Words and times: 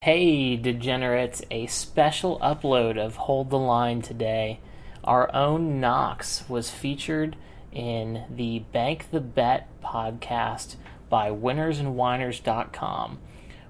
Hey, 0.00 0.54
degenerates, 0.54 1.42
a 1.50 1.66
special 1.66 2.38
upload 2.38 3.04
of 3.04 3.16
Hold 3.16 3.50
the 3.50 3.58
Line 3.58 4.00
today. 4.00 4.60
Our 5.02 5.28
own 5.34 5.80
Knox 5.80 6.48
was 6.48 6.70
featured 6.70 7.34
in 7.72 8.22
the 8.30 8.60
Bank 8.60 9.10
the 9.10 9.18
Bet 9.20 9.68
podcast 9.82 10.76
by 11.10 11.30
winnersandwhiners.com. 11.30 13.18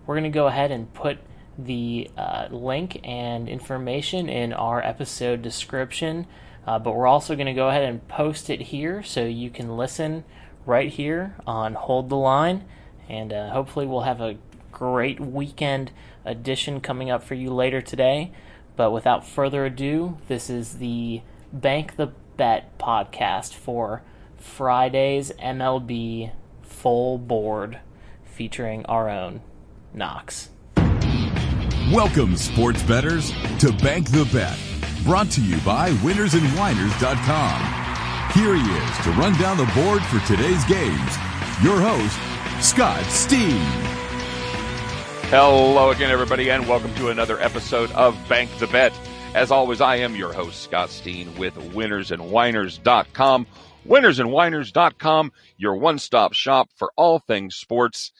We're 0.04 0.14
going 0.14 0.24
to 0.24 0.28
go 0.28 0.48
ahead 0.48 0.70
and 0.70 0.92
put 0.92 1.16
the 1.56 2.10
uh, 2.14 2.48
link 2.50 3.00
and 3.04 3.48
information 3.48 4.28
in 4.28 4.52
our 4.52 4.84
episode 4.84 5.40
description, 5.40 6.26
uh, 6.66 6.78
but 6.78 6.94
we're 6.94 7.06
also 7.06 7.36
going 7.36 7.46
to 7.46 7.54
go 7.54 7.70
ahead 7.70 7.84
and 7.84 8.06
post 8.06 8.50
it 8.50 8.60
here 8.60 9.02
so 9.02 9.24
you 9.24 9.48
can 9.48 9.78
listen 9.78 10.24
right 10.66 10.90
here 10.90 11.36
on 11.46 11.72
Hold 11.72 12.10
the 12.10 12.16
Line, 12.16 12.66
and 13.08 13.32
uh, 13.32 13.48
hopefully, 13.48 13.86
we'll 13.86 14.02
have 14.02 14.20
a 14.20 14.36
great 14.70 15.18
weekend 15.18 15.90
edition 16.28 16.80
coming 16.80 17.10
up 17.10 17.22
for 17.22 17.34
you 17.34 17.52
later 17.52 17.80
today. 17.80 18.32
But 18.76 18.92
without 18.92 19.26
further 19.26 19.64
ado, 19.64 20.18
this 20.28 20.48
is 20.48 20.78
the 20.78 21.22
Bank 21.52 21.96
the 21.96 22.12
Bet 22.36 22.78
podcast 22.78 23.54
for 23.54 24.02
Friday's 24.36 25.32
MLB 25.32 26.30
full 26.62 27.18
board 27.18 27.80
featuring 28.24 28.86
our 28.86 29.08
own 29.10 29.40
Knox. 29.92 30.50
Welcome, 31.92 32.36
sports 32.36 32.82
betters, 32.82 33.32
to 33.58 33.72
Bank 33.82 34.10
the 34.10 34.28
Bet, 34.32 34.58
brought 35.04 35.30
to 35.32 35.42
you 35.42 35.56
by 35.62 35.90
winnersandwhiners.com. 35.90 37.78
Here 38.32 38.54
he 38.54 38.60
is 38.60 38.98
to 39.04 39.10
run 39.12 39.32
down 39.38 39.56
the 39.56 39.70
board 39.74 40.02
for 40.02 40.20
today's 40.26 40.64
games. 40.66 41.16
Your 41.62 41.80
host, 41.80 42.20
Scott 42.64 43.04
Steen. 43.06 43.97
Hello 45.30 45.90
again, 45.90 46.10
everybody, 46.10 46.50
and 46.50 46.66
welcome 46.66 46.94
to 46.94 47.10
another 47.10 47.38
episode 47.38 47.92
of 47.92 48.16
Bank 48.30 48.50
the 48.60 48.66
Bet. 48.66 48.98
As 49.34 49.50
always, 49.50 49.82
I 49.82 49.96
am 49.96 50.16
your 50.16 50.32
host, 50.32 50.62
Scott 50.62 50.88
Steen, 50.88 51.36
with 51.36 51.54
winnersandwhiners.com. 51.54 53.46
Winnersandwhiners.com, 53.86 55.32
your 55.58 55.76
one-stop 55.76 56.32
shop 56.32 56.70
for 56.76 56.90
all 56.96 57.18
things 57.18 57.56
sports. 57.56 58.10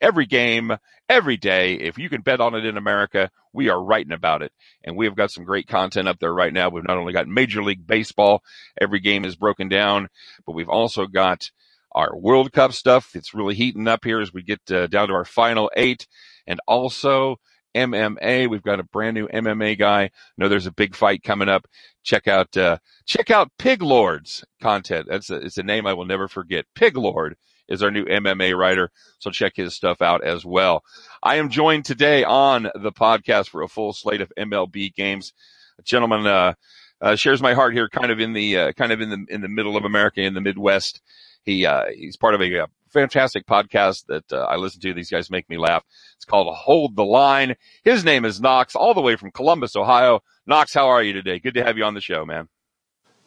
Every 0.00 0.24
game, 0.24 0.76
every 1.08 1.36
day. 1.36 1.74
If 1.74 1.98
you 1.98 2.08
can 2.08 2.20
bet 2.20 2.40
on 2.40 2.54
it 2.54 2.64
in 2.64 2.76
America, 2.76 3.32
we 3.52 3.68
are 3.68 3.82
writing 3.82 4.12
about 4.12 4.42
it. 4.42 4.52
And 4.84 4.96
we 4.96 5.06
have 5.06 5.16
got 5.16 5.32
some 5.32 5.42
great 5.42 5.66
content 5.66 6.06
up 6.06 6.20
there 6.20 6.32
right 6.32 6.52
now. 6.52 6.68
We've 6.68 6.86
not 6.86 6.96
only 6.96 7.12
got 7.12 7.26
Major 7.26 7.64
League 7.64 7.84
Baseball, 7.84 8.40
every 8.80 9.00
game 9.00 9.24
is 9.24 9.34
broken 9.34 9.68
down, 9.68 10.10
but 10.46 10.52
we've 10.52 10.68
also 10.68 11.08
got 11.08 11.50
our 11.90 12.16
World 12.16 12.52
Cup 12.52 12.72
stuff. 12.72 13.16
It's 13.16 13.34
really 13.34 13.56
heating 13.56 13.88
up 13.88 14.04
here 14.04 14.20
as 14.20 14.32
we 14.32 14.44
get 14.44 14.60
uh, 14.70 14.86
down 14.86 15.08
to 15.08 15.14
our 15.14 15.24
final 15.24 15.68
eight 15.76 16.06
and 16.46 16.60
also 16.66 17.38
MMA. 17.74 18.48
We've 18.48 18.62
got 18.62 18.80
a 18.80 18.84
brand 18.84 19.14
new 19.14 19.28
MMA 19.28 19.78
guy. 19.78 20.02
I 20.04 20.10
know 20.36 20.48
there's 20.48 20.66
a 20.66 20.72
big 20.72 20.94
fight 20.94 21.22
coming 21.22 21.48
up. 21.48 21.66
Check 22.02 22.28
out, 22.28 22.56
uh, 22.56 22.78
check 23.06 23.30
out 23.30 23.50
Pig 23.58 23.82
Lord's 23.82 24.44
content. 24.60 25.06
That's 25.08 25.30
a, 25.30 25.36
it's 25.36 25.58
a 25.58 25.62
name 25.62 25.86
I 25.86 25.94
will 25.94 26.04
never 26.04 26.28
forget. 26.28 26.66
Pig 26.74 26.96
Lord 26.96 27.36
is 27.68 27.82
our 27.82 27.90
new 27.90 28.04
MMA 28.04 28.56
writer. 28.56 28.90
So 29.18 29.30
check 29.30 29.56
his 29.56 29.74
stuff 29.74 30.02
out 30.02 30.24
as 30.24 30.44
well. 30.44 30.82
I 31.22 31.36
am 31.36 31.48
joined 31.48 31.84
today 31.84 32.24
on 32.24 32.64
the 32.74 32.92
podcast 32.92 33.48
for 33.48 33.62
a 33.62 33.68
full 33.68 33.92
slate 33.92 34.20
of 34.20 34.32
MLB 34.38 34.94
games. 34.94 35.32
A 35.78 35.82
gentleman, 35.82 36.26
uh, 36.26 36.54
uh, 37.00 37.16
shares 37.16 37.42
my 37.42 37.54
heart 37.54 37.74
here, 37.74 37.88
kind 37.88 38.12
of 38.12 38.20
in 38.20 38.32
the, 38.32 38.56
uh, 38.56 38.72
kind 38.72 38.92
of 38.92 39.00
in 39.00 39.10
the, 39.10 39.24
in 39.28 39.40
the 39.40 39.48
middle 39.48 39.76
of 39.76 39.84
America, 39.84 40.20
in 40.20 40.34
the 40.34 40.40
Midwest. 40.40 41.00
He, 41.44 41.66
uh, 41.66 41.86
he's 41.92 42.16
part 42.16 42.34
of 42.34 42.40
a, 42.40 42.54
a 42.54 42.66
fantastic 42.92 43.46
podcast 43.46 44.06
that 44.06 44.30
uh, 44.32 44.42
I 44.44 44.56
listen 44.56 44.80
to. 44.82 44.94
These 44.94 45.10
guys 45.10 45.30
make 45.30 45.48
me 45.48 45.58
laugh. 45.58 45.82
It's 46.16 46.24
called 46.24 46.54
Hold 46.54 46.96
the 46.96 47.04
Line. 47.04 47.54
His 47.84 48.04
name 48.04 48.24
is 48.24 48.40
Knox, 48.40 48.76
all 48.76 48.94
the 48.94 49.00
way 49.00 49.16
from 49.16 49.30
Columbus, 49.30 49.74
Ohio. 49.76 50.20
Knox, 50.46 50.74
how 50.74 50.88
are 50.88 51.02
you 51.02 51.12
today? 51.12 51.38
Good 51.38 51.54
to 51.54 51.64
have 51.64 51.78
you 51.78 51.84
on 51.84 51.94
the 51.94 52.00
show, 52.00 52.24
man. 52.24 52.48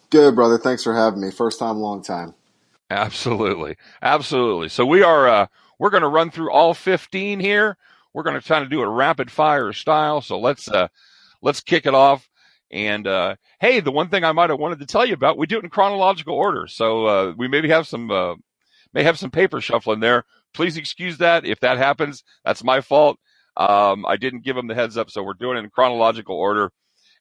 Good, 0.10 0.36
brother. 0.36 0.58
Thanks 0.58 0.84
for 0.84 0.94
having 0.96 1.22
me. 1.22 1.32
First 1.32 1.60
time, 1.60 1.78
long 1.78 2.04
time. 2.04 2.34
Absolutely. 2.90 3.76
Absolutely. 4.02 4.70
So 4.70 4.86
we 4.86 5.02
are, 5.02 5.28
uh, 5.28 5.48
we're 5.80 5.90
going 5.90 6.04
to 6.04 6.10
run 6.10 6.30
through 6.32 6.52
all 6.52 6.74
15 6.74 7.40
here. 7.40 7.78
We're 8.14 8.24
going 8.24 8.40
to 8.40 8.46
try 8.46 8.60
to 8.60 8.70
do 8.70 8.82
it 8.82 8.86
rapid 8.88 9.32
fire 9.32 9.74
style. 9.74 10.22
So 10.22 10.40
let's, 10.40 10.70
uh, 10.70 10.88
let's 11.42 11.62
kick 11.62 11.86
it 11.86 11.94
off. 11.94 12.30
And, 12.72 13.08
uh, 13.08 13.36
hey, 13.60 13.80
the 13.80 13.92
one 13.92 14.10
thing 14.10 14.24
I 14.24 14.32
might 14.32 14.50
have 14.50 14.60
wanted 14.60 14.80
to 14.80 14.86
tell 14.86 15.06
you 15.06 15.14
about, 15.14 15.38
we 15.38 15.48
do 15.48 15.58
it 15.58 15.64
in 15.64 15.70
chronological 15.70 16.36
order. 16.36 16.68
So, 16.68 17.06
uh, 17.06 17.34
we 17.38 17.48
maybe 17.48 17.70
have 17.70 17.88
some, 17.88 18.10
uh, 18.12 18.36
may 18.96 19.04
have 19.04 19.20
some 19.20 19.30
paper 19.30 19.62
shuffling 19.62 20.00
there. 20.00 20.24
Please 20.54 20.78
excuse 20.78 21.18
that. 21.20 21.46
If 21.46 21.60
that 21.60 21.78
happens, 21.78 22.24
that's 22.46 22.64
my 22.64 22.82
fault. 22.82 23.20
Um, 23.58 24.06
I 24.08 24.16
didn't 24.16 24.46
give 24.46 24.56
them 24.56 24.68
the 24.68 24.74
heads 24.74 24.98
up. 24.98 25.12
So 25.12 25.22
we're 25.22 25.34
doing 25.34 25.58
it 25.58 25.66
in 25.66 25.70
chronological 25.70 26.36
order. 26.36 26.72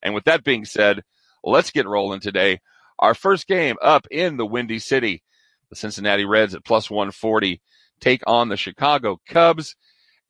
And 0.03 0.15
with 0.15 0.25
that 0.25 0.45
being 0.45 0.65
said, 0.65 1.03
let's 1.43 1.73
get 1.73 1.87
rolling 1.87 2.21
today. 2.21 2.61
Our 3.01 3.15
first 3.15 3.49
game 3.49 3.77
up 3.83 4.07
in 4.11 4.37
the 4.37 4.47
Windy 4.47 4.79
City. 4.79 5.23
The 5.71 5.77
Cincinnati 5.77 6.25
Reds 6.25 6.55
at 6.55 6.65
plus 6.65 6.89
140 6.89 7.61
take 7.99 8.23
on 8.27 8.49
the 8.49 8.57
Chicago 8.57 9.21
Cubs 9.27 9.75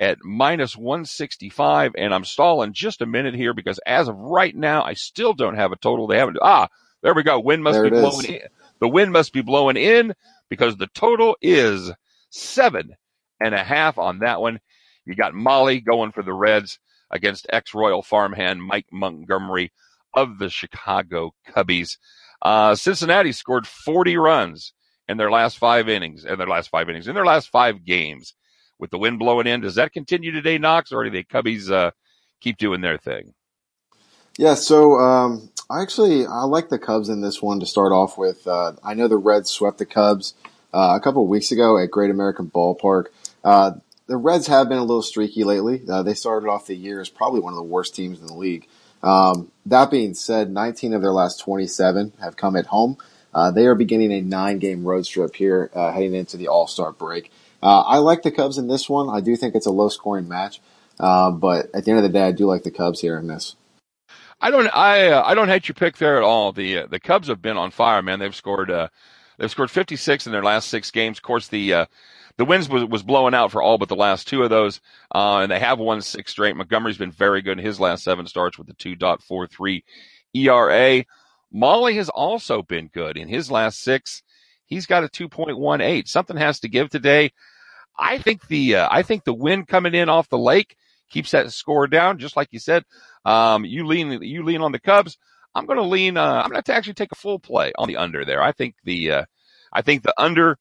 at 0.00 0.18
minus 0.22 0.76
165. 0.76 1.92
And 1.98 2.14
I'm 2.14 2.24
stalling 2.24 2.72
just 2.72 3.02
a 3.02 3.06
minute 3.06 3.34
here 3.34 3.52
because 3.52 3.78
as 3.84 4.08
of 4.08 4.16
right 4.16 4.56
now, 4.56 4.82
I 4.82 4.94
still 4.94 5.34
don't 5.34 5.56
have 5.56 5.72
a 5.72 5.76
total. 5.76 6.06
They 6.06 6.18
haven't. 6.18 6.38
Ah, 6.40 6.68
there 7.02 7.14
we 7.14 7.22
go. 7.22 7.38
Wind 7.38 7.62
must 7.62 7.74
There 7.74 7.90
be 7.90 7.90
blowing 7.90 8.24
is. 8.24 8.42
The 8.80 8.88
wind 8.88 9.12
must 9.12 9.32
be 9.32 9.42
blowing 9.42 9.76
in 9.76 10.14
because 10.50 10.76
the 10.76 10.88
total 10.94 11.36
is 11.40 11.92
seven 12.30 12.96
and 13.40 13.54
a 13.54 13.62
half 13.64 13.98
on 13.98 14.20
that 14.20 14.40
one. 14.40 14.60
You 15.06 15.14
got 15.14 15.34
Mahle 15.34 15.84
going 15.84 16.12
for 16.12 16.22
the 16.22 16.32
Reds 16.32 16.78
against 17.10 17.46
ex-Royal 17.50 18.02
farmhand 18.02 18.62
Mike 18.62 18.86
Montgomery 18.92 19.72
of 20.14 20.38
the 20.38 20.48
Chicago 20.48 21.32
Cubbies. 21.48 21.98
Uh, 22.42 22.74
Cincinnati 22.74 23.32
scored 23.32 23.66
40 23.66 24.16
runs 24.16 24.72
in 25.08 25.16
their 25.16 25.30
last 25.30 25.58
five 25.58 25.88
innings, 25.88 26.24
in 26.24 26.38
their 26.38 26.46
last 26.48 26.70
five 26.70 26.88
innings, 26.88 27.08
in 27.08 27.14
their 27.14 27.26
last 27.26 27.50
five 27.50 27.84
games. 27.84 28.34
With 28.78 28.90
the 28.90 28.98
wind 28.98 29.18
blowing 29.18 29.46
in, 29.46 29.60
does 29.60 29.76
that 29.76 29.92
continue 29.92 30.32
today, 30.32 30.58
Knox, 30.58 30.92
or 30.92 31.04
do 31.04 31.10
the 31.10 31.24
Cubbies 31.24 31.70
uh, 31.70 31.92
keep 32.40 32.56
doing 32.58 32.80
their 32.80 32.98
thing? 32.98 33.32
Yeah, 34.36 34.54
so 34.54 34.94
um, 34.98 35.50
actually 35.70 36.26
I 36.26 36.42
like 36.42 36.68
the 36.68 36.78
Cubs 36.78 37.08
in 37.08 37.20
this 37.20 37.42
one 37.42 37.60
to 37.60 37.66
start 37.66 37.92
off 37.92 38.18
with. 38.18 38.46
Uh, 38.46 38.72
I 38.82 38.94
know 38.94 39.08
the 39.08 39.16
Reds 39.16 39.50
swept 39.50 39.78
the 39.78 39.86
Cubs 39.86 40.34
uh, 40.72 40.96
a 40.96 41.00
couple 41.00 41.22
of 41.22 41.28
weeks 41.28 41.52
ago 41.52 41.78
at 41.78 41.90
Great 41.90 42.10
American 42.10 42.50
Ballpark. 42.50 43.06
Uh, 43.42 43.72
the 44.06 44.16
Reds 44.16 44.46
have 44.48 44.68
been 44.68 44.78
a 44.78 44.84
little 44.84 45.02
streaky 45.02 45.44
lately. 45.44 45.82
Uh, 45.88 46.02
they 46.02 46.14
started 46.14 46.48
off 46.48 46.66
the 46.66 46.76
year 46.76 47.00
as 47.00 47.08
probably 47.08 47.40
one 47.40 47.52
of 47.52 47.56
the 47.56 47.62
worst 47.62 47.94
teams 47.94 48.20
in 48.20 48.26
the 48.26 48.34
league. 48.34 48.68
Um, 49.02 49.50
that 49.66 49.90
being 49.90 50.14
said, 50.14 50.50
19 50.50 50.94
of 50.94 51.02
their 51.02 51.12
last 51.12 51.40
27 51.40 52.12
have 52.20 52.36
come 52.36 52.56
at 52.56 52.66
home. 52.66 52.96
Uh, 53.34 53.50
they 53.50 53.66
are 53.66 53.74
beginning 53.74 54.12
a 54.12 54.20
nine-game 54.20 54.84
road 54.84 55.04
trip 55.04 55.34
here, 55.34 55.70
uh, 55.74 55.90
heading 55.92 56.14
into 56.14 56.36
the 56.36 56.48
All-Star 56.48 56.92
break. 56.92 57.32
Uh, 57.62 57.80
I 57.80 57.98
like 57.98 58.22
the 58.22 58.30
Cubs 58.30 58.58
in 58.58 58.68
this 58.68 58.88
one. 58.88 59.08
I 59.08 59.20
do 59.20 59.36
think 59.36 59.54
it's 59.54 59.66
a 59.66 59.70
low-scoring 59.70 60.28
match, 60.28 60.60
but 60.98 61.70
at 61.74 61.84
the 61.84 61.90
end 61.90 61.98
of 61.98 62.02
the 62.02 62.10
day, 62.10 62.22
I 62.22 62.32
do 62.32 62.46
like 62.46 62.62
the 62.62 62.70
Cubs 62.70 63.00
here 63.00 63.18
in 63.18 63.26
this. 63.26 63.56
I 64.44 64.50
don't, 64.50 64.66
I, 64.76 65.08
uh, 65.08 65.22
I 65.24 65.34
don't 65.34 65.48
hate 65.48 65.68
your 65.68 65.74
pick 65.74 65.96
there 65.96 66.18
at 66.18 66.22
all. 66.22 66.52
The 66.52 66.80
uh, 66.80 66.86
the 66.86 67.00
Cubs 67.00 67.28
have 67.28 67.40
been 67.40 67.56
on 67.56 67.70
fire, 67.70 68.02
man. 68.02 68.18
They've 68.18 68.34
scored, 68.34 68.70
uh, 68.70 68.88
they've 69.38 69.50
scored 69.50 69.70
56 69.70 70.26
in 70.26 70.32
their 70.32 70.42
last 70.42 70.68
six 70.68 70.90
games. 70.90 71.16
Of 71.16 71.22
course, 71.22 71.48
the 71.48 71.72
uh, 71.72 71.86
the 72.36 72.44
wins 72.44 72.68
was 72.68 72.84
was 72.84 73.02
blowing 73.02 73.32
out 73.32 73.52
for 73.52 73.62
all 73.62 73.78
but 73.78 73.88
the 73.88 73.96
last 73.96 74.28
two 74.28 74.42
of 74.42 74.50
those, 74.50 74.82
uh, 75.14 75.38
and 75.38 75.50
they 75.50 75.58
have 75.58 75.78
won 75.78 76.02
six 76.02 76.32
straight. 76.32 76.54
Montgomery's 76.56 76.98
been 76.98 77.10
very 77.10 77.40
good 77.40 77.58
in 77.58 77.64
his 77.64 77.80
last 77.80 78.04
seven 78.04 78.26
starts 78.26 78.58
with 78.58 78.66
the 78.66 78.74
2.43 78.74 79.82
ERA. 80.34 81.04
Mahle 81.50 81.94
has 81.94 82.10
also 82.10 82.60
been 82.60 82.88
good 82.88 83.16
in 83.16 83.28
his 83.28 83.50
last 83.50 83.80
six. 83.80 84.22
He's 84.66 84.84
got 84.84 85.04
a 85.04 85.08
2.18. 85.08 86.06
Something 86.06 86.36
has 86.36 86.60
to 86.60 86.68
give 86.68 86.90
today. 86.90 87.32
I 87.98 88.18
think 88.18 88.46
the 88.48 88.76
uh, 88.76 88.88
I 88.90 89.00
think 89.00 89.24
the 89.24 89.32
wind 89.32 89.68
coming 89.68 89.94
in 89.94 90.10
off 90.10 90.28
the 90.28 90.36
lake 90.36 90.76
keeps 91.10 91.30
that 91.32 91.52
score 91.52 91.86
down, 91.86 92.18
just 92.18 92.36
like 92.36 92.48
you 92.50 92.58
said. 92.58 92.84
Um, 93.24 93.64
you 93.64 93.86
lean 93.86 94.22
you 94.22 94.42
lean 94.44 94.60
on 94.60 94.72
the 94.72 94.80
Cubs. 94.80 95.18
I'm 95.54 95.66
going 95.66 95.78
to 95.78 95.84
lean. 95.84 96.16
Uh, 96.16 96.42
I'm 96.42 96.50
going 96.50 96.62
to 96.62 96.74
actually 96.74 96.94
take 96.94 97.12
a 97.12 97.16
full 97.16 97.38
play 97.38 97.72
on 97.78 97.88
the 97.88 97.96
under 97.96 98.24
there. 98.24 98.42
I 98.42 98.52
think 98.52 98.74
the 98.84 99.10
uh, 99.10 99.24
I 99.72 99.82
think 99.82 100.02
the 100.02 100.14
under 100.18 100.58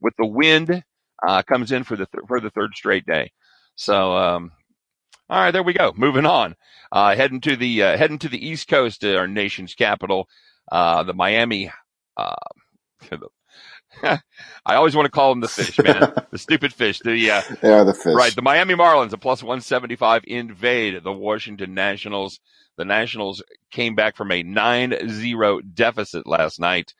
with 0.00 0.14
the 0.18 0.26
wind 0.26 0.82
uh, 1.26 1.42
comes 1.42 1.72
in 1.72 1.84
for 1.84 1.96
the 1.96 2.06
th- 2.06 2.24
for 2.26 2.40
the 2.40 2.50
third 2.50 2.72
straight 2.74 3.06
day. 3.06 3.32
So 3.74 4.16
um, 4.16 4.52
all 5.28 5.40
right, 5.40 5.50
there 5.50 5.62
we 5.62 5.74
go. 5.74 5.92
Moving 5.96 6.26
on. 6.26 6.56
Uh, 6.90 7.14
heading 7.14 7.40
to 7.42 7.56
the 7.56 7.82
uh, 7.82 7.96
heading 7.96 8.18
to 8.18 8.28
the 8.28 8.44
East 8.44 8.68
Coast, 8.68 9.04
uh, 9.04 9.14
our 9.14 9.28
nation's 9.28 9.74
capital, 9.74 10.28
uh, 10.72 11.02
the 11.04 11.14
Miami. 11.14 11.70
Uh, 12.16 12.34
I 14.02 14.20
always 14.74 14.94
want 14.94 15.06
to 15.06 15.10
call 15.10 15.30
them 15.30 15.40
the 15.40 15.48
fish, 15.48 15.78
man. 15.78 16.12
the 16.30 16.38
stupid 16.38 16.72
fish. 16.72 17.00
The 17.00 17.30
uh, 17.30 17.42
They 17.60 17.72
are 17.72 17.84
the 17.84 17.94
fish. 17.94 18.14
Right. 18.14 18.34
The 18.34 18.42
Miami 18.42 18.74
Marlins, 18.74 19.12
a 19.12 19.18
plus 19.18 19.42
175, 19.42 20.24
invade 20.26 21.02
the 21.02 21.12
Washington 21.12 21.74
Nationals. 21.74 22.40
The 22.76 22.84
Nationals 22.84 23.42
came 23.70 23.94
back 23.94 24.16
from 24.16 24.30
a 24.30 24.42
9-0 24.42 25.74
deficit 25.74 26.26
last 26.26 26.60
night. 26.60 26.94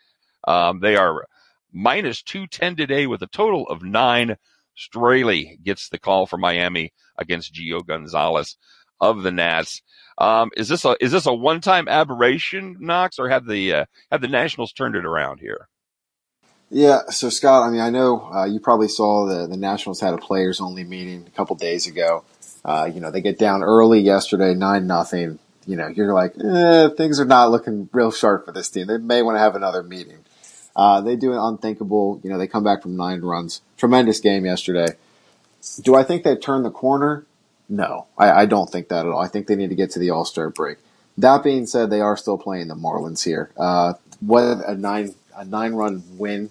Um, 0.47 0.81
they 0.81 0.97
are 0.97 1.27
minus 1.73 2.23
210 2.23 2.77
today 2.77 3.07
with 3.07 3.23
a 3.23 3.29
total 3.29 3.67
of 3.69 3.83
nine. 3.83 4.37
Straily 4.77 5.63
gets 5.63 5.89
the 5.89 5.99
call 5.99 6.27
for 6.27 6.39
Miami 6.39 6.93
against 7.19 7.55
Gio 7.55 7.87
Gonzalez 7.87 8.57
of 9.01 9.23
the 9.23 9.31
Nats. 9.31 9.83
Um, 10.19 10.51
is 10.57 10.69
this 10.69 10.85
a 10.85 10.97
is 11.01 11.13
this 11.13 11.27
a 11.27 11.35
one 11.35 11.61
time 11.61 11.89
aberration, 11.89 12.77
Knox, 12.81 13.19
or 13.19 13.29
have 13.29 13.47
the 13.47 13.75
uh, 13.75 13.85
have 14.11 14.21
the 14.21 14.29
Nationals 14.29 14.73
turned 14.73 14.97
it 14.97 15.05
around 15.05 15.41
here? 15.41 15.69
Yeah, 16.71 17.01
so 17.09 17.31
Scott, 17.31 17.65
I 17.65 17.71
mean, 17.71 17.81
I 17.81 17.91
know 17.91 18.31
uh, 18.33 18.45
you 18.45 18.61
probably 18.61 18.89
saw 18.89 19.27
the 19.27 19.47
the 19.49 19.57
Nationals 19.57 20.01
had 20.01 20.15
a 20.15 20.19
players 20.19 20.61
only 20.61 20.85
meeting 20.85 21.25
a 21.27 21.31
couple 21.31 21.57
days 21.57 21.87
ago. 21.89 22.25
Uh, 22.65 22.89
you 22.93 23.01
know, 23.01 23.11
they 23.11 23.21
get 23.21 23.39
down 23.39 23.63
early 23.63 24.01
yesterday, 24.01 24.55
nine 24.55 24.87
nothing. 24.87 25.39
You 25.67 25.77
know, 25.77 25.89
you're 25.89 26.15
like, 26.15 26.35
eh, 26.39 26.89
things 26.97 27.19
are 27.21 27.25
not 27.25 27.51
looking 27.51 27.89
real 27.93 28.13
sharp 28.13 28.47
for 28.47 28.53
this 28.53 28.69
team. 28.71 28.87
They 28.87 28.99
may 28.99 29.23
want 29.23 29.37
to 29.37 29.41
have 29.41 29.57
another 29.57 29.83
meeting. 29.83 30.25
Uh, 30.77 31.01
they 31.01 31.17
do 31.17 31.33
an 31.33 31.39
unthinkable. 31.39 32.21
You 32.23 32.31
know, 32.31 32.39
they 32.39 32.47
come 32.47 32.65
back 32.65 32.83
from 32.83 32.97
nine 32.97 33.21
runs. 33.21 33.63
Tremendous 33.77 34.21
game 34.21 34.47
yesterday. 34.47 34.95
Do 35.83 35.97
I 35.97 36.05
think 36.05 36.23
they've 36.23 36.41
turned 36.41 36.65
the 36.65 36.71
corner? 36.71 37.27
No, 37.69 38.07
I, 38.17 38.31
I 38.31 38.47
don't 38.47 38.71
think 38.71 38.89
that 38.89 39.07
at 39.07 39.13
all. 39.13 39.21
I 39.21 39.29
think 39.29 39.47
they 39.47 39.57
need 39.57 39.71
to 39.71 39.77
get 39.77 39.91
to 39.93 39.99
the 39.99 40.11
All 40.11 40.25
Star 40.25 40.51
break. 40.51 40.79
That 41.19 41.43
being 41.43 41.67
said, 41.67 41.91
they 41.91 42.01
are 42.01 42.17
still 42.17 42.39
playing 42.39 42.69
the 42.69 42.75
Marlins 42.75 43.25
here. 43.25 43.51
Uh, 43.57 43.95
what 44.21 44.43
a 44.67 44.75
nine 44.75 45.15
a 45.37 45.45
nine 45.45 45.75
run 45.75 46.03
win, 46.17 46.51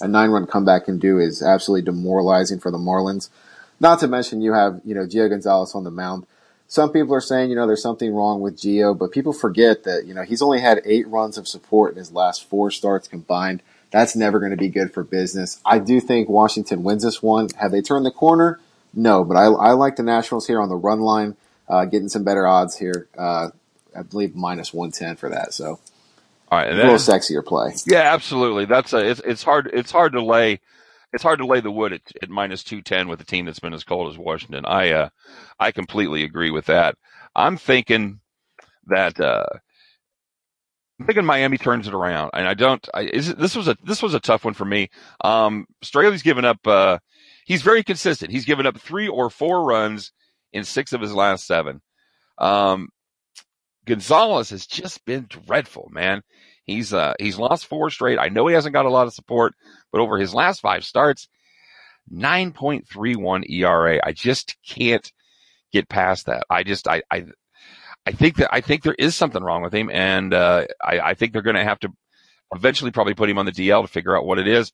a 0.00 0.08
nine 0.08 0.30
run 0.30 0.46
comeback 0.46 0.86
can 0.86 0.98
do 0.98 1.18
is 1.18 1.42
absolutely 1.42 1.82
demoralizing 1.82 2.58
for 2.58 2.70
the 2.70 2.78
Marlins. 2.78 3.28
Not 3.80 4.00
to 4.00 4.08
mention 4.08 4.40
you 4.40 4.52
have 4.52 4.80
you 4.84 4.94
know 4.94 5.06
Gio 5.06 5.28
Gonzalez 5.28 5.74
on 5.74 5.84
the 5.84 5.90
mound. 5.90 6.26
Some 6.66 6.90
people 6.90 7.14
are 7.14 7.20
saying 7.20 7.50
you 7.50 7.56
know 7.56 7.66
there's 7.66 7.82
something 7.82 8.12
wrong 8.12 8.40
with 8.40 8.56
Gio, 8.56 8.96
but 8.96 9.12
people 9.12 9.32
forget 9.32 9.84
that 9.84 10.06
you 10.06 10.14
know 10.14 10.22
he's 10.22 10.42
only 10.42 10.60
had 10.60 10.80
eight 10.84 11.06
runs 11.08 11.38
of 11.38 11.48
support 11.48 11.92
in 11.92 11.98
his 11.98 12.12
last 12.12 12.48
four 12.48 12.70
starts 12.70 13.08
combined. 13.08 13.62
That's 13.90 14.16
never 14.16 14.40
going 14.40 14.50
to 14.50 14.56
be 14.56 14.68
good 14.68 14.92
for 14.92 15.04
business. 15.04 15.60
I 15.64 15.78
do 15.78 16.00
think 16.00 16.28
Washington 16.28 16.82
wins 16.82 17.04
this 17.04 17.22
one. 17.22 17.48
Have 17.60 17.70
they 17.70 17.80
turned 17.80 18.04
the 18.04 18.10
corner? 18.10 18.58
No, 18.92 19.24
but 19.24 19.36
I, 19.36 19.44
I 19.44 19.72
like 19.72 19.96
the 19.96 20.02
Nationals 20.02 20.46
here 20.46 20.60
on 20.60 20.68
the 20.68 20.76
run 20.76 21.00
line, 21.00 21.36
uh, 21.68 21.84
getting 21.84 22.08
some 22.08 22.24
better 22.24 22.46
odds 22.46 22.76
here. 22.76 23.06
Uh, 23.16 23.50
I 23.96 24.02
believe 24.02 24.34
minus 24.34 24.72
110 24.72 25.16
for 25.16 25.28
that. 25.30 25.54
So, 25.54 25.78
all 26.54 26.60
right, 26.60 26.72
a 26.72 26.76
little 26.76 26.94
sexier 26.94 27.44
play. 27.44 27.74
Yeah, 27.86 28.14
absolutely. 28.14 28.64
That's 28.66 28.92
a, 28.92 28.98
it's, 28.98 29.20
it's 29.24 29.42
hard, 29.42 29.70
it's 29.72 29.90
hard 29.90 30.12
to 30.12 30.22
lay, 30.22 30.60
it's 31.12 31.22
hard 31.22 31.40
to 31.40 31.46
lay 31.46 31.60
the 31.60 31.70
wood 31.70 31.92
at, 31.92 32.02
at 32.22 32.30
minus 32.30 32.62
210 32.62 33.08
with 33.08 33.20
a 33.20 33.24
team 33.24 33.46
that's 33.46 33.58
been 33.58 33.74
as 33.74 33.84
cold 33.84 34.12
as 34.12 34.18
Washington. 34.18 34.64
I, 34.64 34.92
uh, 34.92 35.08
I 35.58 35.72
completely 35.72 36.22
agree 36.22 36.50
with 36.50 36.66
that. 36.66 36.96
I'm 37.34 37.56
thinking 37.56 38.20
that, 38.86 39.18
uh, 39.18 39.46
I'm 41.00 41.06
thinking 41.06 41.24
Miami 41.24 41.58
turns 41.58 41.88
it 41.88 41.94
around, 41.94 42.30
and 42.34 42.46
I 42.46 42.54
don't. 42.54 42.88
I, 42.94 43.02
is 43.02 43.30
it, 43.30 43.38
this 43.38 43.56
was 43.56 43.66
a 43.66 43.76
this 43.82 44.00
was 44.00 44.14
a 44.14 44.20
tough 44.20 44.44
one 44.44 44.54
for 44.54 44.64
me. 44.64 44.90
Um, 45.24 45.66
Straily's 45.82 46.22
given 46.22 46.44
up. 46.44 46.64
Uh, 46.64 46.98
he's 47.46 47.62
very 47.62 47.82
consistent. 47.82 48.30
He's 48.30 48.44
given 48.44 48.64
up 48.64 48.78
three 48.78 49.08
or 49.08 49.28
four 49.28 49.64
runs 49.64 50.12
in 50.52 50.62
six 50.62 50.92
of 50.92 51.00
his 51.00 51.12
last 51.12 51.48
seven. 51.48 51.82
Um, 52.38 52.90
Gonzalez 53.84 54.50
has 54.50 54.66
just 54.66 55.04
been 55.04 55.26
dreadful, 55.28 55.88
man. 55.92 56.22
He's 56.64 56.92
uh 56.92 57.14
he's 57.18 57.38
lost 57.38 57.66
four 57.66 57.90
straight. 57.90 58.18
I 58.18 58.28
know 58.28 58.46
he 58.46 58.54
hasn't 58.54 58.72
got 58.72 58.86
a 58.86 58.90
lot 58.90 59.06
of 59.06 59.14
support, 59.14 59.54
but 59.92 60.00
over 60.00 60.18
his 60.18 60.34
last 60.34 60.60
five 60.60 60.84
starts, 60.84 61.28
9.31 62.12 63.50
ERA. 63.50 64.00
I 64.02 64.12
just 64.12 64.56
can't 64.66 65.10
get 65.72 65.88
past 65.88 66.26
that. 66.26 66.44
I 66.48 66.62
just 66.62 66.88
I 66.88 67.02
I 67.10 67.26
I 68.06 68.12
think 68.12 68.36
that 68.36 68.54
I 68.54 68.60
think 68.60 68.82
there 68.82 68.96
is 68.98 69.14
something 69.14 69.42
wrong 69.42 69.62
with 69.62 69.74
him, 69.74 69.90
and 69.90 70.32
uh, 70.34 70.66
I, 70.82 71.00
I 71.00 71.14
think 71.14 71.32
they're 71.32 71.42
going 71.42 71.56
to 71.56 71.64
have 71.64 71.80
to 71.80 71.90
eventually 72.54 72.90
probably 72.90 73.14
put 73.14 73.30
him 73.30 73.38
on 73.38 73.46
the 73.46 73.52
DL 73.52 73.82
to 73.82 73.88
figure 73.88 74.16
out 74.16 74.26
what 74.26 74.38
it 74.38 74.46
is. 74.46 74.72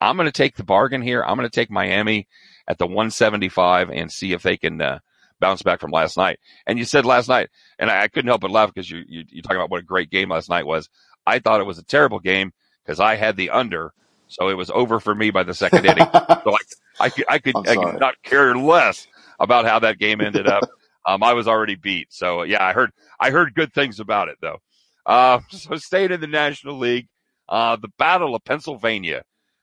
I'm 0.00 0.16
going 0.16 0.26
to 0.26 0.32
take 0.32 0.56
the 0.56 0.64
bargain 0.64 1.00
here. 1.00 1.22
I'm 1.24 1.36
going 1.36 1.48
to 1.48 1.54
take 1.54 1.70
Miami 1.70 2.28
at 2.68 2.76
the 2.78 2.86
175 2.86 3.90
and 3.90 4.12
see 4.12 4.32
if 4.32 4.42
they 4.42 4.58
can 4.58 4.80
uh, 4.82 4.98
bounce 5.40 5.62
back 5.62 5.80
from 5.80 5.90
last 5.90 6.16
night. 6.16 6.38
And 6.66 6.78
you 6.78 6.84
said 6.84 7.04
last 7.04 7.28
night, 7.28 7.48
and 7.78 7.90
I, 7.90 8.02
I 8.02 8.08
couldn't 8.08 8.28
help 8.28 8.40
but 8.40 8.50
laugh 8.50 8.72
because 8.72 8.90
you, 8.90 9.02
you 9.06 9.24
you 9.28 9.42
talking 9.42 9.56
about 9.56 9.70
what 9.70 9.80
a 9.80 9.84
great 9.84 10.10
game 10.10 10.30
last 10.30 10.48
night 10.48 10.66
was. 10.66 10.88
I 11.26 11.38
thought 11.38 11.60
it 11.60 11.66
was 11.66 11.78
a 11.78 11.84
terrible 11.84 12.20
game 12.20 12.52
because 12.84 13.00
I 13.00 13.16
had 13.16 13.36
the 13.36 13.50
under, 13.50 13.92
so 14.28 14.48
it 14.48 14.54
was 14.54 14.70
over 14.70 15.00
for 15.00 15.14
me 15.14 15.30
by 15.30 15.42
the 15.42 15.54
second 15.54 15.84
inning. 15.86 16.06
So 16.46 16.54
I, 16.54 16.58
I 17.00 17.08
could 17.10 17.24
I 17.28 17.38
could, 17.38 17.68
I 17.68 17.74
could 17.74 18.00
not 18.00 18.14
care 18.22 18.54
less 18.56 19.08
about 19.40 19.64
how 19.64 19.80
that 19.80 19.98
game 19.98 20.20
ended 20.20 20.46
up. 20.46 20.68
Um, 21.08 21.22
I 21.22 21.34
was 21.34 21.46
already 21.46 21.76
beat. 21.76 22.12
So 22.12 22.42
yeah, 22.42 22.64
I 22.64 22.72
heard 22.72 22.90
I 23.20 23.30
heard 23.30 23.54
good 23.54 23.72
things 23.72 24.00
about 24.00 24.28
it 24.28 24.38
though. 24.40 24.58
Uh, 25.06 25.38
so 25.50 25.76
staying 25.76 26.10
in 26.10 26.20
the 26.20 26.26
National 26.26 26.76
League, 26.76 27.06
uh, 27.48 27.76
the 27.76 27.92
Battle 27.96 28.34
of 28.34 28.44
Pennsylvania. 28.44 29.22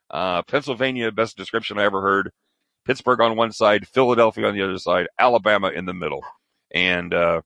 Uh, 0.09 0.41
Pennsylvania, 0.43 1.11
best 1.11 1.35
description 1.35 1.77
I 1.77 1.83
ever 1.83 2.01
heard. 2.01 2.31
Pittsburgh 2.85 3.21
on 3.21 3.35
one 3.35 3.51
side, 3.51 3.87
Philadelphia 3.87 4.45
on 4.47 4.55
the 4.55 4.63
other 4.63 4.77
side, 4.77 5.07
Alabama 5.17 5.69
in 5.69 5.85
the 5.85 5.93
middle, 5.93 6.23
and 6.73 7.13
uh, 7.13 7.41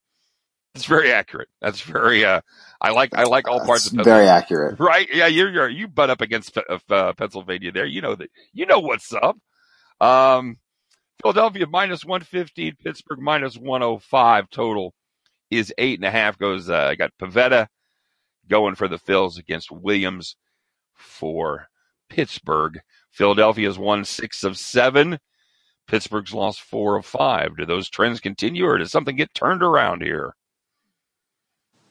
it's 0.76 0.86
very 0.86 1.12
accurate. 1.12 1.50
That's 1.62 1.82
very. 1.82 2.26
Uh, 2.26 2.42
I 2.80 2.92
like 2.92 3.16
I 3.16 3.24
like 3.24 3.48
all 3.48 3.66
parts 3.66 3.86
That's 3.86 4.00
of 4.00 4.06
very 4.06 4.28
accurate, 4.28 4.80
right? 4.80 5.08
Yeah, 5.12 5.28
you're, 5.28 5.50
you're 5.50 5.70
you 5.70 5.88
butt 5.88 6.10
up 6.10 6.22
against 6.22 6.58
uh, 6.58 7.14
Pennsylvania 7.14 7.72
there. 7.72 7.86
You 7.86 8.02
know 8.02 8.16
that 8.16 8.30
you 8.54 8.66
know 8.66 8.80
what's 8.80 9.14
up. 9.14 9.38
Um, 10.00 10.58
Philadelphia 11.22 11.66
minus 11.68 12.06
one 12.06 12.22
fifteen, 12.22 12.76
Pittsburgh 12.84 13.20
minus 13.20 13.58
one 13.58 13.84
oh 13.84 13.98
five. 13.98 14.50
Total 14.50 14.94
is 15.50 15.74
eight 15.78 15.98
and 15.98 16.06
a 16.06 16.12
half. 16.12 16.38
Goes. 16.38 16.70
Uh, 16.70 16.88
I 16.92 16.96
got 16.96 17.12
Pivetta 17.20 17.68
going 18.48 18.76
for 18.76 18.88
the 18.88 19.00
Phils 19.00 19.38
against 19.38 19.72
Williams 19.72 20.36
for 20.94 21.68
Pittsburgh. 22.10 22.80
Philadelphia's 23.18 23.80
won 23.80 24.06
six 24.06 24.44
of 24.44 24.58
seven. 24.58 25.20
Pittsburgh's 25.88 26.34
lost 26.34 26.62
four 26.62 26.98
of 26.98 27.06
five. 27.06 27.58
Do 27.58 27.66
those 27.66 27.90
trends 27.90 28.20
continue 28.20 28.66
or 28.66 28.78
does 28.78 28.92
something 28.92 29.16
get 29.16 29.34
turned 29.34 29.64
around 29.64 30.04
here? 30.04 30.36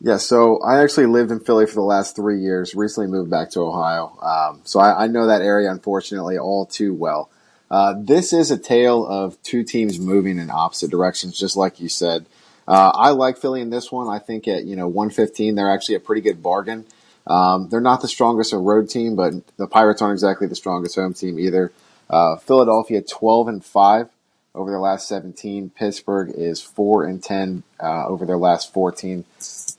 Yeah, 0.00 0.19
so 0.19 0.61
I 0.62 0.82
actually 0.82 1.06
lived 1.06 1.32
in 1.32 1.40
Philly 1.40 1.67
for 1.67 1.75
the 1.75 1.81
last 1.81 2.14
three 2.14 2.40
years, 2.40 2.75
recently 2.75 3.08
moved 3.11 3.31
back 3.31 3.50
to 3.50 3.61
Ohio. 3.61 4.17
Um, 4.20 4.61
so 4.64 4.78
I, 4.78 5.05
I, 5.05 5.06
know 5.06 5.26
that 5.26 5.40
area, 5.40 5.70
unfortunately, 5.70 6.38
all 6.38 6.67
too 6.67 6.93
well. 6.93 7.31
Uh, 7.70 7.94
this 7.99 8.32
is 8.34 8.50
a 8.50 8.58
tale 8.58 9.06
of 9.06 9.43
two 9.43 9.64
teams 9.64 9.99
moving 9.99 10.38
in 10.38 10.50
opposite 10.50 10.90
directions, 10.90 11.38
just 11.38 11.56
like 11.56 11.81
you 11.81 11.88
said. 11.88 12.26
Uh, 12.69 12.93
I 12.94 13.11
like 13.11 13.38
Philly 13.38 13.62
in 13.62 13.70
this 13.70 13.90
one. 13.90 14.08
I 14.08 14.19
think 14.19 14.46
at, 14.46 14.64
you 14.64 14.76
know, 14.76 14.87
115, 14.87 15.55
they're 15.55 15.73
actually 15.73 15.94
a 15.94 16.00
pretty 16.00 16.20
good 16.20 16.43
bargain. 16.43 16.84
Um, 17.26 17.69
they're 17.69 17.81
not 17.81 18.02
the 18.02 18.08
strongest 18.08 18.52
road 18.52 18.88
team, 18.88 19.17
but 19.17 19.34
the 19.56 19.67
Pirates 19.67 20.00
aren't 20.00 20.14
exactly 20.14 20.46
the 20.46 20.55
strongest 20.55 20.94
home 20.94 21.14
team 21.14 21.38
either. 21.38 21.73
Uh, 22.08 22.37
Philadelphia 22.37 23.02
12 23.02 23.49
and 23.49 23.64
5 23.64 24.08
over 24.55 24.70
their 24.70 24.81
last 24.81 25.08
17. 25.08 25.70
Pittsburgh 25.70 26.32
is 26.34 26.62
4 26.62 27.05
and 27.05 27.23
10 27.23 27.62
uh, 27.81 28.06
over 28.06 28.25
their 28.25 28.38
last 28.38 28.73
14. 28.73 29.25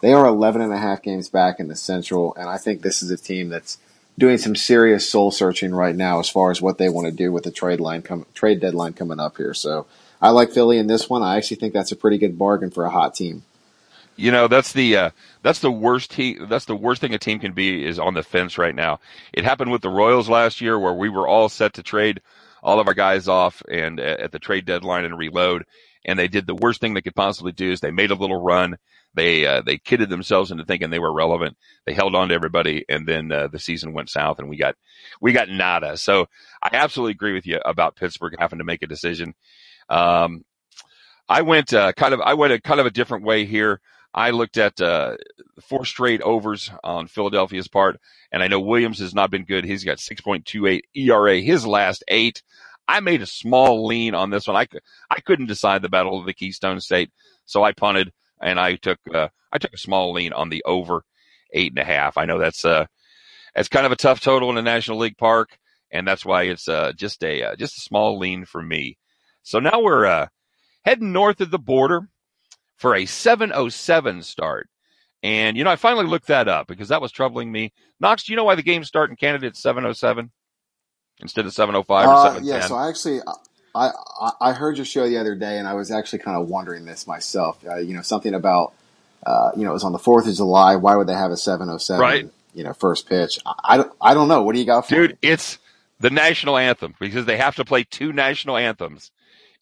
They 0.01 0.13
are 0.13 0.25
11 0.25 0.62
and 0.62 0.74
a 0.74 0.77
half 0.77 1.01
games 1.01 1.30
back 1.30 1.60
in 1.60 1.68
the 1.68 1.75
Central, 1.75 2.36
and 2.36 2.50
I 2.50 2.58
think 2.58 2.82
this 2.82 3.01
is 3.01 3.10
a 3.10 3.18
team 3.18 3.50
that's 3.50 3.77
doing 4.18 4.38
some 4.38 4.56
serious 4.56 5.10
soul 5.10 5.32
searching 5.32 5.74
right 5.74 5.96
now 5.96 6.20
as 6.20 6.30
far 6.30 6.51
as 6.51 6.62
what 6.62 6.77
they 6.77 6.89
want 6.89 7.06
to 7.06 7.12
do 7.12 7.32
with 7.32 7.44
the 7.44 7.51
trade 7.51 7.80
line 7.80 8.01
com- 8.01 8.25
trade 8.34 8.60
deadline 8.60 8.94
coming 8.94 9.20
up 9.20 9.38
here. 9.38 9.54
So 9.54 9.86
I 10.22 10.30
like 10.30 10.51
Philly 10.51 10.77
in 10.77 10.88
this 10.88 11.10
one. 11.10 11.22
I 11.22 11.38
actually 11.38 11.58
think 11.58 11.74
that's 11.74 11.92
a 11.92 11.96
pretty 11.96 12.18
good 12.18 12.38
bargain 12.38 12.72
for 12.72 12.86
a 12.86 12.89
hot 12.89 13.13
team. 13.16 13.44
You 14.18 14.32
know, 14.32 14.48
that's 14.48 14.74
the 14.74 14.98
uh, 14.98 15.10
that's 15.44 15.60
the 15.60 15.72
worst 15.72 16.12
te- 16.12 16.40
that's 16.46 16.66
the 16.66 16.76
worst 16.76 17.02
thing 17.02 17.14
a 17.14 17.20
team 17.20 17.40
can 17.40 17.54
be 17.54 17.86
is 17.86 18.00
on 18.00 18.16
the 18.16 18.24
fence 18.24 18.58
right 18.58 18.76
now. 18.76 19.00
It 19.34 19.46
happened 19.46 19.72
with 19.72 19.82
the 19.82 19.90
Royals 19.90 20.30
last 20.30 20.60
year 20.62 20.78
where 20.80 20.94
we 20.94 21.10
were 21.10 21.28
all 21.28 21.50
set 21.50 21.74
to 21.76 21.84
trade 21.84 22.22
all 22.64 22.80
of 22.80 22.88
our 22.88 22.96
guys 22.96 23.28
off 23.28 23.62
and 23.70 24.00
uh, 24.00 24.18
at 24.20 24.32
the 24.32 24.40
trade 24.40 24.66
deadline 24.66 25.06
and 25.06 25.18
reload 25.18 25.64
and 26.08 26.18
they 26.18 26.28
did 26.28 26.48
the 26.48 26.56
worst 26.56 26.80
thing 26.80 26.94
they 26.94 27.02
could 27.02 27.16
possibly 27.16 27.52
do 27.52 27.72
is 27.72 27.82
they 27.82 27.92
made 27.92 28.12
a 28.12 28.16
little 28.16 28.42
run. 28.42 28.78
They 29.14 29.46
uh, 29.46 29.62
they 29.62 29.78
kidded 29.78 30.10
themselves 30.10 30.52
into 30.52 30.64
thinking 30.64 30.90
they 30.90 31.00
were 31.00 31.14
relevant. 31.14 31.58
They 31.86 31.94
held 31.94 32.16
on 32.16 32.30
to 32.30 32.36
everybody, 32.36 32.86
and 32.88 33.08
then 33.08 33.32
uh, 33.32 33.48
the 33.48 33.60
season 33.60 33.94
went 33.94 34.10
south, 34.10 34.40
and 34.40 34.48
we 34.48 34.58
got 34.58 34.76
we 35.20 35.34
got 35.34 35.50
nada. 35.50 35.98
So 35.98 36.28
I 36.62 36.70
absolutely 36.74 37.12
agree 37.12 37.34
with 37.34 37.46
you 37.46 37.60
about 37.66 37.96
Pittsburgh 37.96 38.36
having 38.40 38.60
to 38.60 38.66
make 38.66 38.84
a 38.84 38.88
decision. 38.88 39.34
Um, 39.90 40.46
I 41.28 41.42
went 41.42 41.74
uh, 41.74 41.94
kind 41.94 42.14
of 42.14 42.22
I 42.22 42.36
went 42.36 42.54
a 42.54 42.62
kind 42.62 42.80
of 42.80 42.86
a 42.86 42.92
different 42.92 43.26
way 43.26 43.46
here. 43.46 43.82
I 44.14 44.32
looked 44.32 44.58
at 44.58 44.82
uh, 44.82 45.18
four 45.62 45.86
straight 45.86 46.22
overs 46.22 46.72
on 46.84 47.08
Philadelphia's 47.08 47.68
part, 47.68 48.00
and 48.32 48.42
I 48.42 48.48
know 48.48 48.60
Williams 48.60 49.00
has 49.00 49.14
not 49.14 49.30
been 49.30 49.46
good. 49.46 49.66
He's 49.66 49.84
got 49.84 49.98
6.28 49.98 50.82
ERA 50.96 51.40
his 51.40 51.68
last 51.68 52.04
eight. 52.08 52.42
I 52.88 53.00
made 53.02 53.22
a 53.22 53.28
small 53.28 53.86
lean 53.86 54.16
on 54.16 54.30
this 54.30 54.48
one. 54.48 54.56
I, 54.56 54.68
I 55.10 55.20
couldn't 55.20 55.48
decide 55.48 55.82
the 55.82 55.90
battle 55.90 56.20
of 56.20 56.26
the 56.26 56.34
Keystone 56.34 56.80
State, 56.80 57.12
so 57.46 57.64
I 57.64 57.74
punted 57.74 58.12
and 58.42 58.60
I 58.60 58.76
took 58.76 59.00
uh, 59.14 59.28
I 59.52 59.58
took 59.58 59.74
a 59.74 59.78
small 59.78 60.14
lean 60.14 60.34
on 60.34 60.50
the 60.50 60.64
over 60.66 61.04
eight 61.52 61.72
and 61.72 61.80
a 61.80 61.84
half. 61.84 62.18
I 62.18 62.26
know 62.26 62.40
that's 62.40 62.66
uh 62.66 62.86
it's 63.56 63.70
kind 63.70 63.86
of 63.86 63.92
a 63.92 63.98
tough 63.98 64.20
total 64.22 64.50
in 64.50 64.56
the 64.56 64.62
National 64.62 65.00
League 65.00 65.18
Park, 65.18 65.58
and 65.92 66.08
that's 66.08 66.26
why 66.26 66.44
it's 66.44 66.68
uh, 66.68 66.92
just 66.96 67.24
a 67.24 67.44
uh, 67.44 67.56
just 67.56 67.78
a 67.78 67.82
small 67.82 68.20
lean 68.20 68.46
for 68.46 68.62
me. 68.62 68.98
So 69.42 69.60
now 69.60 69.82
we're 69.82 70.06
uh, 70.06 70.28
heading 70.86 71.12
north 71.12 71.42
of 71.42 71.52
the 71.52 71.60
border 71.60 72.08
for 72.77 72.96
a 72.96 73.05
707 73.05 74.24
start. 74.24 74.69
And 75.24 75.57
you 75.57 75.63
know, 75.63 75.72
I 75.72 75.75
finally 75.75 76.05
looked 76.05 76.27
that 76.27 76.48
up 76.48 76.67
because 76.67 76.89
that 76.89 77.01
was 77.01 77.12
troubling 77.12 77.51
me. 77.51 77.74
Knox, 78.00 78.24
do 78.24 78.31
you 78.31 78.38
know 78.38 78.43
why 78.43 78.55
the 78.55 78.63
games 78.63 78.88
start 78.88 79.10
in 79.10 79.15
Canada 79.15 79.48
at 79.48 79.57
707 79.57 80.31
instead 81.19 81.46
of 81.46 81.53
705 81.53 82.07
or 82.07 82.15
710? 82.15 82.43
Uh, 82.43 82.57
yeah, 82.57 82.65
so 82.65 82.75
I 82.75 82.88
actually 82.88 83.22
I, 83.77 83.91
I 84.39 84.53
heard 84.53 84.77
your 84.77 84.86
show 84.86 85.07
the 85.07 85.17
other 85.17 85.36
day, 85.36 85.57
and 85.57 85.67
I 85.67 85.74
was 85.74 85.91
actually 85.91 86.19
kind 86.19 86.38
of 86.38 86.48
wondering 86.48 86.86
this 86.86 87.07
myself. 87.07 87.63
Uh, 87.67 87.77
you 87.77 87.93
know, 87.93 88.01
something 88.01 88.34
about 88.34 88.74
uh, 89.25 89.51
you 89.55 89.63
know 89.63 89.72
it 89.72 89.74
was 89.74 89.84
on 89.84 89.91
the 89.91 90.00
Fourth 90.00 90.27
of 90.27 90.36
July. 90.36 90.75
Why 90.75 90.96
would 90.96 91.07
they 91.07 91.13
have 91.13 91.31
a 91.31 91.38
seven 91.38 91.69
oh 91.69 91.77
seven? 91.77 92.01
Right. 92.01 92.29
You 92.53 92.63
know, 92.63 92.74
first 92.74 93.07
pitch. 93.07 93.39
I, 93.46 93.53
I, 93.63 93.77
don't, 93.77 93.91
I 94.01 94.13
don't 94.13 94.27
know. 94.27 94.41
What 94.41 94.53
do 94.53 94.60
you 94.60 94.65
got 94.65 94.88
for 94.88 94.96
Dude, 94.96 95.12
me? 95.12 95.17
it's 95.22 95.60
the 96.00 96.10
national 96.10 96.57
anthem 96.57 96.96
because 97.00 97.25
they 97.25 97.38
have 97.38 97.55
to 97.57 97.65
play 97.65 97.84
two 97.84 98.13
national 98.13 98.57
anthems. 98.57 99.12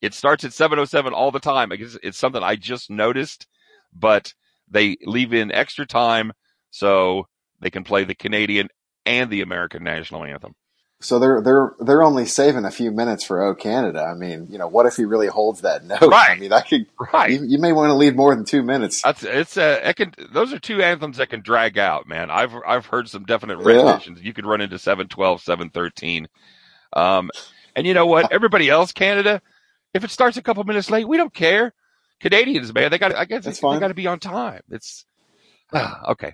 It 0.06 0.14
starts 0.14 0.44
at 0.44 0.54
707 0.54 1.14
all 1.14 1.32
the 1.32 1.40
time. 1.40 1.72
It's, 1.72 1.98
it's 2.04 2.18
something 2.18 2.44
I 2.44 2.56
just 2.56 2.90
noticed, 2.90 3.48
but 3.94 4.34
they 4.70 4.98
leave 5.04 5.34
in 5.34 5.52
extra 5.52 5.86
time 5.86 6.32
so 6.72 7.28
they 7.60 7.70
can 7.72 7.84
play 7.84 8.04
the 8.04 8.16
Canadian 8.16 8.70
and 9.06 9.30
the 9.30 9.42
American 9.42 9.84
national 9.84 10.24
anthem. 10.24 10.54
So 11.02 11.20
they're 11.20 11.42
they're 11.42 11.74
they're 11.80 12.04
only 12.04 12.26
saving 12.26 12.66
a 12.66 12.72
few 12.72 12.90
minutes 12.90 13.24
for 13.26 13.42
O 13.44 13.54
Canada. 13.54 14.02
I 14.02 14.14
mean, 14.16 14.48
you 14.50 14.58
know, 14.58 14.68
what 14.68 14.86
if 14.86 14.96
he 14.96 15.06
really 15.06 15.28
holds 15.28 15.62
that 15.62 15.84
note? 15.86 16.02
Right. 16.02 16.32
I 16.32 16.40
mean, 16.40 16.52
that 16.52 16.68
could 16.68 16.86
Right. 17.14 17.32
you, 17.32 17.46
you 17.46 17.60
may 17.60 17.74
want 17.74 17.90
to 17.90 17.96
leave 17.96 18.16
more 18.16 18.34
than 18.36 18.46
two 18.46 18.64
minutes. 18.64 19.02
That's 19.02 19.24
it's 19.24 19.58
uh, 19.58 19.82
it 19.84 19.96
can 19.98 20.14
those 20.32 20.54
are 20.54 20.60
two 20.60 20.82
anthems 20.82 21.18
that 21.18 21.30
can 21.30 21.42
drag 21.42 21.78
out, 21.78 22.08
man. 22.08 22.32
I've 22.32 22.54
I've 22.66 22.86
heard 22.86 23.10
some 23.10 23.26
definite 23.26 23.60
Yeah. 23.60 24.00
You 24.22 24.34
could 24.34 24.46
run 24.46 24.62
into 24.62 24.80
712, 24.80 25.42
713. 25.42 26.28
Um 26.94 27.30
and 27.76 27.86
you 27.86 27.94
know 27.94 28.06
what? 28.06 28.32
Everybody 28.32 28.70
else, 28.70 28.94
Canada, 28.94 29.42
if 29.96 30.04
it 30.04 30.12
starts 30.12 30.38
a 30.38 30.42
couple 30.44 30.64
minutes 30.66 30.92
late, 30.92 31.08
we 31.08 31.18
don't 31.18 31.34
care. 31.34 31.74
Canadians, 32.20 32.74
man, 32.74 32.92
they 32.92 32.98
got 32.98 33.16
I 33.16 33.26
guess 33.26 33.46
That's 33.46 33.58
they, 33.58 33.62
fine. 33.62 33.80
got 33.80 33.88
to 33.90 33.94
be 33.94 34.08
on 34.08 34.20
time. 34.20 34.62
It's 34.70 35.06
okay. 35.74 36.34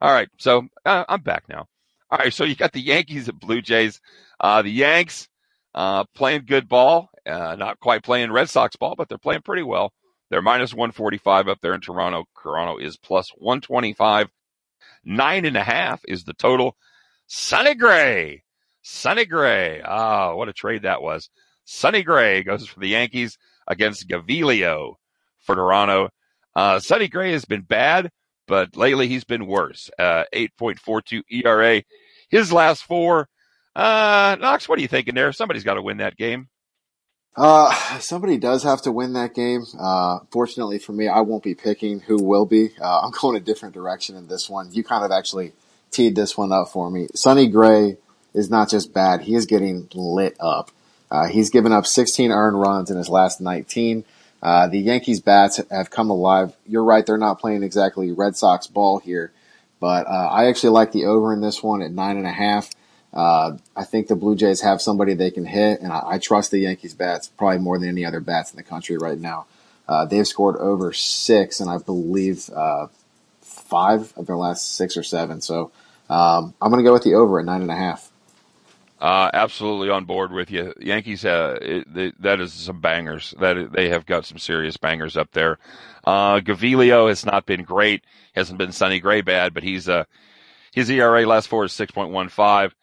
All 0.00 0.12
right. 0.12 0.28
So 0.38 0.66
uh, 0.84 1.04
I'm 1.08 1.20
back 1.22 1.44
now. 1.48 1.66
All 2.10 2.18
right. 2.18 2.32
So 2.32 2.44
you 2.44 2.54
got 2.56 2.72
the 2.72 2.80
Yankees 2.80 3.28
and 3.28 3.38
Blue 3.38 3.60
Jays. 3.60 4.00
Uh, 4.38 4.62
the 4.62 4.70
Yanks 4.70 5.28
uh, 5.74 6.04
playing 6.14 6.44
good 6.46 6.68
ball, 6.68 7.10
uh, 7.26 7.56
not 7.56 7.78
quite 7.80 8.02
playing 8.02 8.32
Red 8.32 8.48
Sox 8.48 8.76
ball, 8.76 8.94
but 8.96 9.08
they're 9.08 9.18
playing 9.18 9.42
pretty 9.42 9.62
well. 9.62 9.92
They're 10.30 10.42
minus 10.42 10.72
145 10.72 11.48
up 11.48 11.58
there 11.60 11.74
in 11.74 11.80
Toronto. 11.80 12.24
Toronto 12.40 12.78
is 12.78 12.96
plus 12.96 13.30
125. 13.36 14.28
Nine 15.04 15.44
and 15.44 15.56
a 15.56 15.64
half 15.64 16.02
is 16.06 16.24
the 16.24 16.34
total. 16.34 16.76
Sonny 17.26 17.74
Gray. 17.74 18.44
Sonny 18.82 19.24
Gray. 19.24 19.82
Ah, 19.84 20.34
what 20.34 20.48
a 20.48 20.52
trade 20.52 20.82
that 20.82 21.02
was. 21.02 21.30
Sonny 21.72 22.02
Gray 22.02 22.42
goes 22.42 22.66
for 22.66 22.80
the 22.80 22.88
Yankees 22.88 23.38
against 23.64 24.08
Gaviglio 24.08 24.94
for 25.38 25.54
Toronto. 25.54 26.08
Uh, 26.54 26.80
Sonny 26.80 27.06
Gray 27.06 27.30
has 27.30 27.44
been 27.44 27.62
bad, 27.62 28.10
but 28.48 28.76
lately 28.76 29.06
he's 29.06 29.22
been 29.22 29.46
worse. 29.46 29.88
Uh, 29.96 30.24
8.42 30.34 31.22
ERA. 31.30 31.82
His 32.28 32.52
last 32.52 32.82
four. 32.82 33.28
Uh, 33.76 34.36
Knox, 34.40 34.68
what 34.68 34.80
are 34.80 34.82
you 34.82 34.88
thinking 34.88 35.14
there? 35.14 35.32
Somebody's 35.32 35.62
got 35.62 35.74
to 35.74 35.82
win 35.82 35.98
that 35.98 36.16
game. 36.16 36.48
Uh, 37.36 37.72
somebody 38.00 38.36
does 38.36 38.64
have 38.64 38.82
to 38.82 38.90
win 38.90 39.12
that 39.12 39.36
game. 39.36 39.64
Uh, 39.78 40.18
fortunately 40.32 40.80
for 40.80 40.92
me, 40.92 41.06
I 41.06 41.20
won't 41.20 41.44
be 41.44 41.54
picking 41.54 42.00
who 42.00 42.20
will 42.20 42.46
be. 42.46 42.70
Uh, 42.80 43.02
I'm 43.02 43.12
going 43.12 43.36
a 43.36 43.40
different 43.40 43.74
direction 43.74 44.16
in 44.16 44.26
this 44.26 44.50
one. 44.50 44.72
You 44.72 44.82
kind 44.82 45.04
of 45.04 45.12
actually 45.12 45.52
teed 45.92 46.16
this 46.16 46.36
one 46.36 46.50
up 46.50 46.68
for 46.68 46.90
me. 46.90 47.06
Sonny 47.14 47.46
Gray 47.46 47.96
is 48.34 48.50
not 48.50 48.68
just 48.68 48.92
bad; 48.92 49.20
he 49.20 49.36
is 49.36 49.46
getting 49.46 49.88
lit 49.94 50.36
up. 50.40 50.72
Uh, 51.10 51.26
he's 51.26 51.50
given 51.50 51.72
up 51.72 51.86
16 51.86 52.30
earned 52.30 52.60
runs 52.60 52.90
in 52.90 52.96
his 52.96 53.08
last 53.08 53.40
19. 53.40 54.04
Uh, 54.42 54.68
the 54.68 54.78
Yankees 54.78 55.20
bats 55.20 55.60
have 55.70 55.90
come 55.90 56.10
alive. 56.10 56.54
You're 56.66 56.84
right; 56.84 57.04
they're 57.04 57.18
not 57.18 57.40
playing 57.40 57.62
exactly 57.62 58.10
Red 58.12 58.36
Sox 58.36 58.66
ball 58.66 58.98
here, 58.98 59.32
but 59.80 60.06
uh, 60.06 60.28
I 60.30 60.46
actually 60.46 60.70
like 60.70 60.92
the 60.92 61.06
over 61.06 61.32
in 61.32 61.40
this 61.40 61.62
one 61.62 61.82
at 61.82 61.90
nine 61.90 62.16
and 62.16 62.26
a 62.26 62.32
half. 62.32 62.70
Uh, 63.12 63.56
I 63.76 63.84
think 63.84 64.06
the 64.06 64.16
Blue 64.16 64.36
Jays 64.36 64.60
have 64.60 64.80
somebody 64.80 65.14
they 65.14 65.30
can 65.30 65.44
hit, 65.44 65.80
and 65.80 65.92
I, 65.92 66.02
I 66.06 66.18
trust 66.18 66.52
the 66.52 66.60
Yankees 66.60 66.94
bats 66.94 67.28
probably 67.28 67.58
more 67.58 67.78
than 67.78 67.88
any 67.88 68.04
other 68.04 68.20
bats 68.20 68.52
in 68.52 68.56
the 68.56 68.62
country 68.62 68.96
right 68.96 69.18
now. 69.18 69.46
Uh, 69.88 70.04
they've 70.04 70.26
scored 70.26 70.56
over 70.56 70.92
six, 70.92 71.60
and 71.60 71.68
I 71.68 71.78
believe 71.78 72.48
uh, 72.50 72.86
five 73.42 74.12
of 74.16 74.26
their 74.26 74.36
last 74.36 74.76
six 74.76 74.96
or 74.96 75.02
seven. 75.02 75.40
So 75.40 75.72
um, 76.08 76.54
I'm 76.62 76.70
going 76.70 76.82
to 76.82 76.88
go 76.88 76.92
with 76.92 77.02
the 77.02 77.14
over 77.14 77.40
at 77.40 77.44
nine 77.44 77.62
and 77.62 77.70
a 77.70 77.76
half. 77.76 78.09
Uh, 79.00 79.30
absolutely 79.32 79.88
on 79.88 80.04
board 80.04 80.30
with 80.30 80.50
you. 80.50 80.74
Yankees, 80.78 81.24
uh, 81.24 81.58
it, 81.62 82.22
that 82.22 82.38
is 82.38 82.52
some 82.52 82.80
bangers. 82.80 83.34
That 83.40 83.72
they 83.72 83.88
have 83.88 84.04
got 84.04 84.26
some 84.26 84.36
serious 84.36 84.76
bangers 84.76 85.16
up 85.16 85.30
there. 85.32 85.58
Uh, 86.04 86.40
Gaviglio 86.40 87.08
has 87.08 87.24
not 87.24 87.46
been 87.46 87.62
great. 87.62 88.04
Hasn't 88.34 88.58
been 88.58 88.72
Sonny 88.72 89.00
Gray 89.00 89.22
bad, 89.22 89.54
but 89.54 89.62
he's 89.62 89.88
uh, 89.88 90.04
his 90.72 90.90
ERA 90.90 91.26
last 91.26 91.48
four 91.48 91.64
is 91.64 91.72
six 91.72 91.90
point 91.92 92.10
one 92.10 92.28
five, 92.28 92.74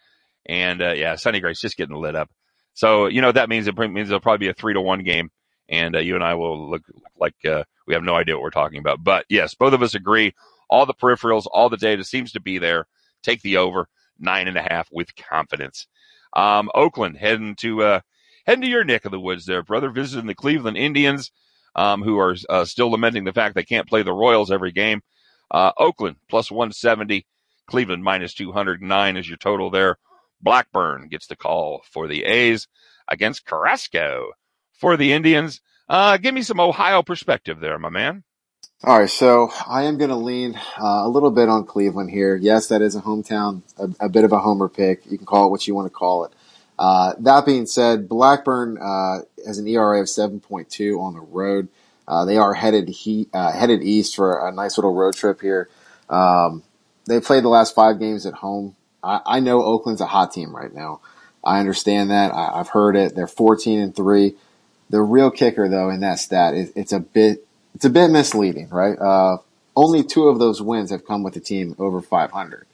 and 0.47 0.81
uh, 0.81 0.93
yeah, 0.93 1.15
Sonny 1.17 1.39
Gray's 1.39 1.61
just 1.61 1.77
getting 1.77 1.95
lit 1.95 2.15
up. 2.15 2.31
So 2.73 3.05
you 3.05 3.21
know 3.21 3.31
that 3.31 3.49
means 3.49 3.67
it 3.67 3.77
means 3.77 4.09
it'll 4.09 4.19
probably 4.19 4.47
be 4.47 4.49
a 4.49 4.55
three 4.55 4.73
to 4.73 4.81
one 4.81 5.03
game, 5.03 5.29
and 5.69 5.95
uh, 5.95 5.99
you 5.99 6.15
and 6.15 6.23
I 6.23 6.33
will 6.33 6.67
look 6.67 6.81
like 7.19 7.35
uh, 7.45 7.63
we 7.85 7.93
have 7.93 8.03
no 8.03 8.15
idea 8.15 8.35
what 8.35 8.41
we're 8.41 8.49
talking 8.49 8.79
about. 8.79 9.03
But 9.03 9.25
yes, 9.29 9.53
both 9.53 9.73
of 9.73 9.83
us 9.83 9.93
agree. 9.93 10.33
All 10.67 10.87
the 10.87 10.95
peripherals, 10.95 11.45
all 11.51 11.69
the 11.69 11.77
data 11.77 12.03
seems 12.03 12.31
to 12.31 12.41
be 12.41 12.57
there. 12.57 12.87
Take 13.21 13.41
the 13.43 13.57
over 13.57 13.87
nine 14.19 14.47
and 14.47 14.57
a 14.57 14.61
half 14.61 14.89
with 14.91 15.15
confidence. 15.15 15.87
Um, 16.33 16.69
Oakland 16.73 17.17
heading 17.17 17.55
to 17.57 17.83
uh, 17.83 17.99
heading 18.45 18.63
to 18.63 18.69
your 18.69 18.83
neck 18.83 19.05
of 19.05 19.11
the 19.11 19.19
woods 19.19 19.45
there, 19.45 19.63
brother. 19.63 19.89
Visiting 19.89 20.27
the 20.27 20.35
Cleveland 20.35 20.77
Indians, 20.77 21.31
um, 21.75 22.01
who 22.01 22.19
are 22.19 22.35
uh, 22.49 22.65
still 22.65 22.91
lamenting 22.91 23.23
the 23.23 23.33
fact 23.33 23.55
they 23.55 23.63
can't 23.63 23.87
play 23.87 24.03
the 24.03 24.13
Royals 24.13 24.51
every 24.51 24.71
game. 24.71 25.01
Uh, 25.49 25.71
Oakland 25.77 26.17
plus 26.29 26.51
170, 26.51 27.25
Cleveland 27.67 28.03
minus 28.03 28.33
209 28.33 29.17
is 29.17 29.27
your 29.27 29.37
total 29.37 29.69
there. 29.69 29.97
Blackburn 30.41 31.07
gets 31.07 31.27
the 31.27 31.35
call 31.35 31.81
for 31.91 32.07
the 32.07 32.23
A's 32.25 32.67
against 33.07 33.45
Carrasco 33.45 34.31
for 34.73 34.97
the 34.97 35.13
Indians. 35.13 35.61
Uh, 35.89 36.17
give 36.17 36.33
me 36.33 36.41
some 36.41 36.59
Ohio 36.59 37.01
perspective 37.01 37.59
there, 37.59 37.79
my 37.79 37.89
man. 37.89 38.23
All 38.83 38.99
right, 38.99 39.09
so 39.09 39.49
I 39.67 39.85
am 39.85 39.97
going 39.97 40.11
to 40.11 40.15
lean 40.15 40.53
uh, 40.79 41.01
a 41.03 41.09
little 41.09 41.31
bit 41.31 41.49
on 41.49 41.65
Cleveland 41.65 42.11
here. 42.11 42.35
Yes, 42.35 42.67
that 42.67 42.83
is 42.83 42.95
a 42.95 43.01
hometown, 43.01 43.63
a, 43.75 44.05
a 44.05 44.07
bit 44.07 44.23
of 44.23 44.31
a 44.31 44.37
homer 44.37 44.69
pick. 44.69 45.03
You 45.09 45.17
can 45.17 45.25
call 45.25 45.47
it 45.47 45.49
what 45.49 45.65
you 45.65 45.73
want 45.73 45.87
to 45.87 45.93
call 45.93 46.25
it. 46.25 46.31
Uh, 46.77 47.13
that 47.17 47.43
being 47.43 47.65
said, 47.65 48.07
Blackburn 48.07 48.77
uh, 48.77 49.21
has 49.47 49.57
an 49.57 49.67
ERA 49.67 49.99
of 49.99 50.05
7.2 50.05 50.99
on 51.01 51.15
the 51.15 51.21
road. 51.21 51.69
Uh, 52.07 52.25
they 52.25 52.37
are 52.37 52.53
headed 52.53 52.87
he, 52.87 53.27
uh, 53.33 53.51
headed 53.51 53.81
east 53.81 54.15
for 54.15 54.47
a 54.47 54.51
nice 54.51 54.77
little 54.77 54.93
road 54.93 55.15
trip 55.15 55.41
here. 55.41 55.69
Um, 56.07 56.61
they 57.07 57.19
played 57.19 57.43
the 57.43 57.49
last 57.49 57.73
five 57.73 57.97
games 57.97 58.27
at 58.27 58.35
home. 58.35 58.75
I, 59.01 59.21
I 59.25 59.39
know 59.39 59.63
Oakland's 59.63 60.01
a 60.01 60.05
hot 60.05 60.31
team 60.31 60.55
right 60.55 60.71
now. 60.71 61.01
I 61.43 61.59
understand 61.59 62.11
that. 62.11 62.31
I, 62.31 62.59
I've 62.59 62.69
heard 62.69 62.95
it. 62.95 63.15
They're 63.15 63.25
14 63.25 63.79
and 63.79 63.95
three. 63.95 64.35
The 64.91 65.01
real 65.01 65.31
kicker, 65.31 65.67
though, 65.67 65.89
in 65.89 66.01
that 66.01 66.19
stat 66.19 66.53
is 66.53 66.71
it's 66.75 66.93
a 66.93 66.99
bit 66.99 67.46
it's 67.77 67.85
a 67.85 67.91
bit 67.91 68.09
misleading, 68.09 68.69
right? 68.69 68.97
Uh, 68.97 69.37
only 69.75 70.03
two 70.03 70.29
of 70.29 70.39
those 70.39 70.59
wins 70.59 70.89
have 70.89 71.05
come 71.05 71.21
with 71.21 71.35
a 71.35 71.39
team 71.39 71.75
over 71.77 72.01
500. 72.01 72.65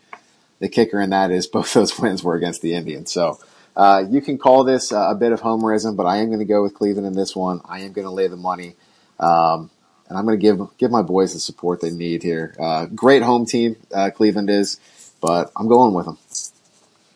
The 0.60 0.69
kicker 0.69 1.01
in 1.01 1.10
that 1.10 1.29
is 1.29 1.45
both 1.57 1.74
those 1.74 2.00
wins 2.00 2.24
were 2.24 2.36
against 2.36 2.62
the 2.62 2.74
Indians. 2.74 3.12
So 3.12 3.38
uh, 3.75 4.05
you 4.10 4.22
can 4.22 4.38
call 4.38 4.63
this 4.63 4.93
uh, 4.93 5.10
a 5.10 5.15
bit 5.15 5.33
of 5.33 5.41
homerism, 5.41 5.98
but 5.98 6.05
I 6.05 6.19
am 6.19 6.27
going 6.27 6.39
to 6.39 6.45
go 6.45 6.63
with 6.63 6.74
Cleveland 6.74 7.05
in 7.05 7.15
this 7.15 7.36
one. 7.36 7.60
I 7.65 7.81
am 7.81 7.91
going 7.91 8.05
to 8.05 8.13
lay 8.13 8.27
the 8.27 8.38
money, 8.38 8.77
um, 9.19 9.69
and 10.07 10.17
I'm 10.17 10.25
going 10.25 10.39
to 10.39 10.41
give 10.41 10.62
give 10.77 10.89
my 10.89 11.01
boys 11.01 11.33
the 11.33 11.39
support 11.39 11.81
they 11.81 11.91
need 11.91 12.24
here. 12.24 12.55
Uh, 12.57 12.86
great 12.86 13.24
home 13.24 13.45
team, 13.45 13.75
uh, 13.93 14.10
Cleveland 14.12 14.50
is, 14.50 14.79
but 15.19 15.51
I'm 15.57 15.67
going 15.67 15.93
with 15.93 16.05
them. 16.05 16.17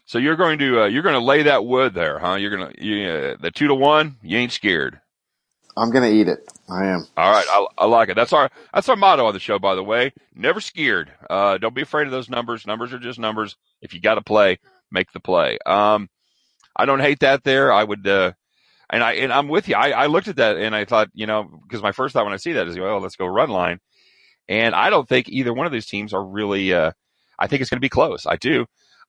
So 0.06 0.18
you're 0.18 0.36
going 0.36 0.60
to 0.60 0.82
uh, 0.82 0.86
you're 0.88 1.04
going 1.04 1.16
to 1.16 1.24
lay 1.24 1.44
that 1.44 1.64
wood 1.64 1.94
there, 1.94 2.20
huh? 2.20 2.34
You're 2.34 2.54
going 2.54 2.74
to 2.74 2.86
you, 2.86 3.38
the 3.38 3.52
two 3.52 3.68
to 3.68 3.76
one. 3.76 4.18
You 4.22 4.40
ain't 4.40 4.52
scared. 4.52 5.00
I'm 5.78 5.92
to 5.92 6.10
eat 6.12 6.28
it. 6.28 6.40
I 6.70 6.88
am. 6.88 7.06
All 7.16 7.32
right, 7.32 7.46
I, 7.50 7.66
I 7.78 7.86
like 7.86 8.10
it. 8.10 8.16
That's 8.16 8.34
our 8.34 8.50
that's 8.74 8.90
our 8.90 8.96
motto 8.96 9.26
on 9.26 9.34
the 9.34 9.40
show, 9.40 9.60
by 9.60 9.76
the 9.76 9.84
way. 9.84 10.12
Never 10.36 10.60
scared. 10.60 11.12
Uh, 11.30 11.58
don't 11.58 11.76
be 11.76 11.84
afraid 11.84 12.08
of 12.08 12.12
those 12.12 12.30
numbers. 12.30 12.66
Numbers 12.66 12.94
are 12.94 13.00
just 13.00 13.20
numbers. 13.20 13.56
If 13.82 13.94
you 13.94 14.02
got 14.02 14.16
to 14.16 14.22
play, 14.22 14.60
make 14.92 15.12
the 15.12 15.20
play. 15.20 15.60
Um, 15.66 16.10
I 16.76 16.86
don't 16.86 17.00
hate 17.00 17.20
that 17.20 17.44
there. 17.44 17.72
I 17.72 17.84
would, 17.84 18.08
uh, 18.08 18.34
and 18.90 19.04
I 19.04 19.14
and 19.14 19.32
I'm 19.32 19.48
with 19.48 19.68
you. 19.68 19.76
I, 19.76 19.92
I 19.92 20.06
looked 20.08 20.28
at 20.28 20.38
that 20.38 20.58
and 20.58 20.76
I 20.76 20.86
thought, 20.86 21.10
you 21.14 21.28
know, 21.28 21.48
because 21.64 21.82
my 21.84 21.92
first 21.92 22.14
thought 22.14 22.26
when 22.26 22.34
I 22.34 22.38
see 22.38 22.54
that 22.54 22.68
is, 22.68 22.78
well, 22.78 23.00
let's 23.00 23.16
go 23.16 23.28
run 23.28 23.50
line. 23.50 23.80
And 24.50 24.74
I 24.74 24.90
don't 24.90 25.08
think 25.08 25.30
either 25.30 25.54
one 25.54 25.68
of 25.68 25.72
these 25.72 25.86
teams 25.88 26.14
are 26.14 26.24
really. 26.24 26.74
Uh, 26.74 26.92
I 27.40 27.48
think 27.48 27.62
it's 27.62 27.70
going 27.70 27.78
to 27.78 27.82
be 27.82 27.90
close. 27.90 28.26
I 28.26 28.36
do. 28.36 28.64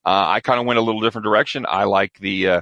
Uh, 0.05 0.25
I 0.27 0.39
kind 0.39 0.59
of 0.59 0.65
went 0.65 0.79
a 0.79 0.83
little 0.83 1.01
different 1.01 1.25
direction. 1.25 1.65
I 1.67 1.85
like 1.85 2.17
the, 2.19 2.47
uh, 2.47 2.61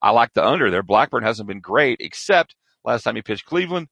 I 0.00 0.10
like 0.10 0.32
the 0.32 0.46
under 0.46 0.70
there. 0.70 0.82
Blackburn 0.82 1.22
hasn't 1.22 1.48
been 1.48 1.60
great, 1.60 1.98
except 2.00 2.54
last 2.88 3.02
time 3.02 3.16
he 3.16 3.22
pitched 3.22 3.44
Cleveland, 3.44 3.88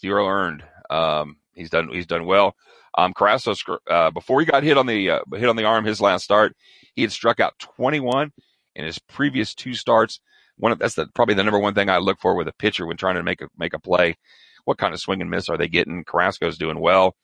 zero 0.00 0.26
earned. 0.26 0.62
Um, 0.90 1.36
he's 1.54 1.70
done, 1.70 1.88
he's 1.92 2.06
done 2.06 2.24
well. 2.24 2.54
Um, 2.96 3.12
Carrasco, 3.12 3.54
uh, 3.90 4.10
before 4.10 4.40
he 4.40 4.46
got 4.46 4.62
hit 4.62 4.78
on 4.78 4.86
the, 4.86 5.10
uh, 5.10 5.20
hit 5.34 5.48
on 5.48 5.56
the 5.56 5.64
arm 5.64 5.84
his 5.84 6.00
last 6.00 6.24
start, 6.24 6.54
he 6.94 7.02
had 7.02 7.12
struck 7.12 7.40
out 7.40 7.58
21 7.58 8.32
in 8.76 8.84
his 8.84 8.98
previous 8.98 9.54
two 9.54 9.74
starts. 9.74 10.20
One 10.56 10.72
of, 10.72 10.78
that's 10.78 10.94
the, 10.94 11.06
probably 11.14 11.34
the 11.34 11.44
number 11.44 11.58
one 11.58 11.74
thing 11.74 11.90
I 11.90 11.98
look 11.98 12.20
for 12.20 12.36
with 12.36 12.48
a 12.48 12.52
pitcher 12.52 12.86
when 12.86 12.96
trying 12.96 13.16
to 13.16 13.22
make 13.22 13.40
a, 13.40 13.48
make 13.58 13.74
a 13.74 13.78
play. 13.80 14.16
What 14.64 14.78
kind 14.78 14.94
of 14.94 15.00
swing 15.00 15.20
and 15.20 15.30
miss 15.30 15.48
are 15.48 15.56
they 15.56 15.68
getting? 15.68 16.04
Carrasco's 16.04 16.58
doing 16.58 16.78
well. 16.78 17.16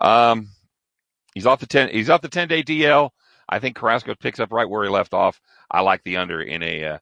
Um, 0.00 0.50
he's 1.34 1.46
off 1.46 1.60
the 1.60 1.66
10, 1.66 1.90
he's 1.90 2.10
off 2.10 2.22
the 2.22 2.28
10 2.28 2.48
day 2.48 2.62
DL. 2.62 3.10
I 3.48 3.58
think 3.58 3.76
Carrasco 3.76 4.14
picks 4.14 4.40
up 4.40 4.52
right 4.52 4.68
where 4.68 4.84
he 4.84 4.90
left 4.90 5.14
off. 5.14 5.40
I 5.70 5.80
like 5.80 6.02
the 6.04 6.18
under 6.18 6.40
in 6.40 6.62
a, 6.62 6.84
uh, 6.84 6.98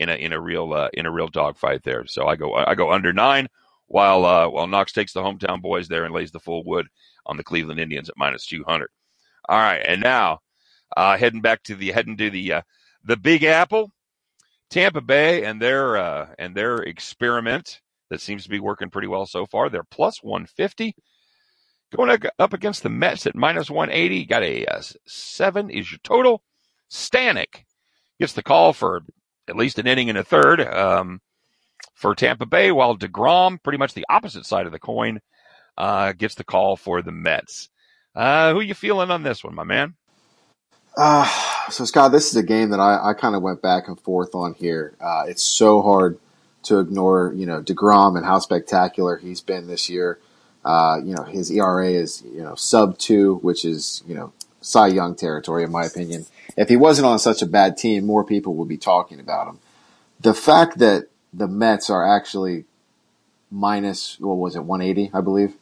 in 0.00 0.08
a 0.08 0.14
in 0.14 0.32
a 0.32 0.40
real 0.40 0.72
uh, 0.72 0.88
in 0.94 1.06
a 1.06 1.10
real 1.10 1.28
dogfight 1.28 1.82
there. 1.84 2.06
So 2.06 2.26
I 2.26 2.34
go 2.34 2.54
I 2.54 2.74
go 2.74 2.90
under 2.90 3.12
nine 3.12 3.48
while 3.86 4.24
uh, 4.24 4.48
while 4.48 4.66
Knox 4.66 4.92
takes 4.92 5.12
the 5.12 5.22
hometown 5.22 5.60
boys 5.60 5.86
there 5.86 6.04
and 6.04 6.14
lays 6.14 6.32
the 6.32 6.40
full 6.40 6.64
wood 6.64 6.88
on 7.26 7.36
the 7.36 7.44
Cleveland 7.44 7.78
Indians 7.78 8.08
at 8.08 8.16
minus 8.16 8.46
two 8.46 8.64
hundred. 8.64 8.88
All 9.48 9.58
right, 9.58 9.82
and 9.84 10.00
now 10.00 10.40
uh, 10.96 11.16
heading 11.18 11.42
back 11.42 11.62
to 11.64 11.76
the 11.76 11.92
heading 11.92 12.16
to 12.16 12.30
the 12.30 12.54
uh, 12.54 12.62
the 13.04 13.16
Big 13.16 13.44
Apple, 13.44 13.92
Tampa 14.70 15.02
Bay 15.02 15.44
and 15.44 15.60
their 15.60 15.98
uh, 15.98 16.28
and 16.38 16.54
their 16.54 16.78
experiment 16.78 17.80
that 18.08 18.22
seems 18.22 18.42
to 18.44 18.50
be 18.50 18.58
working 18.58 18.90
pretty 18.90 19.08
well 19.08 19.26
so 19.26 19.44
far. 19.44 19.68
They're 19.68 19.84
plus 19.84 20.22
one 20.22 20.46
fifty. 20.46 20.96
Going 21.94 22.16
up 22.38 22.52
against 22.52 22.84
the 22.84 22.88
Mets 22.88 23.26
at 23.26 23.34
minus 23.34 23.68
180, 23.68 24.24
got 24.26 24.44
a 24.44 24.64
uh, 24.64 24.80
seven 25.08 25.70
is 25.70 25.90
your 25.90 25.98
total. 26.04 26.40
Stanek 26.88 27.64
gets 28.20 28.34
the 28.34 28.44
call 28.44 28.72
for 28.72 29.02
at 29.50 29.56
least 29.56 29.78
an 29.78 29.86
inning 29.86 30.08
and 30.08 30.16
a 30.16 30.24
third 30.24 30.60
um, 30.60 31.20
for 31.94 32.14
Tampa 32.14 32.46
Bay, 32.46 32.72
while 32.72 32.96
DeGrom, 32.96 33.62
pretty 33.62 33.78
much 33.78 33.92
the 33.92 34.06
opposite 34.08 34.46
side 34.46 34.64
of 34.64 34.72
the 34.72 34.78
coin, 34.78 35.20
uh, 35.76 36.12
gets 36.12 36.36
the 36.36 36.44
call 36.44 36.76
for 36.76 37.02
the 37.02 37.12
Mets. 37.12 37.68
Uh, 38.14 38.52
who 38.52 38.60
you 38.60 38.74
feeling 38.74 39.10
on 39.10 39.22
this 39.22 39.44
one, 39.44 39.54
my 39.54 39.64
man? 39.64 39.94
Uh, 40.96 41.28
so 41.70 41.84
Scott, 41.84 42.12
this 42.12 42.30
is 42.30 42.36
a 42.36 42.42
game 42.42 42.70
that 42.70 42.80
I, 42.80 43.10
I 43.10 43.14
kind 43.14 43.36
of 43.36 43.42
went 43.42 43.62
back 43.62 43.88
and 43.88 44.00
forth 44.00 44.34
on 44.34 44.54
here. 44.54 44.94
Uh, 45.00 45.24
it's 45.28 45.42
so 45.42 45.82
hard 45.82 46.18
to 46.64 46.78
ignore, 46.78 47.32
you 47.34 47.46
know, 47.46 47.62
DeGrom 47.62 48.16
and 48.16 48.24
how 48.24 48.38
spectacular 48.38 49.16
he's 49.16 49.40
been 49.40 49.66
this 49.66 49.88
year. 49.88 50.18
Uh, 50.64 50.98
you 51.02 51.14
know, 51.14 51.22
his 51.22 51.50
ERA 51.50 51.88
is, 51.88 52.22
you 52.22 52.42
know, 52.42 52.54
sub 52.54 52.98
two, 52.98 53.36
which 53.36 53.64
is, 53.64 54.02
you 54.06 54.14
know, 54.14 54.32
Cy 54.60 54.88
Young 54.88 55.14
territory, 55.14 55.64
in 55.64 55.72
my 55.72 55.84
opinion. 55.84 56.26
If 56.56 56.68
he 56.68 56.76
wasn't 56.76 57.06
on 57.06 57.18
such 57.18 57.42
a 57.42 57.46
bad 57.46 57.76
team, 57.76 58.06
more 58.06 58.24
people 58.24 58.54
would 58.54 58.68
be 58.68 58.78
talking 58.78 59.20
about 59.20 59.48
him. 59.48 59.58
The 60.20 60.34
fact 60.34 60.78
that 60.78 61.08
the 61.32 61.48
Mets 61.48 61.90
are 61.90 62.06
actually 62.06 62.64
minus, 63.50 64.18
what 64.20 64.36
was 64.36 64.56
it, 64.56 64.64
180, 64.64 65.10
I 65.14 65.20
believe? 65.20 65.54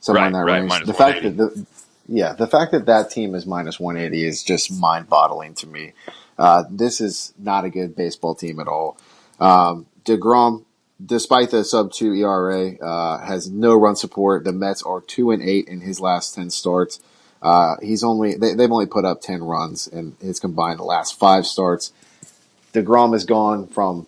Somewhere 0.00 0.22
right, 0.22 0.26
in 0.28 0.32
that 0.32 0.38
right, 0.40 0.70
range. 0.70 0.86
The 0.86 0.94
fact 0.94 1.22
that 1.22 1.36
the, 1.36 1.66
yeah, 2.08 2.32
the 2.32 2.46
fact 2.46 2.72
that 2.72 2.86
that 2.86 3.10
team 3.10 3.34
is 3.34 3.46
minus 3.46 3.78
180 3.78 4.24
is 4.24 4.42
just 4.42 4.72
mind 4.72 5.08
boggling 5.08 5.54
to 5.54 5.66
me. 5.66 5.92
Uh, 6.38 6.64
this 6.70 7.00
is 7.00 7.34
not 7.38 7.64
a 7.64 7.70
good 7.70 7.94
baseball 7.94 8.34
team 8.34 8.60
at 8.60 8.66
all. 8.66 8.96
Um, 9.38 9.86
DeGrom, 10.04 10.64
despite 11.04 11.50
the 11.50 11.64
sub 11.64 11.92
two 11.92 12.14
ERA, 12.14 12.76
uh, 12.78 13.18
has 13.18 13.50
no 13.50 13.74
run 13.74 13.94
support. 13.94 14.44
The 14.44 14.52
Mets 14.52 14.82
are 14.82 15.00
two 15.00 15.30
and 15.30 15.42
eight 15.42 15.68
in 15.68 15.82
his 15.82 16.00
last 16.00 16.34
ten 16.34 16.50
starts. 16.50 17.00
Uh, 17.42 17.76
he's 17.82 18.04
only 18.04 18.34
they, 18.34 18.50
have 18.50 18.72
only 18.72 18.86
put 18.86 19.04
up 19.04 19.20
ten 19.20 19.42
runs 19.42 19.86
in 19.86 20.16
his 20.20 20.40
combined 20.40 20.80
last 20.80 21.18
five 21.18 21.46
starts. 21.46 21.92
Degrom 22.72 23.12
has 23.12 23.24
gone 23.24 23.66
from 23.66 24.06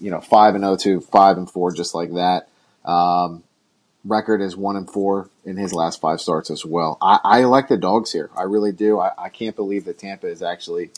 you 0.00 0.10
know 0.10 0.20
five 0.20 0.54
and 0.54 0.62
zero 0.62 0.74
oh 0.74 0.76
to 0.76 1.00
five 1.00 1.36
and 1.36 1.50
four, 1.50 1.72
just 1.72 1.94
like 1.94 2.12
that. 2.14 2.48
Um, 2.84 3.42
record 4.04 4.40
is 4.40 4.56
one 4.56 4.76
and 4.76 4.88
four 4.88 5.28
in 5.44 5.56
his 5.56 5.72
last 5.72 6.00
five 6.00 6.20
starts 6.20 6.50
as 6.50 6.64
well. 6.64 6.96
I, 7.00 7.18
I 7.22 7.44
like 7.44 7.68
the 7.68 7.76
dogs 7.76 8.12
here. 8.12 8.30
I 8.36 8.42
really 8.42 8.72
do. 8.72 8.98
I, 8.98 9.10
I 9.18 9.28
can't 9.28 9.56
believe 9.56 9.84
that 9.84 9.98
Tampa 9.98 10.28
is 10.28 10.42
actually 10.42 10.90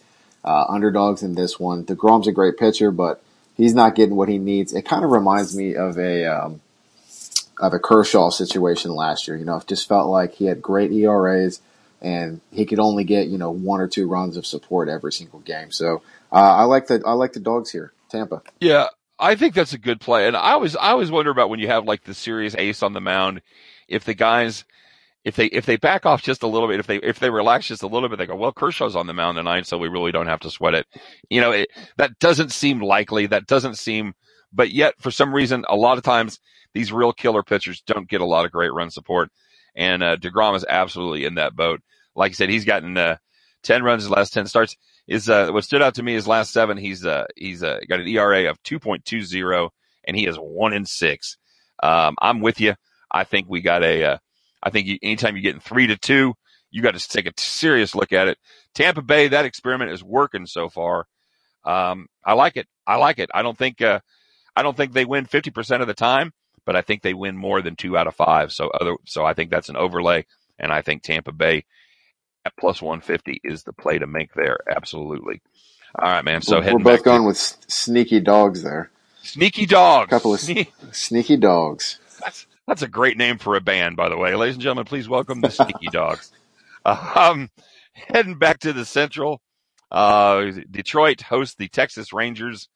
uh, 0.45 0.67
underdogs 0.69 1.23
in 1.23 1.35
this 1.35 1.59
one. 1.59 1.85
Degrom's 1.85 2.29
a 2.29 2.33
great 2.33 2.57
pitcher, 2.57 2.91
but 2.91 3.23
he's 3.57 3.75
not 3.75 3.95
getting 3.95 4.17
what 4.17 4.29
he 4.29 4.39
needs. 4.39 4.73
It 4.73 4.85
kind 4.85 5.05
of 5.05 5.11
reminds 5.11 5.57
me 5.57 5.75
of 5.75 5.99
a 5.99 6.27
um, 6.27 6.61
of 7.63 7.73
a 7.73 7.79
Kershaw 7.79 8.29
situation 8.29 8.91
last 8.91 9.27
year. 9.27 9.37
You 9.37 9.47
know, 9.47 9.57
it 9.57 9.67
just 9.67 9.89
felt 9.89 10.11
like 10.11 10.35
he 10.35 10.47
had 10.47 10.61
great 10.61 10.93
ERAs 10.93 11.61
and 12.03 12.41
he 12.51 12.67
could 12.67 12.81
only 12.81 13.05
get 13.05 13.29
you 13.29 13.39
know 13.39 13.53
one 13.53 13.81
or 13.81 13.89
two 13.89 14.09
runs 14.09 14.37
of 14.37 14.45
support 14.45 14.89
every 14.89 15.13
single 15.13 15.41
game. 15.41 15.71
So 15.71 16.03
uh, 16.31 16.35
I 16.35 16.65
like 16.65 16.89
the 16.89 17.03
I 17.07 17.13
like 17.13 17.33
the 17.33 17.41
dogs 17.41 17.71
here, 17.71 17.93
Tampa. 18.11 18.43
Yeah, 18.61 18.89
I 19.19 19.37
think 19.37 19.55
that's 19.55 19.73
a 19.73 19.79
good 19.79 20.01
play. 20.01 20.27
And 20.27 20.37
I 20.37 20.53
always 20.53 20.77
I 20.77 20.91
always 20.91 21.11
wonder 21.11 21.31
about 21.31 21.49
when 21.49 21.61
you 21.61 21.69
have 21.69 21.85
like 21.85 22.05
the 22.05 22.15
serious 22.15 22.55
ace 22.57 22.83
on 22.83 22.93
the 22.93 23.01
mound, 23.01 23.41
if 23.89 24.05
the 24.05 24.15
guys 24.15 24.65
if 25.25 25.37
they 25.37 25.47
if 25.47 25.65
they 25.65 25.77
back 25.77 26.05
off 26.05 26.23
just 26.23 26.43
a 26.43 26.49
little 26.49 26.69
bit, 26.69 26.81
if 26.81 26.89
they 26.89 26.97
if 26.97 27.21
they 27.21 27.31
relax 27.31 27.69
just 27.69 27.85
a 27.85 27.87
little 27.87 28.09
bit, 28.09 28.19
they 28.19 28.27
go, 28.27 28.35
well, 28.35 28.53
Kershaw's 28.53 28.97
on 28.97 29.07
the 29.07 29.15
mound 29.15 29.37
tonight, 29.37 29.67
so 29.67 29.79
we 29.79 29.89
really 29.89 30.11
don't 30.11 30.27
have 30.27 30.41
to 30.41 30.51
sweat 30.51 30.75
it. 30.75 30.87
You 31.31 31.41
know, 31.41 31.53
it, 31.53 31.69
that 31.97 32.19
doesn't 32.19 32.51
seem 32.51 32.81
likely. 32.81 33.27
That 33.27 33.47
doesn't 33.47 33.79
seem, 33.79 34.15
but 34.53 34.73
yet 34.73 34.95
for 34.99 35.13
some 35.13 35.33
reason, 35.33 35.65
a 35.69 35.77
lot 35.77 35.97
of 35.99 36.03
times 36.03 36.41
these 36.75 36.93
real 36.93 37.13
killer 37.13 37.43
pitchers 37.43 37.83
don't 37.87 38.09
get 38.09 38.21
a 38.21 38.27
lot 38.27 38.45
of 38.45 38.53
great 38.53 38.73
run 38.73 38.91
support, 38.91 39.31
and 39.75 40.03
uh, 40.03 40.17
Degrom 40.17 40.57
is 40.57 40.65
absolutely 40.69 41.25
in 41.25 41.37
that 41.37 41.57
boat. 41.57 41.81
Like 42.15 42.33
I 42.33 42.35
said, 42.35 42.51
he's 42.51 42.65
gotten 42.65 42.97
uh, 42.97 43.17
ten 43.63 43.83
runs 43.83 44.03
his 44.03 44.11
last 44.11 44.33
ten 44.33 44.47
starts. 44.47 44.77
Is 45.09 45.29
uh, 45.29 45.51
what 45.51 45.65
stood 45.65 45.83
out 45.83 45.97
to 45.97 46.03
me 46.03 46.15
his 46.15 46.29
last 46.29 46.53
seven. 46.53 46.77
He's 46.77 47.05
uh, 47.05 47.27
he's 47.37 47.63
uh, 47.63 47.81
got 47.89 48.01
an 48.01 48.09
ERA 48.09 48.51
of 48.51 48.63
two 48.63 48.79
point 48.79 49.05
two 49.05 49.23
zero, 49.23 49.71
and 50.05 50.17
he 50.17 50.27
is 50.27 50.37
one 50.37 50.73
in 50.73 50.87
six. 50.87 51.37
Um, 51.83 52.17
I'm 52.21 52.41
with 52.41 52.61
you. 52.61 52.75
I 53.11 53.25
think 53.25 53.49
we 53.49 53.61
got 53.61 53.83
a 53.83 54.05
uh, 54.05 54.19
I 54.63 54.71
think 54.71 54.87
you, 54.87 54.99
anytime 55.03 55.37
you're 55.37 55.43
getting 55.43 55.61
three 55.61 55.89
to 55.89 55.97
two, 55.97 56.35
you 56.71 56.83
got 56.83 56.97
to 56.97 57.09
take 57.09 57.27
a 57.27 57.33
serious 57.37 57.95
look 57.95 58.13
at 58.13 58.29
it. 58.29 58.39
Tampa 58.75 59.03
Bay, 59.03 59.29
that 59.29 59.45
experiment 59.45 59.91
is 59.91 60.03
working 60.03 60.47
so 60.47 60.69
far. 60.69 61.07
Um, 61.65 62.07
I 62.25 62.35
like 62.35 62.57
it. 62.57 62.67
I 62.87 62.97
like 62.97 63.19
it. 63.19 63.31
I 63.35 63.43
don't 63.43 63.57
think, 63.57 63.83
uh, 63.83 64.01
I 64.57 64.63
don't 64.63 64.77
think 64.77 64.93
they 64.93 65.05
win 65.05 65.27
50% 65.27 65.81
of 65.81 65.87
the 65.87 65.95
time, 65.95 66.33
but 66.65 66.77
I 66.77 66.83
think 66.83 67.03
they 67.03 67.15
win 67.15 67.37
more 67.37 67.63
than 67.63 67.77
two 67.77 67.97
out 67.97 68.07
of 68.07 68.15
five. 68.15 68.53
So 68.53 68.69
other, 68.69 68.97
so 69.07 69.25
I 69.25 69.35
think 69.35 69.51
that's 69.51 69.69
an 69.69 69.77
overlay. 69.77 70.27
And 70.59 70.73
I 70.73 70.83
think 70.83 71.03
Tampa 71.03 71.33
Bay 71.33 71.65
at 72.45 72.57
plus 72.57 72.81
150 72.81 73.41
is 73.45 73.63
the 73.63 73.73
play 73.73 73.99
to 73.99 74.07
make 74.07 74.33
there. 74.35 74.59
Absolutely. 74.71 75.43
All 75.99 76.09
right, 76.09 76.25
man. 76.25 76.43
So 76.43 76.61
we're, 76.61 76.75
we're 76.75 76.79
both 76.79 77.05
going 77.05 77.23
to, 77.23 77.27
with 77.27 77.37
sneaky 77.69 78.21
dogs 78.21 78.63
there. 78.63 78.91
Sneaky 79.23 79.67
dogs. 79.67 80.09
A 80.09 80.11
couple 80.11 80.35
of 80.35 80.41
Sne- 80.41 80.69
sneaky 80.93 81.37
dogs. 81.37 81.99
That's, 82.21 82.47
that's 82.67 82.83
a 82.83 82.89
great 82.89 83.17
name 83.17 83.39
for 83.39 83.57
a 83.57 83.61
band, 83.61 83.97
by 83.97 84.09
the 84.09 84.17
way. 84.17 84.35
Ladies 84.35 84.55
and 84.57 84.63
gentlemen, 84.63 84.85
please 84.85 85.09
welcome 85.09 85.41
the 85.41 85.51
Sneaky 85.51 85.89
Dogs. 85.93 86.33
Um, 86.85 87.51
heading 87.93 88.39
back 88.39 88.61
to 88.61 88.73
the 88.73 88.85
Central, 88.85 89.41
uh, 89.91 90.51
Detroit 90.71 91.21
hosts 91.21 91.57
the 91.57 91.69
Texas 91.69 92.13
Rangers. 92.13 92.69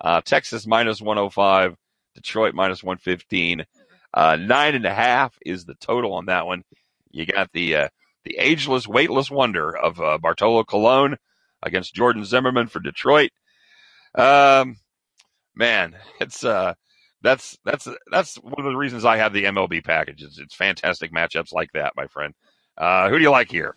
Uh, 0.00 0.20
Texas 0.22 0.66
minus 0.66 1.00
105, 1.00 1.76
Detroit 2.14 2.54
minus 2.54 2.82
115. 2.82 3.64
Uh, 4.12 4.36
nine 4.36 4.74
and 4.74 4.86
a 4.86 4.94
half 4.94 5.38
is 5.44 5.64
the 5.64 5.74
total 5.74 6.14
on 6.14 6.26
that 6.26 6.46
one. 6.46 6.62
You 7.10 7.26
got 7.26 7.52
the, 7.52 7.76
uh, 7.76 7.88
the 8.24 8.36
ageless, 8.38 8.86
weightless 8.88 9.30
wonder 9.30 9.76
of, 9.76 10.00
uh, 10.00 10.18
Bartolo 10.18 10.64
Colon 10.64 11.16
against 11.62 11.94
Jordan 11.94 12.24
Zimmermann 12.24 12.68
for 12.68 12.80
Detroit. 12.80 13.30
Um, 14.14 14.76
man, 15.54 15.96
it's, 16.20 16.44
uh, 16.44 16.74
that's 17.22 17.58
that's 17.64 17.86
that's 18.10 18.36
one 18.36 18.54
of 18.58 18.64
the 18.64 18.76
reasons 18.76 19.04
I 19.04 19.18
have 19.18 19.32
the 19.32 19.44
MLB 19.44 19.84
package. 19.84 20.22
It's, 20.22 20.38
it's 20.38 20.54
fantastic 20.54 21.12
matchups 21.12 21.52
like 21.52 21.70
that, 21.74 21.92
my 21.96 22.06
friend. 22.06 22.34
Uh, 22.76 23.10
who 23.10 23.18
do 23.18 23.22
you 23.22 23.30
like 23.30 23.50
here? 23.50 23.76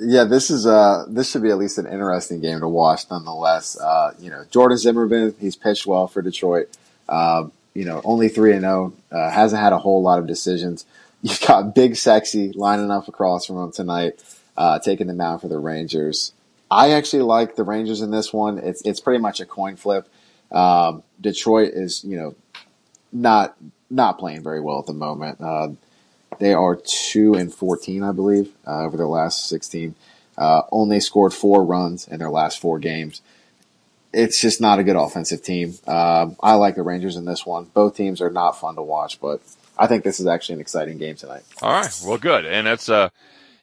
Yeah, 0.00 0.24
this 0.24 0.48
is 0.48 0.64
uh 0.64 1.06
this 1.08 1.30
should 1.30 1.42
be 1.42 1.50
at 1.50 1.58
least 1.58 1.76
an 1.78 1.86
interesting 1.86 2.40
game 2.40 2.60
to 2.60 2.68
watch, 2.68 3.10
nonetheless. 3.10 3.76
Uh, 3.78 4.14
you 4.20 4.30
know, 4.30 4.44
Jordan 4.50 4.78
Zimmermann, 4.78 5.34
he's 5.40 5.56
pitched 5.56 5.86
well 5.86 6.06
for 6.06 6.22
Detroit. 6.22 6.68
Um, 7.08 7.50
you 7.74 7.84
know, 7.84 8.00
only 8.04 8.28
three 8.28 8.52
and 8.52 8.62
zero, 8.62 8.92
oh, 9.10 9.16
uh, 9.16 9.30
hasn't 9.30 9.60
had 9.60 9.72
a 9.72 9.78
whole 9.78 10.00
lot 10.02 10.20
of 10.20 10.26
decisions. 10.26 10.86
You've 11.22 11.40
got 11.40 11.74
Big 11.74 11.96
Sexy 11.96 12.52
lining 12.52 12.92
up 12.92 13.08
across 13.08 13.46
from 13.46 13.58
him 13.58 13.72
tonight, 13.72 14.22
uh, 14.56 14.78
taking 14.78 15.08
the 15.08 15.14
mound 15.14 15.40
for 15.40 15.48
the 15.48 15.58
Rangers. 15.58 16.32
I 16.70 16.92
actually 16.92 17.22
like 17.22 17.56
the 17.56 17.64
Rangers 17.64 18.00
in 18.00 18.12
this 18.12 18.32
one. 18.32 18.58
It's 18.58 18.82
it's 18.82 19.00
pretty 19.00 19.20
much 19.20 19.40
a 19.40 19.46
coin 19.46 19.74
flip. 19.74 20.08
Um, 20.52 21.02
Detroit 21.20 21.72
is, 21.74 22.04
you 22.04 22.16
know, 22.16 22.34
not 23.10 23.56
not 23.90 24.18
playing 24.18 24.44
very 24.44 24.60
well 24.60 24.78
at 24.78 24.86
the 24.86 24.92
moment. 24.92 25.40
Uh, 25.40 25.70
they 26.38 26.52
are 26.52 26.76
two 26.76 27.34
and 27.34 27.52
fourteen, 27.52 28.02
I 28.02 28.12
believe, 28.12 28.52
uh, 28.66 28.84
over 28.84 28.96
their 28.96 29.06
last 29.06 29.48
sixteen. 29.48 29.94
Uh, 30.36 30.62
only 30.70 31.00
scored 31.00 31.34
four 31.34 31.64
runs 31.64 32.06
in 32.06 32.18
their 32.18 32.30
last 32.30 32.60
four 32.60 32.78
games. 32.78 33.20
It's 34.12 34.40
just 34.40 34.60
not 34.60 34.78
a 34.78 34.84
good 34.84 34.96
offensive 34.96 35.42
team. 35.42 35.74
Um, 35.86 36.36
I 36.40 36.54
like 36.54 36.76
the 36.76 36.82
Rangers 36.82 37.16
in 37.16 37.24
this 37.24 37.44
one. 37.44 37.64
Both 37.74 37.96
teams 37.96 38.20
are 38.20 38.30
not 38.30 38.52
fun 38.52 38.76
to 38.76 38.82
watch, 38.82 39.20
but 39.20 39.40
I 39.76 39.86
think 39.86 40.04
this 40.04 40.20
is 40.20 40.26
actually 40.26 40.54
an 40.54 40.60
exciting 40.60 40.96
game 40.96 41.16
tonight. 41.16 41.42
All 41.60 41.72
right, 41.72 42.00
well, 42.06 42.18
good, 42.18 42.46
and 42.46 42.68
it's 42.68 42.88
uh, 42.88 43.08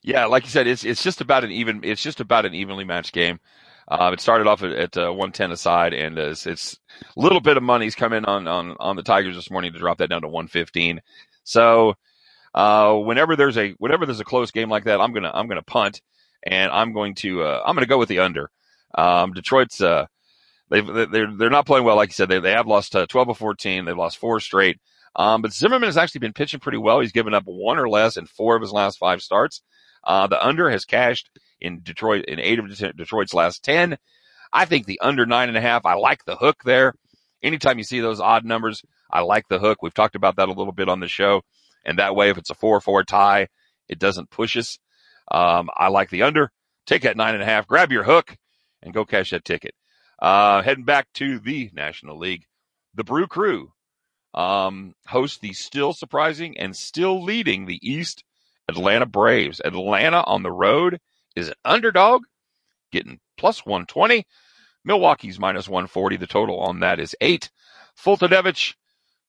yeah, 0.02 0.26
like 0.26 0.44
you 0.44 0.50
said, 0.50 0.66
it's 0.66 0.84
it's 0.84 1.02
just 1.02 1.20
about 1.20 1.44
an 1.44 1.50
even, 1.50 1.80
it's 1.82 2.02
just 2.02 2.20
about 2.20 2.46
an 2.46 2.54
evenly 2.54 2.84
matched 2.84 3.12
game. 3.12 3.40
Uh, 3.88 4.10
it 4.12 4.20
started 4.20 4.46
off 4.46 4.62
at, 4.62 4.72
at 4.72 4.96
uh, 4.96 5.10
110 5.10 5.52
aside, 5.52 5.94
and 5.94 6.18
it's, 6.18 6.46
it's 6.46 6.78
a 7.16 7.20
little 7.20 7.40
bit 7.40 7.56
of 7.56 7.62
money's 7.62 7.94
come 7.94 8.12
in 8.12 8.24
on, 8.24 8.48
on, 8.48 8.76
on 8.80 8.96
the 8.96 9.02
Tigers 9.02 9.36
this 9.36 9.50
morning 9.50 9.72
to 9.72 9.78
drop 9.78 9.98
that 9.98 10.10
down 10.10 10.22
to 10.22 10.28
115. 10.28 11.00
So, 11.44 11.94
uh, 12.56 12.94
whenever 12.94 13.36
there's 13.36 13.56
a, 13.58 13.70
whenever 13.78 14.06
there's 14.06 14.20
a 14.20 14.24
close 14.24 14.50
game 14.50 14.68
like 14.68 14.84
that, 14.84 15.00
I'm 15.00 15.14
to, 15.14 15.30
I'm 15.32 15.48
to 15.48 15.62
punt 15.62 16.00
and 16.44 16.72
I'm 16.72 16.92
going 16.92 17.14
to, 17.16 17.42
uh, 17.42 17.62
I'm 17.64 17.76
to 17.76 17.86
go 17.86 17.98
with 17.98 18.08
the 18.08 18.20
under. 18.20 18.50
Um, 18.96 19.32
Detroit's, 19.32 19.80
uh, 19.80 20.06
they 20.70 20.80
they're, 20.80 21.30
they're 21.36 21.50
not 21.50 21.66
playing 21.66 21.84
well. 21.84 21.96
Like 21.96 22.08
you 22.08 22.14
said, 22.14 22.28
they, 22.28 22.40
they 22.40 22.52
have 22.52 22.66
lost 22.66 22.96
uh, 22.96 23.06
12 23.06 23.28
of 23.28 23.38
14. 23.38 23.84
They've 23.84 23.96
lost 23.96 24.18
four 24.18 24.40
straight. 24.40 24.80
Um, 25.14 25.42
but 25.42 25.52
Zimmermann 25.52 25.88
has 25.88 25.96
actually 25.96 26.20
been 26.20 26.32
pitching 26.32 26.60
pretty 26.60 26.78
well. 26.78 27.00
He's 27.00 27.12
given 27.12 27.34
up 27.34 27.44
one 27.46 27.78
or 27.78 27.88
less 27.88 28.16
in 28.16 28.26
four 28.26 28.56
of 28.56 28.62
his 28.62 28.72
last 28.72 28.98
five 28.98 29.22
starts. 29.22 29.62
Uh, 30.04 30.26
the 30.26 30.44
under 30.44 30.70
has 30.70 30.84
cashed 30.84 31.30
in 31.60 31.80
Detroit 31.82 32.26
in 32.26 32.38
eight 32.38 32.58
of 32.58 32.68
Detroit's 32.96 33.34
last 33.34 33.64
ten. 33.64 33.96
I 34.52 34.66
think 34.66 34.86
the 34.86 35.00
under 35.00 35.26
nine 35.26 35.48
and 35.48 35.56
a 35.56 35.60
half, 35.60 35.86
I 35.86 35.94
like 35.94 36.24
the 36.24 36.36
hook 36.36 36.62
there. 36.64 36.94
Anytime 37.42 37.78
you 37.78 37.84
see 37.84 38.00
those 38.00 38.20
odd 38.20 38.44
numbers, 38.44 38.82
I 39.10 39.20
like 39.20 39.48
the 39.48 39.58
hook. 39.58 39.82
We've 39.82 39.94
talked 39.94 40.16
about 40.16 40.36
that 40.36 40.48
a 40.48 40.52
little 40.52 40.72
bit 40.72 40.88
on 40.88 41.00
the 41.00 41.08
show. 41.08 41.42
And 41.86 41.98
that 41.98 42.14
way, 42.14 42.28
if 42.28 42.36
it's 42.36 42.50
a 42.50 42.54
four 42.54 42.80
four 42.82 43.02
tie, 43.04 43.48
it 43.88 43.98
doesn't 43.98 44.30
push 44.30 44.56
us. 44.56 44.78
Um, 45.30 45.70
I 45.74 45.88
like 45.88 46.10
the 46.10 46.24
under. 46.24 46.50
Take 46.86 47.02
that 47.02 47.16
nine 47.16 47.34
and 47.34 47.42
a 47.42 47.46
half, 47.46 47.66
grab 47.66 47.90
your 47.90 48.04
hook, 48.04 48.36
and 48.82 48.92
go 48.92 49.04
cash 49.04 49.30
that 49.30 49.44
ticket. 49.44 49.74
Uh, 50.20 50.62
heading 50.62 50.84
back 50.84 51.08
to 51.14 51.38
the 51.38 51.70
National 51.72 52.18
League, 52.18 52.44
the 52.94 53.04
Brew 53.04 53.26
Crew 53.26 53.72
um, 54.36 54.94
host 55.06 55.40
the 55.40 55.52
still 55.54 55.92
surprising 55.92 56.58
and 56.58 56.76
still 56.76 57.24
leading 57.24 57.64
the 57.64 57.80
East 57.82 58.22
Atlanta 58.68 59.06
Braves. 59.06 59.60
Atlanta 59.64 60.22
on 60.22 60.42
the 60.42 60.52
road 60.52 61.00
is 61.34 61.48
an 61.48 61.54
underdog, 61.64 62.22
getting 62.92 63.18
plus 63.38 63.64
120. 63.64 64.26
Milwaukee's 64.84 65.40
minus 65.40 65.68
140. 65.68 66.16
The 66.16 66.26
total 66.26 66.60
on 66.60 66.80
that 66.80 67.00
is 67.00 67.16
eight. 67.20 67.50
Foltynewicz 67.98 68.74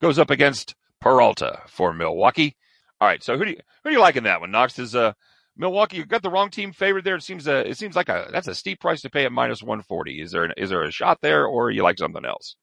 goes 0.02 0.20
up 0.20 0.30
against 0.30 0.76
Peralta 1.01 1.62
for 1.67 1.93
Milwaukee. 1.93 2.55
All 2.99 3.07
right, 3.07 3.23
so 3.23 3.38
who 3.38 3.45
do 3.45 3.51
you 3.51 3.57
who 3.83 3.89
do 3.89 3.95
you 3.95 4.01
like 4.01 4.15
in 4.15 4.23
that 4.23 4.41
one? 4.41 4.51
Knox 4.51 4.79
is 4.79 4.95
uh 4.95 5.13
Milwaukee. 5.57 5.97
You 5.97 6.05
got 6.05 6.23
the 6.23 6.29
wrong 6.29 6.49
team 6.49 6.71
favored 6.71 7.03
there. 7.03 7.15
It 7.15 7.23
seems 7.23 7.47
uh, 7.47 7.63
it 7.65 7.77
seems 7.77 7.95
like 7.95 8.10
a 8.10 8.29
that's 8.31 8.47
a 8.47 8.55
steep 8.55 8.79
price 8.79 9.01
to 9.01 9.10
pay 9.10 9.25
at 9.25 9.31
minus 9.31 9.62
140. 9.62 10.21
Is 10.21 10.31
there 10.31 10.45
an, 10.45 10.53
is 10.57 10.69
there 10.69 10.83
a 10.83 10.91
shot 10.91 11.19
there, 11.21 11.45
or 11.45 11.71
you 11.71 11.83
like 11.83 11.97
something 11.97 12.25
else? 12.25 12.55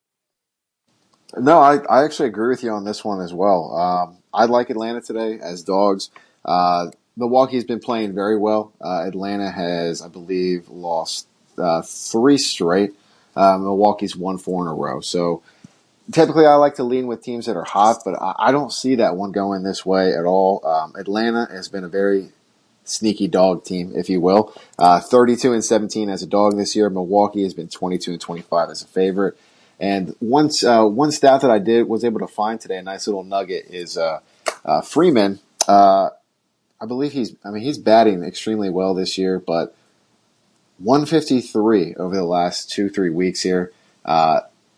No, 1.36 1.58
I, 1.58 1.78
I 1.90 2.04
actually 2.04 2.28
agree 2.28 2.48
with 2.48 2.62
you 2.62 2.70
on 2.70 2.84
this 2.84 3.04
one 3.04 3.20
as 3.20 3.32
well. 3.32 3.76
Um, 3.76 4.18
I 4.32 4.44
like 4.44 4.70
Atlanta 4.70 5.00
today 5.00 5.38
as 5.42 5.62
dogs. 5.62 6.10
Uh, 6.44 6.88
Milwaukee's 7.16 7.64
been 7.64 7.80
playing 7.80 8.14
very 8.14 8.38
well. 8.38 8.72
Uh, 8.80 9.04
Atlanta 9.06 9.50
has, 9.50 10.02
I 10.02 10.08
believe, 10.08 10.68
lost 10.68 11.26
uh, 11.58 11.82
three 11.82 12.38
straight. 12.38 12.92
Uh, 13.34 13.58
Milwaukee's 13.58 14.16
won 14.16 14.38
four 14.38 14.62
in 14.62 14.68
a 14.68 14.74
row. 14.74 15.00
So 15.00 15.42
typically, 16.10 16.46
I 16.46 16.54
like 16.54 16.76
to 16.76 16.84
lean 16.84 17.06
with 17.06 17.22
teams 17.22 17.46
that 17.46 17.56
are 17.56 17.64
hot, 17.64 18.02
but 18.04 18.14
I, 18.20 18.34
I 18.38 18.52
don't 18.52 18.72
see 18.72 18.96
that 18.96 19.16
one 19.16 19.32
going 19.32 19.62
this 19.62 19.84
way 19.84 20.12
at 20.12 20.24
all. 20.24 20.64
Um, 20.66 20.94
Atlanta 20.96 21.48
has 21.50 21.68
been 21.68 21.84
a 21.84 21.88
very 21.88 22.30
sneaky 22.84 23.28
dog 23.28 23.64
team, 23.64 23.92
if 23.94 24.08
you 24.08 24.20
will. 24.20 24.52
Uh, 24.78 25.00
32 25.00 25.52
and 25.52 25.64
17 25.64 26.10
as 26.10 26.22
a 26.22 26.26
dog 26.26 26.56
this 26.56 26.76
year. 26.76 26.90
Milwaukee 26.90 27.42
has 27.42 27.54
been 27.54 27.68
22 27.68 28.12
and 28.12 28.20
25 28.20 28.70
as 28.70 28.82
a 28.82 28.86
favorite. 28.86 29.38
And 29.80 30.14
once 30.20 30.62
uh, 30.62 30.84
one 30.84 31.10
stat 31.10 31.40
that 31.40 31.50
I 31.50 31.58
did 31.58 31.88
was 31.88 32.04
able 32.04 32.20
to 32.20 32.28
find 32.28 32.60
today, 32.60 32.78
a 32.78 32.82
nice 32.82 33.06
little 33.06 33.24
nugget, 33.24 33.66
is 33.70 33.98
uh, 33.98 34.20
uh, 34.64 34.82
Freeman. 34.82 35.40
Uh, 35.66 36.10
I 36.80 36.86
believe 36.86 37.12
he's. 37.12 37.34
I 37.44 37.50
mean, 37.50 37.62
he's 37.62 37.78
batting 37.78 38.22
extremely 38.22 38.70
well 38.70 38.94
this 38.94 39.18
year, 39.18 39.38
but 39.38 39.74
153 40.78 41.96
over 41.96 42.14
the 42.14 42.24
last 42.24 42.70
two 42.70 42.88
three 42.88 43.10
weeks 43.10 43.40
here. 43.40 43.72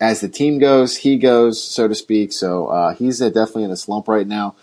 Uh, 0.00 0.04
as 0.04 0.20
the 0.20 0.28
team 0.28 0.58
goes, 0.58 0.96
he 0.96 1.18
goes, 1.18 1.62
so 1.62 1.88
to 1.88 1.94
speak. 1.94 2.32
So 2.32 2.66
uh, 2.68 2.94
he's 2.94 3.18
definitely 3.18 3.64
in 3.64 3.70
a 3.70 3.76
slump 3.76 4.08
right 4.08 4.26
now. 4.26 4.56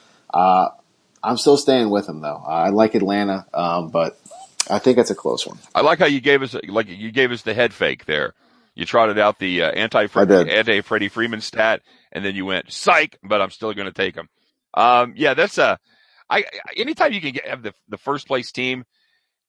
I'm 1.23 1.37
still 1.37 1.57
staying 1.57 1.89
with 1.89 2.07
him 2.07 2.19
though. 2.19 2.43
I 2.45 2.69
like 2.69 2.95
Atlanta, 2.95 3.45
um, 3.53 3.89
but 3.89 4.19
I 4.69 4.79
think 4.79 4.97
it's 4.97 5.09
a 5.09 5.15
close 5.15 5.47
one. 5.47 5.57
I 5.73 5.81
like 5.81 5.99
how 5.99 6.05
you 6.05 6.19
gave 6.19 6.41
us 6.41 6.55
like 6.67 6.87
you 6.89 7.11
gave 7.11 7.31
us 7.31 7.43
the 7.43 7.53
head 7.53 7.73
fake 7.73 8.05
there. 8.05 8.33
You 8.75 8.85
trotted 8.85 9.19
out 9.19 9.39
the 9.39 9.63
uh, 9.63 9.71
anti 9.71 10.07
anti 10.49 10.81
Freddie 10.81 11.09
Freeman 11.09 11.41
stat, 11.41 11.81
and 12.11 12.25
then 12.25 12.35
you 12.35 12.45
went 12.45 12.71
psych, 12.71 13.17
but 13.23 13.41
I'm 13.41 13.51
still 13.51 13.73
going 13.73 13.85
to 13.87 13.93
take 13.93 14.15
him. 14.15 14.27
Um, 14.73 15.13
yeah, 15.15 15.33
that's 15.33 15.57
a. 15.57 15.79
I 16.29 16.45
anytime 16.75 17.13
you 17.13 17.21
can 17.21 17.31
get 17.33 17.47
have 17.47 17.63
the 17.63 17.73
the 17.87 17.97
first 17.97 18.27
place 18.27 18.51
team 18.51 18.85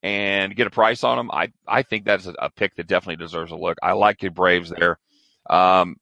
and 0.03 0.55
get 0.55 0.67
a 0.67 0.71
price 0.71 1.03
on 1.03 1.17
them, 1.17 1.31
I 1.31 1.53
I 1.67 1.83
think 1.83 2.05
that's 2.05 2.27
a, 2.27 2.35
a 2.39 2.51
pick 2.51 2.77
that 2.77 2.87
definitely 2.87 3.25
deserves 3.25 3.51
a 3.51 3.57
look. 3.57 3.79
I 3.83 3.93
like 3.93 4.19
the 4.19 4.29
Braves 4.29 4.71
there. 4.71 4.99
Um, 5.49 5.97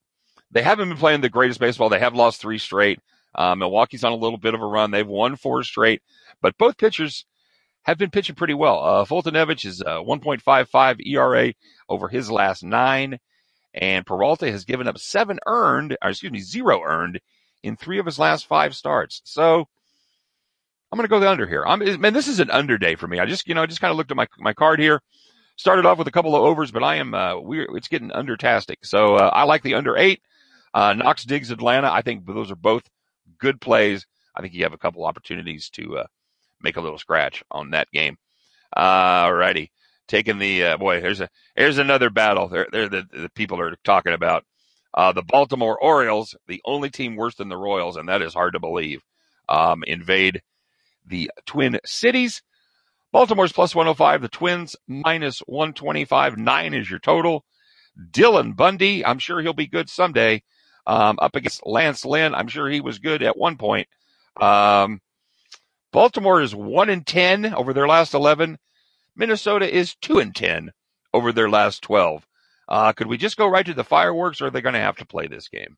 they 0.50 0.62
haven't 0.62 0.88
been 0.88 0.98
playing 0.98 1.20
the 1.20 1.28
greatest 1.28 1.60
baseball. 1.60 1.88
They 1.88 1.98
have 1.98 2.14
lost 2.14 2.40
three 2.40 2.58
straight. 2.58 3.00
Uh, 3.34 3.54
Milwaukee's 3.54 4.04
on 4.04 4.12
a 4.12 4.16
little 4.16 4.38
bit 4.38 4.54
of 4.54 4.60
a 4.60 4.66
run. 4.66 4.90
They've 4.90 5.06
won 5.06 5.36
four 5.36 5.62
straight, 5.62 6.02
but 6.42 6.58
both 6.58 6.76
pitchers 6.76 7.24
have 7.84 7.98
been 7.98 8.10
pitching 8.10 8.36
pretty 8.36 8.54
well. 8.54 8.84
Uh, 8.84 9.04
Foltynewicz 9.04 9.64
is 9.64 9.80
uh, 9.80 10.00
1.55 10.00 11.06
ERA 11.06 11.52
over 11.88 12.08
his 12.08 12.30
last 12.30 12.62
nine, 12.62 13.18
and 13.74 14.06
Peralta 14.06 14.50
has 14.50 14.64
given 14.64 14.86
up 14.86 14.98
seven 14.98 15.38
earned, 15.46 15.96
or 16.02 16.10
excuse 16.10 16.32
me, 16.32 16.40
zero 16.40 16.82
earned 16.84 17.20
in 17.62 17.76
three 17.76 17.98
of 17.98 18.06
his 18.06 18.18
last 18.18 18.46
five 18.46 18.76
starts. 18.76 19.22
So 19.24 19.66
I'm 20.90 20.96
going 20.96 21.04
to 21.04 21.10
go 21.10 21.20
the 21.20 21.30
under 21.30 21.46
here. 21.46 21.64
I'm, 21.66 22.00
man, 22.00 22.12
this 22.12 22.28
is 22.28 22.38
an 22.40 22.50
under 22.50 22.76
day 22.76 22.96
for 22.96 23.08
me. 23.08 23.18
I 23.18 23.26
just, 23.26 23.48
you 23.48 23.54
know, 23.54 23.62
I 23.62 23.66
just 23.66 23.80
kind 23.80 23.90
of 23.90 23.96
looked 23.96 24.10
at 24.10 24.16
my 24.16 24.26
my 24.38 24.52
card 24.52 24.78
here. 24.78 25.00
Started 25.62 25.86
off 25.86 25.96
with 25.96 26.08
a 26.08 26.10
couple 26.10 26.34
of 26.34 26.42
overs, 26.42 26.72
but 26.72 26.82
I 26.82 26.96
am 26.96 27.14
uh, 27.14 27.38
we're 27.38 27.68
it's 27.76 27.86
getting 27.86 28.10
undertastic. 28.10 28.78
So 28.82 29.14
uh, 29.14 29.30
I 29.32 29.44
like 29.44 29.62
the 29.62 29.74
under 29.74 29.96
eight. 29.96 30.20
Uh, 30.74 30.92
Knox 30.92 31.22
Diggs 31.24 31.52
Atlanta. 31.52 31.88
I 31.88 32.02
think 32.02 32.26
those 32.26 32.50
are 32.50 32.56
both 32.56 32.82
good 33.38 33.60
plays. 33.60 34.04
I 34.34 34.40
think 34.40 34.54
you 34.54 34.64
have 34.64 34.72
a 34.72 34.76
couple 34.76 35.04
opportunities 35.04 35.70
to 35.74 35.98
uh, 35.98 36.06
make 36.60 36.78
a 36.78 36.80
little 36.80 36.98
scratch 36.98 37.44
on 37.48 37.70
that 37.70 37.88
game. 37.92 38.18
All 38.72 39.32
righty. 39.32 39.70
Taking 40.08 40.40
the, 40.40 40.64
uh, 40.64 40.76
boy, 40.78 41.00
here's 41.00 41.20
a, 41.20 41.28
here's 41.54 41.78
another 41.78 42.10
battle. 42.10 42.48
They're, 42.48 42.66
they're 42.72 42.88
the, 42.88 43.06
the 43.12 43.30
people 43.36 43.60
are 43.60 43.76
talking 43.84 44.14
about. 44.14 44.44
Uh, 44.92 45.12
the 45.12 45.22
Baltimore 45.22 45.78
Orioles, 45.78 46.34
the 46.48 46.60
only 46.64 46.90
team 46.90 47.14
worse 47.14 47.36
than 47.36 47.48
the 47.48 47.56
Royals, 47.56 47.96
and 47.96 48.08
that 48.08 48.20
is 48.20 48.34
hard 48.34 48.54
to 48.54 48.58
believe, 48.58 49.00
um, 49.48 49.84
invade 49.86 50.42
the 51.06 51.30
Twin 51.46 51.78
Cities. 51.84 52.42
Baltimore's 53.12 53.52
plus 53.52 53.74
105, 53.74 54.22
the 54.22 54.28
Twins 54.28 54.74
minus 54.88 55.40
125. 55.40 56.38
Nine 56.38 56.74
is 56.74 56.88
your 56.90 56.98
total. 56.98 57.44
Dylan 58.10 58.56
Bundy, 58.56 59.04
I'm 59.04 59.18
sure 59.18 59.40
he'll 59.40 59.52
be 59.52 59.66
good 59.66 59.90
someday. 59.90 60.42
Um, 60.86 61.18
up 61.20 61.36
against 61.36 61.66
Lance 61.66 62.04
Lynn, 62.04 62.34
I'm 62.34 62.48
sure 62.48 62.68
he 62.68 62.80
was 62.80 62.98
good 62.98 63.22
at 63.22 63.36
one 63.36 63.56
point. 63.56 63.86
Um, 64.40 65.00
Baltimore 65.92 66.40
is 66.40 66.54
one 66.54 66.88
in 66.88 67.04
ten 67.04 67.54
over 67.54 67.72
their 67.72 67.86
last 67.86 68.14
eleven. 68.14 68.58
Minnesota 69.14 69.72
is 69.72 69.94
two 69.96 70.18
and 70.18 70.34
ten 70.34 70.72
over 71.12 71.32
their 71.32 71.50
last 71.50 71.82
twelve. 71.82 72.26
Uh, 72.66 72.92
could 72.92 73.06
we 73.06 73.18
just 73.18 73.36
go 73.36 73.46
right 73.46 73.66
to 73.66 73.74
the 73.74 73.84
fireworks, 73.84 74.40
or 74.40 74.46
are 74.46 74.50
they 74.50 74.62
going 74.62 74.72
to 74.72 74.80
have 74.80 74.96
to 74.96 75.06
play 75.06 75.26
this 75.26 75.48
game? 75.48 75.76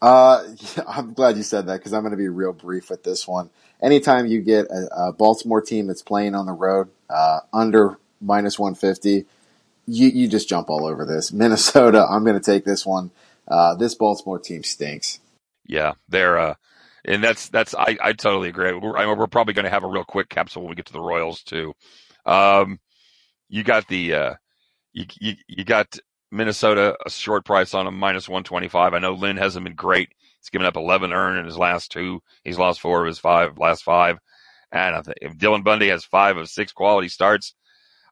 Uh, 0.00 0.44
I'm 0.88 1.12
glad 1.14 1.36
you 1.36 1.42
said 1.42 1.66
that 1.66 1.78
because 1.78 1.92
I'm 1.92 2.02
going 2.02 2.12
to 2.12 2.16
be 2.16 2.28
real 2.28 2.52
brief 2.52 2.90
with 2.90 3.04
this 3.04 3.26
one. 3.26 3.50
Anytime 3.82 4.26
you 4.26 4.40
get 4.40 4.66
a, 4.66 5.08
a 5.08 5.12
Baltimore 5.12 5.60
team 5.60 5.86
that's 5.86 6.02
playing 6.02 6.34
on 6.34 6.46
the 6.46 6.52
road 6.52 6.88
uh, 7.08 7.40
under 7.52 7.98
minus 8.20 8.58
150, 8.58 9.26
you 9.86 10.08
you 10.08 10.28
just 10.28 10.48
jump 10.48 10.70
all 10.70 10.86
over 10.86 11.04
this. 11.04 11.32
Minnesota, 11.34 12.06
I'm 12.08 12.24
going 12.24 12.38
to 12.38 12.44
take 12.44 12.64
this 12.64 12.84
one. 12.86 13.10
Uh, 13.46 13.74
this 13.74 13.94
Baltimore 13.94 14.38
team 14.38 14.62
stinks. 14.62 15.20
Yeah, 15.66 15.92
they're 16.08 16.38
uh, 16.38 16.54
and 17.04 17.22
that's 17.22 17.48
that's 17.48 17.74
I, 17.74 17.96
I 18.02 18.12
totally 18.12 18.48
agree. 18.48 18.72
We're, 18.72 19.16
we're 19.16 19.26
probably 19.26 19.54
going 19.54 19.64
to 19.64 19.70
have 19.70 19.84
a 19.84 19.88
real 19.88 20.04
quick 20.04 20.28
capsule 20.28 20.62
when 20.62 20.70
we 20.70 20.76
get 20.76 20.86
to 20.86 20.92
the 20.92 21.00
Royals 21.00 21.42
too. 21.42 21.74
Um, 22.26 22.78
you 23.48 23.62
got 23.64 23.88
the 23.88 24.14
uh, 24.14 24.34
you, 24.92 25.06
you 25.20 25.34
you 25.46 25.64
got 25.64 25.98
Minnesota 26.30 26.96
a 27.04 27.10
short 27.10 27.44
price 27.44 27.74
on 27.74 27.86
them 27.86 27.98
minus 27.98 28.28
one 28.28 28.44
twenty 28.44 28.68
five. 28.68 28.94
I 28.94 28.98
know 28.98 29.14
Lynn 29.14 29.36
hasn't 29.36 29.64
been 29.64 29.74
great. 29.74 30.10
He's 30.40 30.50
given 30.50 30.66
up 30.66 30.76
eleven 30.76 31.12
earned 31.12 31.38
in 31.38 31.46
his 31.46 31.58
last 31.58 31.90
two. 31.90 32.20
He's 32.44 32.58
lost 32.58 32.80
four 32.80 33.02
of 33.02 33.06
his 33.06 33.18
five 33.18 33.58
last 33.58 33.82
five. 33.82 34.18
And 34.70 34.94
I 34.94 35.02
think 35.02 35.18
if 35.22 35.36
Dylan 35.36 35.64
Bundy 35.64 35.88
has 35.88 36.04
five 36.04 36.36
of 36.36 36.50
six 36.50 36.72
quality 36.72 37.08
starts, 37.08 37.54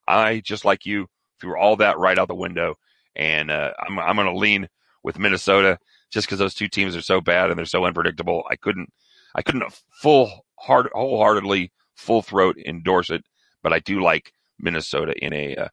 I 0.08 0.40
just 0.40 0.64
like 0.64 0.86
you 0.86 1.08
threw 1.40 1.58
all 1.58 1.76
that 1.76 1.98
right 1.98 2.18
out 2.18 2.28
the 2.28 2.34
window, 2.34 2.76
and 3.14 3.50
uh, 3.50 3.72
I'm 3.78 3.98
I'm 3.98 4.16
going 4.16 4.28
to 4.32 4.38
lean 4.38 4.68
with 5.02 5.18
Minnesota 5.18 5.78
just 6.10 6.26
because 6.26 6.38
those 6.38 6.54
two 6.54 6.68
teams 6.68 6.96
are 6.96 7.02
so 7.02 7.20
bad 7.20 7.50
and 7.50 7.58
they're 7.58 7.66
so 7.66 7.84
unpredictable. 7.84 8.44
I 8.50 8.56
couldn't, 8.56 8.92
I 9.34 9.42
couldn't 9.42 9.64
full 10.00 10.46
heart, 10.58 10.90
wholeheartedly, 10.92 11.72
full 11.94 12.22
throat 12.22 12.56
endorse 12.64 13.10
it, 13.10 13.24
but 13.62 13.72
I 13.72 13.80
do 13.80 14.00
like 14.02 14.32
Minnesota 14.58 15.12
in 15.16 15.32
a, 15.32 15.56
uh, 15.56 15.68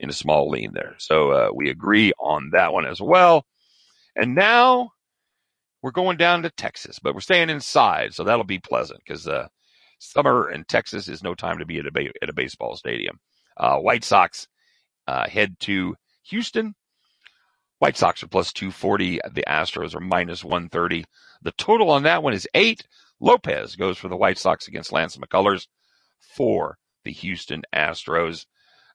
in 0.00 0.10
a 0.10 0.14
small 0.14 0.50
lean 0.50 0.72
there. 0.74 0.94
So, 0.98 1.30
uh, 1.32 1.48
we 1.54 1.70
agree 1.70 2.12
on 2.18 2.50
that 2.52 2.72
one 2.72 2.86
as 2.86 3.00
well. 3.00 3.44
And 4.16 4.34
now 4.34 4.90
we're 5.82 5.90
going 5.92 6.16
down 6.16 6.42
to 6.42 6.50
Texas, 6.50 6.98
but 7.00 7.14
we're 7.14 7.20
staying 7.20 7.50
inside. 7.50 8.14
So 8.14 8.24
that'll 8.24 8.44
be 8.44 8.58
pleasant 8.58 9.00
because, 9.06 9.26
uh, 9.28 9.48
summer 9.98 10.50
in 10.50 10.64
Texas 10.64 11.08
is 11.08 11.22
no 11.22 11.34
time 11.34 11.58
to 11.58 11.66
be 11.66 11.78
at 11.78 11.86
a, 11.86 11.92
ba- 11.92 12.12
at 12.22 12.28
a 12.28 12.34
baseball 12.34 12.76
stadium. 12.76 13.18
Uh, 13.56 13.78
White 13.78 14.04
Sox, 14.04 14.48
uh, 15.06 15.28
head 15.28 15.56
to 15.60 15.96
Houston 16.24 16.74
White 17.78 17.96
Sox 17.96 18.22
are 18.22 18.28
plus 18.28 18.52
240. 18.52 19.20
The 19.32 19.44
Astros 19.46 19.94
are 19.94 20.00
minus 20.00 20.42
130. 20.44 21.04
The 21.42 21.52
total 21.52 21.90
on 21.90 22.02
that 22.04 22.22
one 22.22 22.32
is 22.32 22.48
eight. 22.54 22.86
Lopez 23.20 23.76
goes 23.76 23.98
for 23.98 24.08
the 24.08 24.16
White 24.16 24.38
Sox 24.38 24.66
against 24.68 24.92
Lance 24.92 25.16
McCullers 25.16 25.66
for 26.18 26.76
the 27.04 27.12
Houston 27.12 27.62
Astros. 27.74 28.46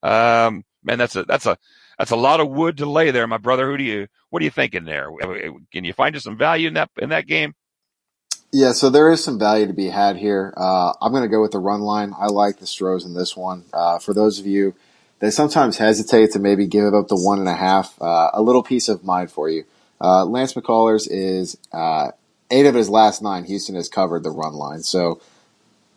Um, 0.03 0.63
man, 0.83 0.99
that's 0.99 1.15
a, 1.15 1.23
that's 1.23 1.47
a, 1.47 1.57
that's 1.97 2.11
a 2.11 2.15
lot 2.15 2.39
of 2.39 2.49
wood 2.49 2.77
to 2.77 2.85
lay 2.85 3.11
there, 3.11 3.25
my 3.25 3.37
brother. 3.37 3.69
Who 3.71 3.77
do 3.77 3.83
you, 3.83 4.07
what 4.29 4.41
are 4.41 4.45
you 4.45 4.51
thinking 4.51 4.85
there? 4.85 5.09
Can 5.71 5.83
you 5.83 5.93
find 5.93 6.15
us 6.15 6.23
some 6.23 6.37
value 6.37 6.67
in 6.67 6.75
that, 6.75 6.91
in 6.99 7.09
that 7.09 7.27
game? 7.27 7.53
Yeah, 8.51 8.73
so 8.73 8.91
there 8.91 9.09
is 9.09 9.23
some 9.23 9.39
value 9.39 9.65
to 9.65 9.73
be 9.73 9.89
had 9.89 10.17
here. 10.17 10.53
Uh, 10.55 10.93
I'm 11.01 11.11
going 11.11 11.23
to 11.23 11.29
go 11.29 11.41
with 11.41 11.51
the 11.51 11.59
run 11.59 11.81
line. 11.81 12.13
I 12.15 12.27
like 12.27 12.59
the 12.59 12.67
Stros 12.67 13.05
in 13.05 13.15
this 13.15 13.35
one. 13.35 13.65
Uh, 13.73 13.97
for 13.97 14.13
those 14.13 14.39
of 14.39 14.45
you 14.45 14.75
they 15.23 15.31
sometimes 15.31 15.77
hesitate 15.77 16.31
to 16.31 16.39
maybe 16.39 16.67
give 16.67 16.93
up 16.93 17.07
the 17.07 17.15
one 17.15 17.39
and 17.39 17.47
a 17.47 17.55
half. 17.55 17.95
Uh, 18.01 18.29
a 18.33 18.41
little 18.41 18.61
peace 18.61 18.89
of 18.89 19.05
mind 19.05 19.31
for 19.31 19.49
you. 19.49 19.63
Uh, 20.01 20.25
Lance 20.25 20.53
McCullers 20.53 21.07
is 21.09 21.57
uh, 21.71 22.11
eight 22.51 22.65
of 22.65 22.75
his 22.75 22.89
last 22.89 23.21
nine. 23.21 23.45
Houston 23.45 23.75
has 23.75 23.87
covered 23.87 24.23
the 24.23 24.31
run 24.31 24.51
line, 24.51 24.83
so 24.83 25.21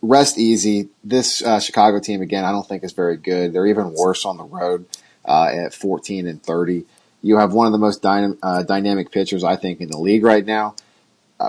rest 0.01 0.37
easy. 0.37 0.89
This 1.03 1.41
uh, 1.41 1.59
Chicago 1.59 1.99
team 1.99 2.21
again, 2.21 2.45
I 2.45 2.51
don't 2.51 2.67
think 2.67 2.83
is 2.83 2.93
very 2.93 3.17
good. 3.17 3.53
They're 3.53 3.67
even 3.67 3.93
worse 3.93 4.25
on 4.25 4.37
the 4.37 4.43
road 4.43 4.85
uh, 5.25 5.45
at 5.65 5.73
14 5.73 6.27
and 6.27 6.41
30. 6.41 6.85
You 7.21 7.37
have 7.37 7.53
one 7.53 7.65
of 7.65 7.71
the 7.71 7.79
most 7.79 8.01
dynam- 8.01 8.37
uh, 8.43 8.63
dynamic 8.63 9.11
pitchers 9.11 9.43
I 9.43 9.55
think 9.55 9.81
in 9.81 9.89
the 9.89 9.97
league 9.97 10.23
right 10.23 10.45
now. 10.45 10.75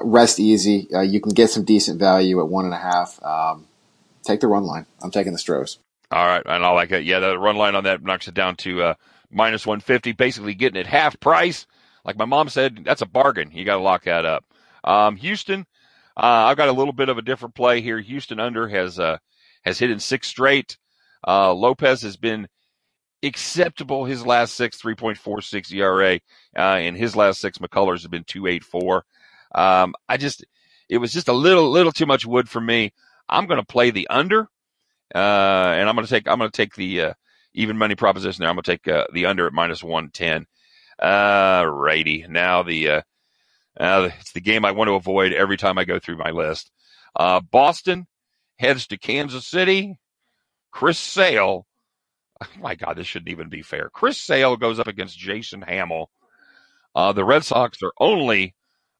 rest 0.03 0.41
easy. 0.41 0.89
you 0.91 1.21
can 1.21 1.33
get 1.33 1.51
some 1.51 1.65
decent 1.65 1.99
value 1.99 2.41
at 2.41 2.49
one 2.49 2.65
and 2.65 2.75
a 2.75 2.79
half. 2.79 3.23
Um, 3.23 3.67
take 4.23 4.41
the 4.41 4.47
run 4.47 4.65
line. 4.65 4.87
I'm 5.03 5.11
taking 5.11 5.33
the 5.33 5.39
Stros. 5.39 5.79
All 6.11 6.27
right, 6.27 6.43
and 6.45 6.65
I 6.65 6.71
like 6.71 6.91
it. 6.91 7.05
Yeah, 7.05 7.19
the 7.19 7.39
run 7.39 7.57
line 7.57 7.75
on 7.75 7.85
that 7.85 8.03
knocks 8.03 8.29
it 8.29 8.35
down 8.35 8.57
to 8.57 8.83
uh, 8.83 8.95
minus 9.31 9.67
150, 9.67 10.13
basically 10.13 10.55
getting 10.55 10.81
it 10.81 10.87
half 10.87 11.21
price. 11.21 11.67
Like 12.05 12.17
my 12.17 12.25
mom 12.25 12.49
said, 12.49 12.85
that's 12.85 13.03
a 13.03 13.07
bargain. 13.07 13.51
You 13.53 13.65
got 13.65 13.77
to 13.77 13.83
lock 13.83 14.05
that 14.05 14.25
up. 14.25 14.45
Um, 14.85 15.17
Houston, 15.17 15.61
uh, 15.61 15.65
I've 16.27 16.57
got 16.57 16.69
a 16.69 16.73
little 16.73 16.93
bit 16.93 17.09
of 17.09 17.19
a 17.19 17.23
different 17.23 17.55
play 17.55 17.81
here. 17.81 17.99
Houston 18.01 18.41
under 18.41 18.69
has 18.69 18.99
uh, 18.99 19.19
has 19.65 19.79
hit 19.79 19.91
in 19.91 20.01
six 20.01 20.29
straight. 20.29 20.77
Uh, 21.27 21.53
Lopez 21.53 22.03
has 22.03 22.17
been 22.17 22.49
acceptable 23.23 24.05
his 24.05 24.25
last 24.25 24.55
six, 24.55 24.81
3.46 24.81 25.73
ERA. 25.75 26.21
Uh, 26.57 26.79
in 26.79 26.95
his 26.95 27.17
last 27.17 27.41
six, 27.41 27.59
McCullers 27.59 28.03
have 28.03 28.11
been 28.11 28.25
2.84. 28.25 29.03
Um, 29.55 29.95
I 30.09 30.17
just, 30.17 30.45
it 30.89 30.99
was 30.99 31.13
just 31.13 31.29
a 31.29 31.33
little, 31.33 31.71
little 31.71 31.93
too 31.93 32.07
much 32.07 32.25
wood 32.25 32.49
for 32.49 32.61
me. 32.61 32.93
I'm 33.29 33.47
going 33.47 33.61
to 33.61 33.67
play 33.67 33.91
the 33.91 34.09
under. 34.09 34.49
Uh, 35.15 35.19
and 35.79 35.89
I'm 35.89 35.95
going 35.95 36.07
to 36.07 36.11
take 36.11 36.29
I'm 36.29 36.39
going 36.39 36.51
to 36.51 36.57
take 36.57 36.75
the 36.75 37.01
uh, 37.01 37.13
even 37.55 37.79
money 37.79 37.95
proposition 37.95 38.43
there. 38.43 38.51
I'm 38.51 38.57
going 38.57 38.65
to 38.65 38.71
take 38.73 38.89
uh, 38.89 39.07
the 39.13 39.25
under 39.27 39.47
at 39.47 39.55
minus 39.55 39.83
one 39.83 40.11
ten. 40.11 40.47
Uh, 40.99 41.65
righty. 41.67 42.27
Now 42.29 42.63
the 42.63 43.05
uh, 43.79 44.11
it's 44.19 44.33
the 44.33 44.41
game 44.41 44.65
I 44.65 44.73
want 44.73 44.89
to 44.89 44.95
avoid 44.95 45.33
every 45.33 45.57
time 45.57 45.79
I 45.79 45.85
go 45.85 45.99
through 45.99 46.19
my 46.19 46.31
list. 46.31 46.71
Uh, 47.15 47.41
Boston 47.41 48.07
heads 48.59 48.87
to 48.89 48.99
Kansas 48.99 49.47
City. 49.47 49.99
Chris 50.71 50.99
Sale. 50.99 51.67
Oh 52.41 52.47
my 52.61 52.75
God, 52.75 52.97
this 52.97 53.07
shouldn't 53.07 53.31
even 53.31 53.49
be 53.49 53.63
fair. 53.63 53.91
Chris 53.93 54.21
Sale 54.21 54.57
goes 54.57 54.79
up 54.79 54.87
against 54.87 55.19
Jason 55.19 55.63
Hammel. 55.63 56.11
Uh, 56.95 57.13
the 57.13 57.25
Red 57.25 57.45
Sox 57.45 57.83
are 57.83 57.93
only 57.99 58.55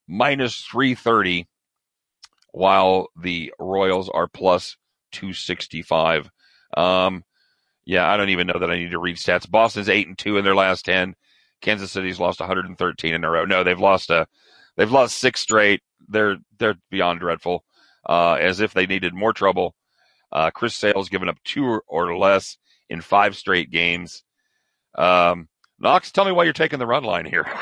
minus 0.07 0.61
330, 0.63 1.47
while 2.53 3.09
the 3.21 3.53
Royals 3.59 4.09
are 4.09 4.27
plus 4.27 4.77
265. 5.13 6.31
Um, 6.77 7.25
yeah, 7.85 8.09
I 8.09 8.17
don't 8.17 8.29
even 8.31 8.47
know 8.47 8.59
that 8.59 8.71
I 8.71 8.77
need 8.77 8.91
to 8.91 8.99
read 8.99 9.17
stats. 9.17 9.51
Boston's 9.51 9.89
eight 9.89 10.07
and 10.07 10.19
two 10.19 10.37
in 10.37 10.45
their 10.45 10.55
last 10.55 10.85
ten. 10.85 11.15
Kansas 11.61 11.91
City's 11.91 12.21
lost 12.21 12.41
113 12.41 13.15
in 13.15 13.25
a 13.25 13.31
row. 13.31 13.45
No, 13.45 13.65
they've 13.65 13.79
lost 13.79 14.11
a, 14.11 14.27
they've 14.79 14.91
lost 14.91 15.19
six 15.19 15.41
straight. 15.41 15.83
They're 16.09 16.39
they're 16.59 16.77
beyond 16.91 17.21
dreadful. 17.21 17.65
Uh, 18.09 18.39
as 18.41 18.61
if 18.61 18.73
they 18.73 18.87
needed 18.87 19.13
more 19.13 19.35
trouble. 19.35 19.75
Uh, 20.33 20.51
Chris 20.51 20.75
Sale's 20.75 21.11
given 21.11 21.29
up 21.29 21.37
two 21.45 21.83
or 21.87 22.17
less 22.17 22.57
in 22.89 23.03
five 23.03 23.37
straight 23.37 23.71
games. 23.71 24.23
Um, 24.97 25.49
Knox, 25.79 26.11
tell 26.11 26.25
me 26.25 26.33
why 26.33 26.45
you're 26.45 26.55
taking 26.55 26.79
the 26.79 26.87
run 26.87 27.05
line 27.05 27.27
here. 27.27 27.47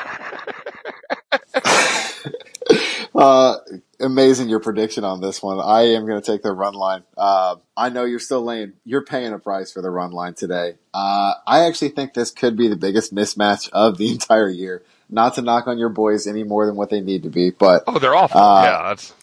uh, 3.15 3.57
amazing 3.99 4.47
your 4.49 4.59
prediction 4.59 5.03
on 5.03 5.21
this 5.21 5.43
one. 5.43 5.59
I 5.59 5.81
am 5.93 6.05
going 6.07 6.21
to 6.21 6.31
take 6.31 6.43
the 6.43 6.53
run 6.53 6.73
line. 6.73 7.03
Uh, 7.17 7.57
I 7.75 7.89
know 7.89 8.05
you're 8.05 8.19
still 8.19 8.43
laying, 8.43 8.73
you're 8.85 9.03
paying 9.03 9.33
a 9.33 9.39
price 9.39 9.71
for 9.71 9.81
the 9.81 9.89
run 9.89 10.11
line 10.11 10.33
today. 10.33 10.75
Uh, 10.93 11.33
I 11.45 11.65
actually 11.65 11.89
think 11.89 12.13
this 12.13 12.31
could 12.31 12.55
be 12.55 12.67
the 12.67 12.75
biggest 12.75 13.13
mismatch 13.13 13.69
of 13.71 13.97
the 13.97 14.11
entire 14.13 14.49
year. 14.49 14.83
Not 15.09 15.35
to 15.35 15.41
knock 15.41 15.67
on 15.67 15.77
your 15.77 15.89
boys 15.89 16.27
any 16.27 16.43
more 16.43 16.65
than 16.65 16.75
what 16.75 16.89
they 16.89 16.99
need 16.99 17.23
to 17.23 17.29
be, 17.29 17.51
but 17.51 17.83
oh, 17.87 17.97
they're 17.97 18.15
awful. 18.15 18.41
Uh, 18.41 18.63
yeah, 18.63 18.89
that's 18.89 19.13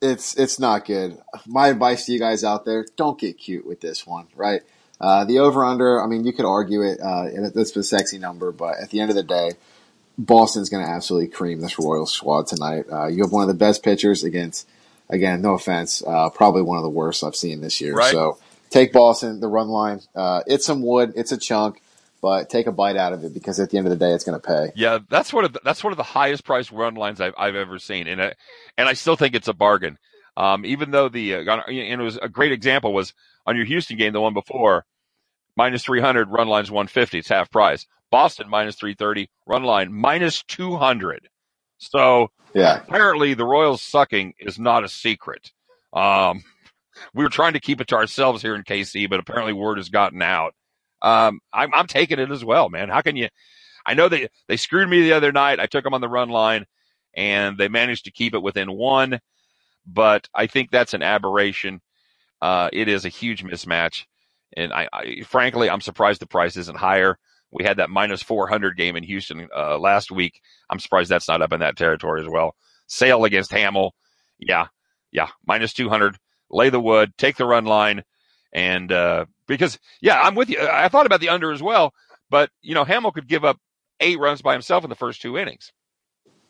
it's 0.00 0.38
it's 0.38 0.58
not 0.58 0.84
good. 0.84 1.18
My 1.46 1.68
advice 1.68 2.06
to 2.06 2.12
you 2.12 2.18
guys 2.18 2.44
out 2.44 2.64
there: 2.64 2.86
don't 2.96 3.18
get 3.18 3.38
cute 3.38 3.66
with 3.66 3.80
this 3.80 4.06
one, 4.06 4.28
right? 4.36 4.62
Uh, 5.00 5.24
the 5.24 5.40
over 5.40 5.64
under. 5.64 6.00
I 6.00 6.06
mean, 6.06 6.24
you 6.24 6.32
could 6.32 6.44
argue 6.44 6.82
it. 6.82 7.00
Uh, 7.00 7.24
it's 7.32 7.76
a 7.76 7.82
sexy 7.82 8.18
number, 8.18 8.52
but 8.52 8.78
at 8.78 8.90
the 8.90 9.00
end 9.00 9.10
of 9.10 9.16
the 9.16 9.24
day, 9.24 9.52
Boston's 10.16 10.68
going 10.68 10.84
to 10.84 10.90
absolutely 10.90 11.28
cream 11.28 11.60
this 11.60 11.76
Royal 11.76 12.06
squad 12.06 12.46
tonight. 12.46 12.84
Uh, 12.90 13.06
you 13.08 13.24
have 13.24 13.32
one 13.32 13.42
of 13.42 13.48
the 13.48 13.54
best 13.54 13.82
pitchers 13.82 14.22
against, 14.22 14.68
again, 15.08 15.42
no 15.42 15.54
offense, 15.54 16.04
uh, 16.06 16.30
probably 16.30 16.62
one 16.62 16.76
of 16.76 16.84
the 16.84 16.88
worst 16.88 17.24
I've 17.24 17.34
seen 17.34 17.60
this 17.60 17.80
year. 17.80 17.94
Right. 17.94 18.12
So 18.12 18.38
take 18.70 18.92
Boston, 18.92 19.40
the 19.40 19.48
run 19.48 19.68
line. 19.68 20.00
Uh, 20.14 20.42
it's 20.46 20.64
some 20.64 20.82
wood, 20.82 21.14
it's 21.16 21.32
a 21.32 21.36
chunk, 21.36 21.81
but 22.22 22.48
take 22.48 22.68
a 22.68 22.72
bite 22.72 22.96
out 22.96 23.12
of 23.12 23.24
it 23.24 23.34
because 23.34 23.58
at 23.58 23.70
the 23.70 23.76
end 23.76 23.86
of 23.86 23.90
the 23.90 23.96
day, 23.96 24.12
it's 24.12 24.24
going 24.24 24.40
to 24.40 24.46
pay. 24.46 24.70
Yeah, 24.76 25.00
that's 25.10 25.32
one 25.32 25.44
of 25.44 25.52
the, 25.52 25.60
that's 25.64 25.82
one 25.82 25.92
of 25.92 25.96
the 25.96 26.04
highest 26.04 26.44
priced 26.44 26.70
run 26.70 26.94
lines 26.94 27.20
I've, 27.20 27.34
I've 27.36 27.56
ever 27.56 27.80
seen, 27.80 28.06
and 28.06 28.22
I, 28.22 28.34
and 28.78 28.88
I 28.88 28.92
still 28.94 29.16
think 29.16 29.34
it's 29.34 29.48
a 29.48 29.52
bargain. 29.52 29.98
Um, 30.36 30.64
even 30.64 30.92
though 30.92 31.08
the 31.08 31.34
uh, 31.34 31.60
and 31.66 32.00
it 32.00 32.04
was 32.04 32.16
a 32.16 32.28
great 32.28 32.52
example 32.52 32.94
was 32.94 33.12
on 33.44 33.56
your 33.56 33.66
Houston 33.66 33.98
game, 33.98 34.12
the 34.12 34.20
one 34.20 34.34
before, 34.34 34.86
minus 35.56 35.84
300 35.84 36.30
run 36.30 36.48
lines 36.48 36.70
150. 36.70 37.18
It's 37.18 37.28
half 37.28 37.50
price. 37.50 37.86
Boston 38.10 38.48
minus 38.48 38.76
330, 38.76 39.28
run 39.46 39.64
line 39.64 39.92
minus 39.92 40.42
200. 40.44 41.28
So 41.78 42.28
yeah, 42.54 42.82
apparently 42.82 43.34
the 43.34 43.44
Royals 43.44 43.82
sucking 43.82 44.34
is 44.38 44.58
not 44.58 44.84
a 44.84 44.88
secret. 44.88 45.50
Um, 45.92 46.44
we 47.14 47.24
were 47.24 47.30
trying 47.30 47.54
to 47.54 47.60
keep 47.60 47.80
it 47.80 47.88
to 47.88 47.96
ourselves 47.96 48.42
here 48.42 48.54
in 48.54 48.62
KC, 48.62 49.10
but 49.10 49.18
apparently 49.18 49.52
word 49.52 49.78
has 49.78 49.88
gotten 49.88 50.22
out. 50.22 50.54
Um, 51.02 51.40
I'm, 51.52 51.74
I'm 51.74 51.86
taking 51.86 52.18
it 52.18 52.30
as 52.30 52.44
well, 52.44 52.68
man. 52.70 52.88
How 52.88 53.02
can 53.02 53.16
you? 53.16 53.28
I 53.84 53.94
know 53.94 54.08
they 54.08 54.28
they 54.48 54.56
screwed 54.56 54.88
me 54.88 55.02
the 55.02 55.14
other 55.14 55.32
night. 55.32 55.60
I 55.60 55.66
took 55.66 55.84
them 55.84 55.94
on 55.94 56.00
the 56.00 56.08
run 56.08 56.28
line, 56.28 56.66
and 57.14 57.58
they 57.58 57.68
managed 57.68 58.04
to 58.04 58.12
keep 58.12 58.34
it 58.34 58.42
within 58.42 58.72
one. 58.72 59.20
But 59.86 60.28
I 60.34 60.46
think 60.46 60.70
that's 60.70 60.94
an 60.94 61.02
aberration. 61.02 61.80
Uh, 62.40 62.70
it 62.72 62.88
is 62.88 63.04
a 63.04 63.08
huge 63.10 63.44
mismatch, 63.44 64.04
and 64.56 64.72
I, 64.72 64.88
I 64.92 65.22
frankly 65.26 65.68
I'm 65.68 65.80
surprised 65.80 66.20
the 66.20 66.26
price 66.26 66.56
isn't 66.56 66.78
higher. 66.78 67.18
We 67.52 67.64
had 67.64 67.76
that 67.76 67.90
minus 67.90 68.22
400 68.22 68.76
game 68.76 68.96
in 68.96 69.04
Houston 69.04 69.48
uh, 69.54 69.78
last 69.78 70.10
week. 70.10 70.40
I'm 70.70 70.78
surprised 70.78 71.10
that's 71.10 71.28
not 71.28 71.42
up 71.42 71.52
in 71.52 71.60
that 71.60 71.76
territory 71.76 72.22
as 72.22 72.28
well. 72.28 72.54
Sale 72.86 73.24
against 73.24 73.52
Hammel. 73.52 73.92
Yeah. 74.38 74.68
Yeah. 75.12 75.28
Minus 75.46 75.74
200. 75.74 76.16
Lay 76.50 76.70
the 76.70 76.80
wood, 76.80 77.12
take 77.18 77.36
the 77.36 77.46
run 77.46 77.64
line. 77.66 78.02
And, 78.52 78.92
uh, 78.92 79.26
because, 79.46 79.78
yeah, 80.00 80.20
I'm 80.20 80.34
with 80.34 80.50
you. 80.50 80.60
I 80.60 80.88
thought 80.88 81.06
about 81.06 81.20
the 81.20 81.30
under 81.30 81.52
as 81.52 81.62
well, 81.62 81.94
but, 82.30 82.50
you 82.60 82.74
know, 82.74 82.84
Hammel 82.84 83.12
could 83.12 83.28
give 83.28 83.44
up 83.44 83.58
eight 84.00 84.18
runs 84.18 84.42
by 84.42 84.52
himself 84.52 84.84
in 84.84 84.90
the 84.90 84.96
first 84.96 85.22
two 85.22 85.38
innings. 85.38 85.72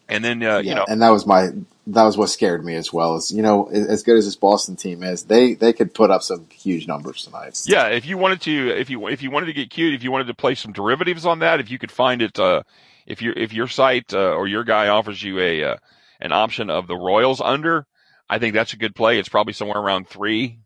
And 0.09 0.25
then, 0.25 0.43
uh, 0.43 0.59
yeah, 0.59 0.61
you 0.61 0.75
know, 0.75 0.85
and 0.89 1.01
that 1.01 1.11
was 1.11 1.27
my, 1.27 1.49
that 1.87 2.05
was 2.05 2.17
what 2.17 2.29
scared 2.29 2.65
me 2.65 2.75
as 2.75 2.93
well. 2.93 3.17
Is 3.17 3.33
you 3.33 3.43
know, 3.43 3.69
as 3.69 4.03
good 4.03 4.17
as 4.17 4.25
this 4.25 4.37
Boston 4.37 4.77
team 4.77 5.03
is, 5.03 5.25
they 5.25 5.55
they 5.55 5.73
could 5.73 5.95
put 5.95 6.11
up 6.11 6.23
some 6.23 6.47
huge 6.51 6.87
numbers 6.87 7.25
tonight. 7.25 7.61
Yeah, 7.65 7.89
if 7.89 8.07
you 8.07 8.19
wanted 8.19 8.41
to, 8.43 8.69
if 8.79 8.91
you 8.91 9.09
if 9.09 9.23
you 9.23 9.31
wanted 9.31 9.47
to 9.47 9.53
get 9.53 9.71
cute, 9.71 9.95
if 9.95 10.03
you 10.03 10.13
wanted 10.13 10.27
to 10.27 10.35
play 10.35 10.55
some 10.55 10.73
derivatives 10.73 11.25
on 11.25 11.39
that, 11.41 11.61
if 11.61 11.71
you 11.71 11.79
could 11.79 11.93
find 11.93 12.23
it, 12.23 12.39
uh, 12.39 12.63
if 13.07 13.23
your 13.23 13.33
if 13.37 13.53
your 13.53 13.69
site 13.69 14.13
uh, 14.13 14.35
or 14.35 14.47
your 14.47 14.65
guy 14.65 14.89
offers 14.89 15.23
you 15.23 15.39
a 15.41 15.65
uh, 15.65 15.77
an 16.21 16.33
option 16.33 16.71
of 16.71 16.87
the 16.87 16.97
Royals 16.97 17.41
under, 17.41 17.87
I 18.29 18.39
think 18.39 18.55
that's 18.55 18.75
a 18.75 18.79
good 18.79 18.95
play. 18.95 19.19
It's 19.19 19.29
probably 19.29 19.53
somewhere 19.53 19.79
around 19.79 20.09
three. 20.09 20.59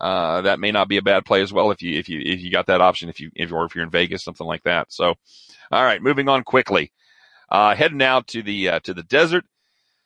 Uh, 0.00 0.42
that 0.42 0.60
may 0.60 0.70
not 0.70 0.88
be 0.88 0.96
a 0.96 1.02
bad 1.02 1.24
play 1.24 1.42
as 1.42 1.52
well 1.52 1.72
if 1.72 1.82
you 1.82 1.98
if 1.98 2.08
you 2.08 2.20
if 2.24 2.40
you 2.40 2.52
got 2.52 2.66
that 2.66 2.80
option 2.80 3.08
if 3.08 3.18
you 3.18 3.30
if 3.34 3.52
or 3.52 3.64
if 3.64 3.74
you're 3.74 3.82
in 3.82 3.90
Vegas 3.90 4.22
something 4.22 4.46
like 4.46 4.62
that. 4.62 4.92
So, 4.92 5.14
all 5.72 5.84
right, 5.84 6.02
moving 6.02 6.28
on 6.28 6.44
quickly. 6.44 6.92
Uh, 7.50 7.74
heading 7.74 7.98
now 7.98 8.20
to 8.20 8.42
the 8.42 8.68
uh, 8.68 8.80
to 8.80 8.94
the 8.94 9.02
desert. 9.02 9.44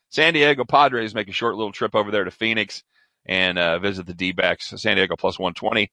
San 0.09 0.35
Diego 0.35 0.65
Padres 0.65 1.15
make 1.15 1.29
a 1.29 1.33
short 1.33 1.57
little 1.57 1.73
trip 1.73 1.95
over 1.95 2.11
there 2.11 2.25
to 2.25 2.31
Phoenix 2.31 2.85
and 3.25 3.59
uh, 3.59 3.79
visit 3.79 4.07
the 4.07 4.13
D-backs. 4.13 4.75
San 4.77 4.97
Diego 4.97 5.17
plus 5.17 5.39
120. 5.39 5.91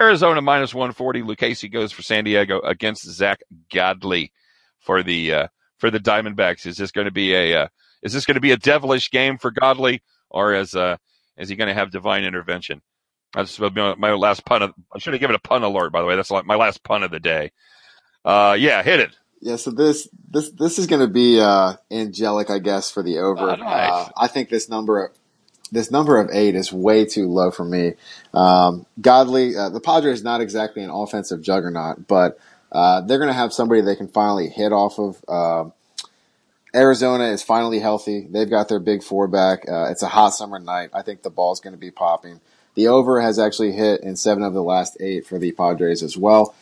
Arizona 0.00 0.40
minus 0.40 0.74
140. 0.74 1.22
Lucchesi 1.22 1.70
goes 1.70 1.92
for 1.92 2.02
San 2.02 2.24
Diego 2.24 2.60
against 2.60 3.04
Zach 3.04 3.40
Godley 3.72 4.32
for 4.80 5.02
the 5.02 5.34
uh, 5.34 5.48
for 5.78 5.90
the 5.90 6.00
Diamondbacks. 6.00 6.66
Is 6.66 6.76
this 6.76 6.90
going 6.90 7.04
to 7.04 7.12
be 7.12 7.34
a 7.34 7.62
uh, 7.62 7.68
is 8.02 8.12
this 8.12 8.26
going 8.26 8.34
to 8.34 8.40
be 8.40 8.52
a 8.52 8.56
devilish 8.56 9.10
game 9.10 9.38
for 9.38 9.50
Godley, 9.50 10.02
or 10.30 10.54
is 10.54 10.74
uh, 10.74 10.96
is 11.36 11.48
he 11.48 11.56
going 11.56 11.68
to 11.68 11.74
have 11.74 11.90
divine 11.90 12.24
intervention? 12.24 12.82
That's 13.34 13.58
my 13.58 14.12
last 14.12 14.44
pun. 14.44 14.62
Of, 14.62 14.74
I 14.94 14.98
should 14.98 15.14
have 15.14 15.20
given 15.20 15.36
a 15.36 15.38
pun 15.38 15.62
alert, 15.62 15.92
by 15.92 16.00
the 16.00 16.06
way. 16.06 16.16
That's 16.16 16.30
my 16.30 16.56
last 16.56 16.82
pun 16.82 17.02
of 17.02 17.10
the 17.10 17.20
day. 17.20 17.52
Uh, 18.24 18.56
yeah, 18.58 18.82
hit 18.82 19.00
it. 19.00 19.16
Yeah, 19.40 19.56
so 19.56 19.70
this 19.70 20.08
this 20.30 20.50
this 20.50 20.78
is 20.78 20.86
going 20.86 21.00
to 21.00 21.12
be 21.12 21.40
uh, 21.40 21.74
angelic, 21.90 22.50
I 22.50 22.60
guess, 22.60 22.90
for 22.90 23.02
the 23.02 23.18
over. 23.18 23.50
Oh, 23.50 23.56
nice. 23.56 23.90
uh, 23.90 24.08
I 24.16 24.28
think 24.28 24.50
this 24.50 24.68
number 24.68 25.12
this 25.72 25.90
number 25.90 26.20
of 26.20 26.30
eight 26.32 26.54
is 26.54 26.72
way 26.72 27.06
too 27.06 27.26
low 27.26 27.50
for 27.50 27.64
me. 27.64 27.94
Um, 28.34 28.86
Godley, 29.00 29.56
uh, 29.56 29.70
the 29.70 29.80
Padres 29.80 30.18
is 30.18 30.24
not 30.24 30.40
exactly 30.40 30.84
an 30.84 30.90
offensive 30.90 31.40
juggernaut, 31.42 32.06
but 32.06 32.38
uh, 32.70 33.00
they're 33.00 33.18
going 33.18 33.28
to 33.28 33.34
have 33.34 33.52
somebody 33.52 33.80
they 33.80 33.96
can 33.96 34.08
finally 34.08 34.48
hit 34.48 34.72
off 34.72 34.98
of. 34.98 35.24
Um, 35.28 35.72
Arizona 36.74 37.24
is 37.24 37.42
finally 37.42 37.80
healthy. 37.80 38.26
They've 38.30 38.48
got 38.48 38.68
their 38.68 38.78
big 38.78 39.02
four 39.02 39.28
back. 39.28 39.68
Uh, 39.68 39.90
it's 39.90 40.02
a 40.02 40.08
hot 40.08 40.30
summer 40.30 40.58
night. 40.58 40.90
I 40.94 41.02
think 41.02 41.22
the 41.22 41.30
ball's 41.30 41.60
going 41.60 41.74
to 41.74 41.78
be 41.78 41.90
popping. 41.90 42.40
The 42.74 42.88
over 42.88 43.20
has 43.20 43.38
actually 43.38 43.72
hit 43.72 44.00
in 44.02 44.16
seven 44.16 44.42
of 44.42 44.54
the 44.54 44.62
last 44.62 44.96
eight 45.00 45.26
for 45.26 45.38
the 45.38 45.52
Padres 45.52 46.02
as 46.02 46.16
well. 46.16 46.54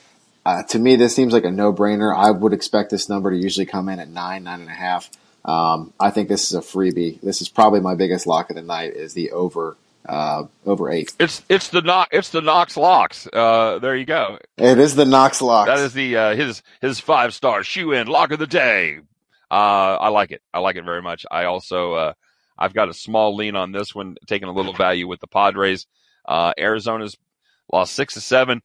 Uh, 0.44 0.62
to 0.64 0.78
me, 0.78 0.96
this 0.96 1.14
seems 1.14 1.32
like 1.32 1.44
a 1.44 1.50
no-brainer. 1.50 2.16
I 2.16 2.30
would 2.30 2.52
expect 2.52 2.90
this 2.90 3.08
number 3.08 3.30
to 3.30 3.36
usually 3.36 3.66
come 3.66 3.88
in 3.88 4.00
at 4.00 4.08
nine, 4.08 4.44
nine 4.44 4.60
and 4.60 4.70
a 4.70 4.74
half. 4.74 5.10
Um, 5.44 5.92
I 6.00 6.10
think 6.10 6.28
this 6.28 6.50
is 6.50 6.54
a 6.54 6.60
freebie. 6.60 7.20
This 7.20 7.40
is 7.40 7.48
probably 7.48 7.80
my 7.80 7.94
biggest 7.94 8.26
lock 8.26 8.50
of 8.50 8.56
the 8.56 8.62
night 8.62 8.94
is 8.94 9.14
the 9.14 9.30
over 9.32 9.76
uh, 10.06 10.44
over 10.66 10.90
eight. 10.90 11.12
It's 11.18 11.42
it's 11.48 11.68
the 11.68 11.82
knock 11.82 12.08
it's 12.12 12.30
the 12.30 12.40
Knox 12.40 12.76
locks. 12.76 13.26
Uh, 13.32 13.78
there 13.78 13.96
you 13.96 14.04
go. 14.04 14.38
It 14.56 14.78
is 14.78 14.94
the 14.94 15.04
Knox 15.04 15.40
locks. 15.40 15.68
That 15.68 15.78
is 15.78 15.92
the 15.92 16.16
uh, 16.16 16.34
his 16.34 16.62
his 16.80 17.00
five 17.00 17.34
star 17.34 17.62
shoe 17.62 17.92
in 17.92 18.06
lock 18.06 18.32
of 18.32 18.38
the 18.38 18.46
day. 18.46 18.98
Uh, 19.50 19.54
I 19.54 20.08
like 20.08 20.30
it. 20.30 20.42
I 20.52 20.60
like 20.60 20.76
it 20.76 20.84
very 20.84 21.02
much. 21.02 21.26
I 21.30 21.44
also 21.44 21.94
uh, 21.94 22.12
I've 22.58 22.74
got 22.74 22.88
a 22.88 22.94
small 22.94 23.34
lean 23.36 23.56
on 23.56 23.72
this 23.72 23.94
one, 23.94 24.16
taking 24.26 24.48
a 24.48 24.52
little 24.52 24.74
value 24.74 25.08
with 25.08 25.20
the 25.20 25.26
Padres. 25.26 25.86
Uh, 26.26 26.52
Arizona's 26.58 27.16
lost 27.72 27.94
six 27.94 28.14
to 28.14 28.20
seven. 28.20 28.62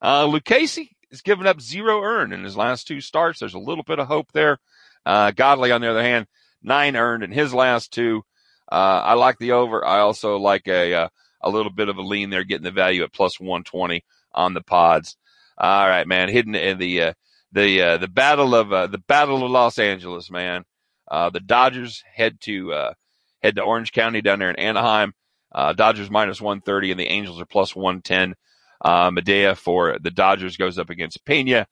Uh, 0.00 0.26
Lucchesi 0.26 0.90
has 1.10 1.22
given 1.22 1.46
up 1.46 1.60
zero 1.60 2.02
earned 2.02 2.32
in 2.32 2.44
his 2.44 2.56
last 2.56 2.86
two 2.86 3.00
starts. 3.00 3.40
There's 3.40 3.54
a 3.54 3.58
little 3.58 3.84
bit 3.84 3.98
of 3.98 4.06
hope 4.06 4.32
there. 4.32 4.58
Uh, 5.04 5.30
Godley, 5.32 5.72
on 5.72 5.80
the 5.80 5.90
other 5.90 6.02
hand, 6.02 6.26
nine 6.62 6.96
earned 6.96 7.22
in 7.22 7.32
his 7.32 7.52
last 7.52 7.92
two. 7.92 8.22
Uh, 8.70 9.02
I 9.04 9.14
like 9.14 9.38
the 9.38 9.52
over. 9.52 9.84
I 9.84 10.00
also 10.00 10.36
like 10.36 10.68
a, 10.68 10.94
uh, 10.94 11.08
a 11.40 11.50
little 11.50 11.72
bit 11.72 11.88
of 11.88 11.96
a 11.96 12.02
lean 12.02 12.30
there, 12.30 12.44
getting 12.44 12.64
the 12.64 12.70
value 12.70 13.02
at 13.02 13.12
plus 13.12 13.40
120 13.40 14.04
on 14.32 14.54
the 14.54 14.60
pods. 14.60 15.16
All 15.58 15.88
right, 15.88 16.06
man. 16.06 16.28
Hidden 16.28 16.54
in 16.54 16.78
the, 16.78 17.02
uh, 17.02 17.12
the, 17.52 17.82
uh, 17.82 17.96
the 17.98 18.08
battle 18.08 18.54
of, 18.54 18.72
uh, 18.72 18.86
the 18.86 18.98
battle 18.98 19.44
of 19.44 19.50
Los 19.50 19.78
Angeles, 19.78 20.30
man. 20.30 20.64
Uh, 21.10 21.30
the 21.30 21.40
Dodgers 21.40 22.04
head 22.14 22.40
to, 22.42 22.72
uh, 22.72 22.94
head 23.42 23.56
to 23.56 23.62
Orange 23.62 23.92
County 23.92 24.20
down 24.20 24.38
there 24.38 24.50
in 24.50 24.56
Anaheim. 24.56 25.12
Uh, 25.52 25.72
Dodgers 25.72 26.10
minus 26.10 26.40
130 26.40 26.92
and 26.92 27.00
the 27.00 27.06
Angels 27.06 27.40
are 27.40 27.46
plus 27.46 27.74
110. 27.74 28.34
Uh, 28.82 29.10
Maeda 29.10 29.56
for 29.56 29.98
the 30.00 30.10
Dodgers 30.10 30.56
goes 30.56 30.78
up 30.78 30.90
against 30.90 31.24
Pena 31.24 31.66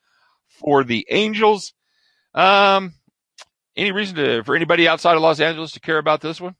for 0.48 0.84
the 0.84 1.06
Angels. 1.10 1.72
Um, 2.34 2.94
any 3.76 3.92
reason 3.92 4.16
to, 4.16 4.42
for 4.44 4.56
anybody 4.56 4.88
outside 4.88 5.16
of 5.16 5.22
Los 5.22 5.40
Angeles 5.40 5.72
to 5.72 5.80
care 5.80 5.98
about 5.98 6.20
this 6.20 6.40
one? 6.40 6.56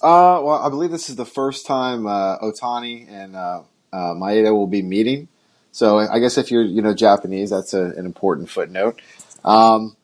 Uh, 0.00 0.38
well, 0.44 0.62
I 0.62 0.68
believe 0.68 0.90
this 0.90 1.10
is 1.10 1.16
the 1.16 1.26
first 1.26 1.66
time 1.66 2.06
uh, 2.06 2.38
Ohtani 2.38 3.10
and 3.10 3.34
uh, 3.34 3.62
uh, 3.92 4.14
Maeda 4.14 4.52
will 4.52 4.68
be 4.68 4.82
meeting. 4.82 5.28
So 5.72 5.98
I 5.98 6.18
guess 6.18 6.38
if 6.38 6.50
you're 6.50 6.62
you 6.62 6.82
know 6.82 6.94
Japanese, 6.94 7.50
that's 7.50 7.74
a, 7.74 7.82
an 7.82 8.06
important 8.06 8.48
footnote. 8.48 9.00
Um, 9.44 9.96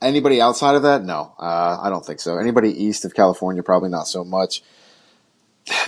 anybody 0.00 0.40
outside 0.40 0.74
of 0.74 0.82
that? 0.82 1.04
No, 1.04 1.34
uh, 1.38 1.78
I 1.80 1.90
don't 1.90 2.04
think 2.04 2.20
so. 2.20 2.38
Anybody 2.38 2.70
east 2.84 3.04
of 3.04 3.14
California? 3.14 3.62
Probably 3.62 3.88
not 3.88 4.06
so 4.06 4.24
much. 4.24 4.62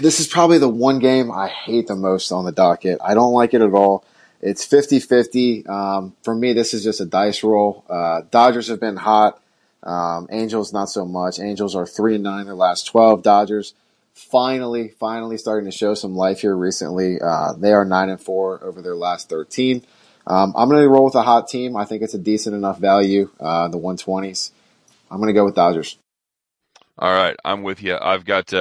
This 0.00 0.20
is 0.20 0.26
probably 0.26 0.58
the 0.58 0.68
one 0.68 0.98
game 0.98 1.30
I 1.30 1.48
hate 1.48 1.86
the 1.86 1.96
most 1.96 2.32
on 2.32 2.44
the 2.44 2.52
docket. 2.52 2.98
I 3.02 3.14
don't 3.14 3.32
like 3.32 3.54
it 3.54 3.60
at 3.60 3.72
all. 3.72 4.04
It's 4.40 4.66
50-50. 4.66 5.68
Um, 5.68 6.14
for 6.22 6.34
me, 6.34 6.52
this 6.52 6.74
is 6.74 6.84
just 6.84 7.00
a 7.00 7.06
dice 7.06 7.42
roll. 7.42 7.84
Uh, 7.88 8.22
Dodgers 8.30 8.68
have 8.68 8.80
been 8.80 8.96
hot. 8.96 9.40
Um, 9.82 10.28
Angels, 10.30 10.72
not 10.72 10.88
so 10.88 11.04
much. 11.04 11.38
Angels 11.38 11.74
are 11.74 11.86
three 11.86 12.14
and 12.14 12.24
nine 12.24 12.46
their 12.46 12.54
last 12.54 12.86
twelve. 12.86 13.22
Dodgers 13.22 13.74
finally, 14.14 14.88
finally 14.88 15.36
starting 15.36 15.70
to 15.70 15.76
show 15.76 15.94
some 15.94 16.16
life 16.16 16.40
here 16.40 16.56
recently. 16.56 17.20
Uh, 17.20 17.52
they 17.52 17.72
are 17.72 17.84
nine 17.84 18.08
and 18.08 18.20
four 18.20 18.62
over 18.64 18.80
their 18.80 18.94
last 18.94 19.28
thirteen. 19.28 19.84
Um, 20.26 20.54
I'm 20.56 20.70
going 20.70 20.82
to 20.82 20.88
roll 20.88 21.04
with 21.04 21.14
a 21.16 21.22
hot 21.22 21.48
team. 21.48 21.76
I 21.76 21.84
think 21.84 22.02
it's 22.02 22.14
a 22.14 22.18
decent 22.18 22.56
enough 22.56 22.78
value, 22.78 23.30
uh, 23.38 23.68
the 23.68 23.78
120s. 23.78 24.52
I'm 25.10 25.18
going 25.18 25.28
to 25.28 25.34
go 25.34 25.44
with 25.44 25.54
Dodgers. 25.54 25.98
All 26.98 27.12
right, 27.12 27.36
I'm 27.44 27.62
with 27.62 27.82
you. 27.82 27.98
I've 28.00 28.24
got 28.24 28.54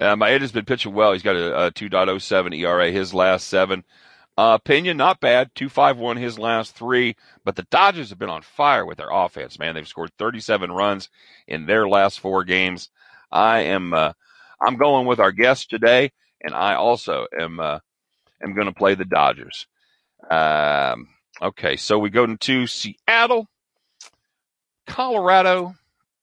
uh, 0.00 0.04
uh 0.04 0.16
Maeda's 0.16 0.52
been 0.52 0.64
pitching 0.64 0.94
well. 0.94 1.12
He's 1.12 1.22
got 1.22 1.36
a, 1.36 1.66
a 1.66 1.70
2.07 1.72 2.58
ERA 2.58 2.90
his 2.90 3.14
last 3.14 3.48
seven. 3.48 3.84
Uh, 4.36 4.58
Pena, 4.58 4.94
not 4.94 5.20
bad. 5.20 5.50
251 5.54 6.16
his 6.16 6.38
last 6.38 6.74
three. 6.74 7.16
But 7.44 7.56
the 7.56 7.66
Dodgers 7.70 8.10
have 8.10 8.18
been 8.18 8.30
on 8.30 8.42
fire 8.42 8.84
with 8.84 8.98
their 8.98 9.10
offense, 9.10 9.58
man. 9.58 9.74
They've 9.74 9.86
scored 9.86 10.10
37 10.18 10.72
runs 10.72 11.08
in 11.46 11.66
their 11.66 11.88
last 11.88 12.20
four 12.20 12.44
games. 12.44 12.90
I 13.30 13.60
am, 13.60 13.94
uh, 13.94 14.12
I'm 14.64 14.76
going 14.76 15.06
with 15.06 15.20
our 15.20 15.32
guest 15.32 15.70
today, 15.70 16.12
and 16.42 16.54
I 16.54 16.74
also 16.74 17.26
am, 17.38 17.60
uh, 17.60 17.78
am 18.42 18.54
going 18.54 18.66
to 18.66 18.72
play 18.72 18.94
the 18.94 19.04
Dodgers. 19.04 19.66
Um, 20.30 21.08
okay, 21.40 21.76
so 21.76 21.98
we 21.98 22.10
go 22.10 22.24
into 22.24 22.66
Seattle, 22.66 23.48
Colorado 24.86 25.74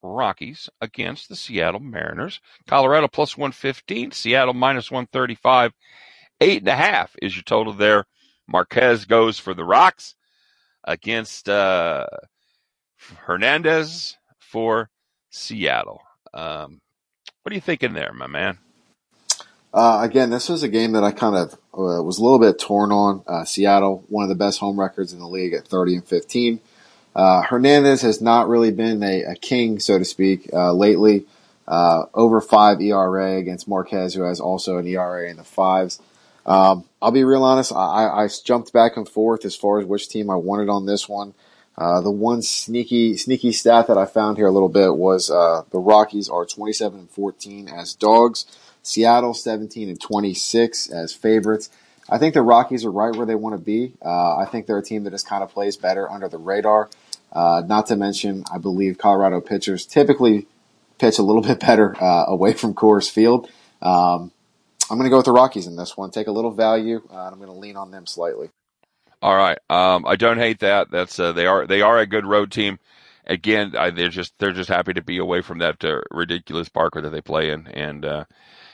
Rockies 0.03 0.69
against 0.79 1.29
the 1.29 1.35
Seattle 1.35 1.79
Mariners. 1.79 2.39
Colorado 2.67 3.07
plus 3.07 3.37
115, 3.37 4.11
Seattle 4.11 4.53
minus 4.53 4.91
135. 4.91 5.73
Eight 6.39 6.59
and 6.59 6.67
a 6.67 6.75
half 6.75 7.15
is 7.21 7.35
your 7.35 7.43
total 7.43 7.73
there. 7.73 8.05
Marquez 8.47 9.05
goes 9.05 9.39
for 9.39 9.53
the 9.53 9.63
Rocks 9.63 10.15
against 10.83 11.47
uh, 11.47 12.07
Hernandez 13.25 14.17
for 14.39 14.89
Seattle. 15.29 16.01
Um, 16.33 16.81
what 17.43 17.51
are 17.51 17.55
you 17.55 17.61
thinking 17.61 17.93
there, 17.93 18.13
my 18.13 18.27
man? 18.27 18.57
Uh, 19.73 19.99
again, 20.03 20.29
this 20.29 20.49
was 20.49 20.63
a 20.63 20.67
game 20.67 20.91
that 20.93 21.03
I 21.03 21.11
kind 21.11 21.35
of 21.35 21.53
uh, 21.73 22.03
was 22.03 22.17
a 22.17 22.23
little 22.23 22.39
bit 22.39 22.59
torn 22.59 22.91
on. 22.91 23.23
Uh, 23.25 23.45
Seattle, 23.45 24.03
one 24.09 24.23
of 24.23 24.29
the 24.29 24.35
best 24.35 24.59
home 24.59 24.79
records 24.79 25.13
in 25.13 25.19
the 25.19 25.27
league 25.27 25.53
at 25.53 25.67
30 25.67 25.95
and 25.95 26.07
15. 26.07 26.59
Uh, 27.15 27.41
Hernandez 27.41 28.01
has 28.01 28.21
not 28.21 28.47
really 28.47 28.71
been 28.71 29.03
a, 29.03 29.23
a 29.23 29.35
king, 29.35 29.79
so 29.79 29.99
to 29.99 30.05
speak, 30.05 30.49
uh, 30.53 30.73
lately. 30.73 31.25
Uh, 31.67 32.05
over 32.13 32.41
five 32.41 32.81
ERA 32.81 33.37
against 33.37 33.67
Marquez, 33.67 34.13
who 34.13 34.23
has 34.23 34.39
also 34.39 34.77
an 34.77 34.87
ERA 34.87 35.29
in 35.29 35.37
the 35.37 35.43
fives. 35.43 36.01
Um, 36.45 36.85
I'll 37.01 37.11
be 37.11 37.23
real 37.23 37.43
honest. 37.43 37.71
I, 37.71 38.07
I 38.07 38.27
jumped 38.43 38.73
back 38.73 38.97
and 38.97 39.07
forth 39.07 39.45
as 39.45 39.55
far 39.55 39.79
as 39.79 39.85
which 39.85 40.09
team 40.09 40.29
I 40.29 40.35
wanted 40.35 40.69
on 40.69 40.85
this 40.85 41.07
one. 41.07 41.33
Uh, 41.77 42.01
the 42.01 42.11
one 42.11 42.41
sneaky, 42.41 43.15
sneaky 43.15 43.51
stat 43.51 43.87
that 43.87 43.97
I 43.97 44.05
found 44.05 44.37
here 44.37 44.47
a 44.47 44.51
little 44.51 44.69
bit 44.69 44.95
was, 44.95 45.31
uh, 45.31 45.63
the 45.71 45.79
Rockies 45.79 46.29
are 46.29 46.45
27 46.45 46.99
and 46.99 47.09
14 47.09 47.69
as 47.69 47.93
dogs. 47.93 48.45
Seattle 48.83 49.33
17 49.33 49.89
and 49.89 50.01
26 50.01 50.89
as 50.89 51.13
favorites. 51.13 51.69
I 52.09 52.17
think 52.17 52.33
the 52.33 52.41
Rockies 52.41 52.83
are 52.83 52.91
right 52.91 53.15
where 53.15 53.25
they 53.25 53.35
want 53.35 53.55
to 53.55 53.61
be. 53.63 53.93
Uh, 54.03 54.37
I 54.37 54.45
think 54.45 54.65
they're 54.65 54.79
a 54.79 54.83
team 54.83 55.03
that 55.05 55.11
just 55.11 55.27
kind 55.27 55.43
of 55.43 55.49
plays 55.49 55.77
better 55.77 56.11
under 56.11 56.27
the 56.27 56.37
radar. 56.37 56.89
Uh, 57.31 57.63
not 57.65 57.87
to 57.87 57.95
mention, 57.95 58.43
I 58.51 58.57
believe 58.57 58.97
Colorado 58.97 59.41
pitchers 59.41 59.85
typically 59.85 60.47
pitch 60.99 61.17
a 61.19 61.23
little 61.23 61.41
bit 61.51 61.59
better, 61.59 61.95
uh, 62.01 62.25
away 62.27 62.53
from 62.53 62.73
Coors 62.73 63.09
Field. 63.09 63.49
Um, 63.81 64.31
I'm 64.89 64.97
going 64.97 65.05
to 65.05 65.09
go 65.09 65.17
with 65.17 65.25
the 65.25 65.31
Rockies 65.31 65.67
in 65.67 65.77
this 65.77 65.95
one. 65.95 66.11
Take 66.11 66.27
a 66.27 66.31
little 66.31 66.51
value, 66.51 67.01
uh, 67.09 67.25
and 67.25 67.33
I'm 67.33 67.37
going 67.39 67.51
to 67.51 67.57
lean 67.57 67.77
on 67.77 67.91
them 67.91 68.05
slightly. 68.05 68.49
All 69.21 69.35
right. 69.35 69.57
Um, 69.69 70.05
I 70.05 70.15
don't 70.15 70.39
hate 70.39 70.59
that. 70.59 70.91
That's 70.91 71.19
uh, 71.19 71.31
they 71.31 71.45
are 71.45 71.67
they 71.67 71.81
are 71.81 71.99
a 71.99 72.07
good 72.07 72.25
road 72.25 72.51
team. 72.51 72.79
Again, 73.25 73.75
I, 73.77 73.91
they're 73.91 74.09
just 74.09 74.33
they're 74.39 74.51
just 74.51 74.69
happy 74.69 74.93
to 74.93 75.03
be 75.03 75.19
away 75.19 75.41
from 75.41 75.59
that 75.59 75.83
uh, 75.85 76.01
ridiculous 76.09 76.69
Parker 76.69 77.01
that 77.01 77.11
they 77.11 77.21
play 77.21 77.51
in, 77.51 77.67
and 77.67 78.03
uh, 78.03 78.25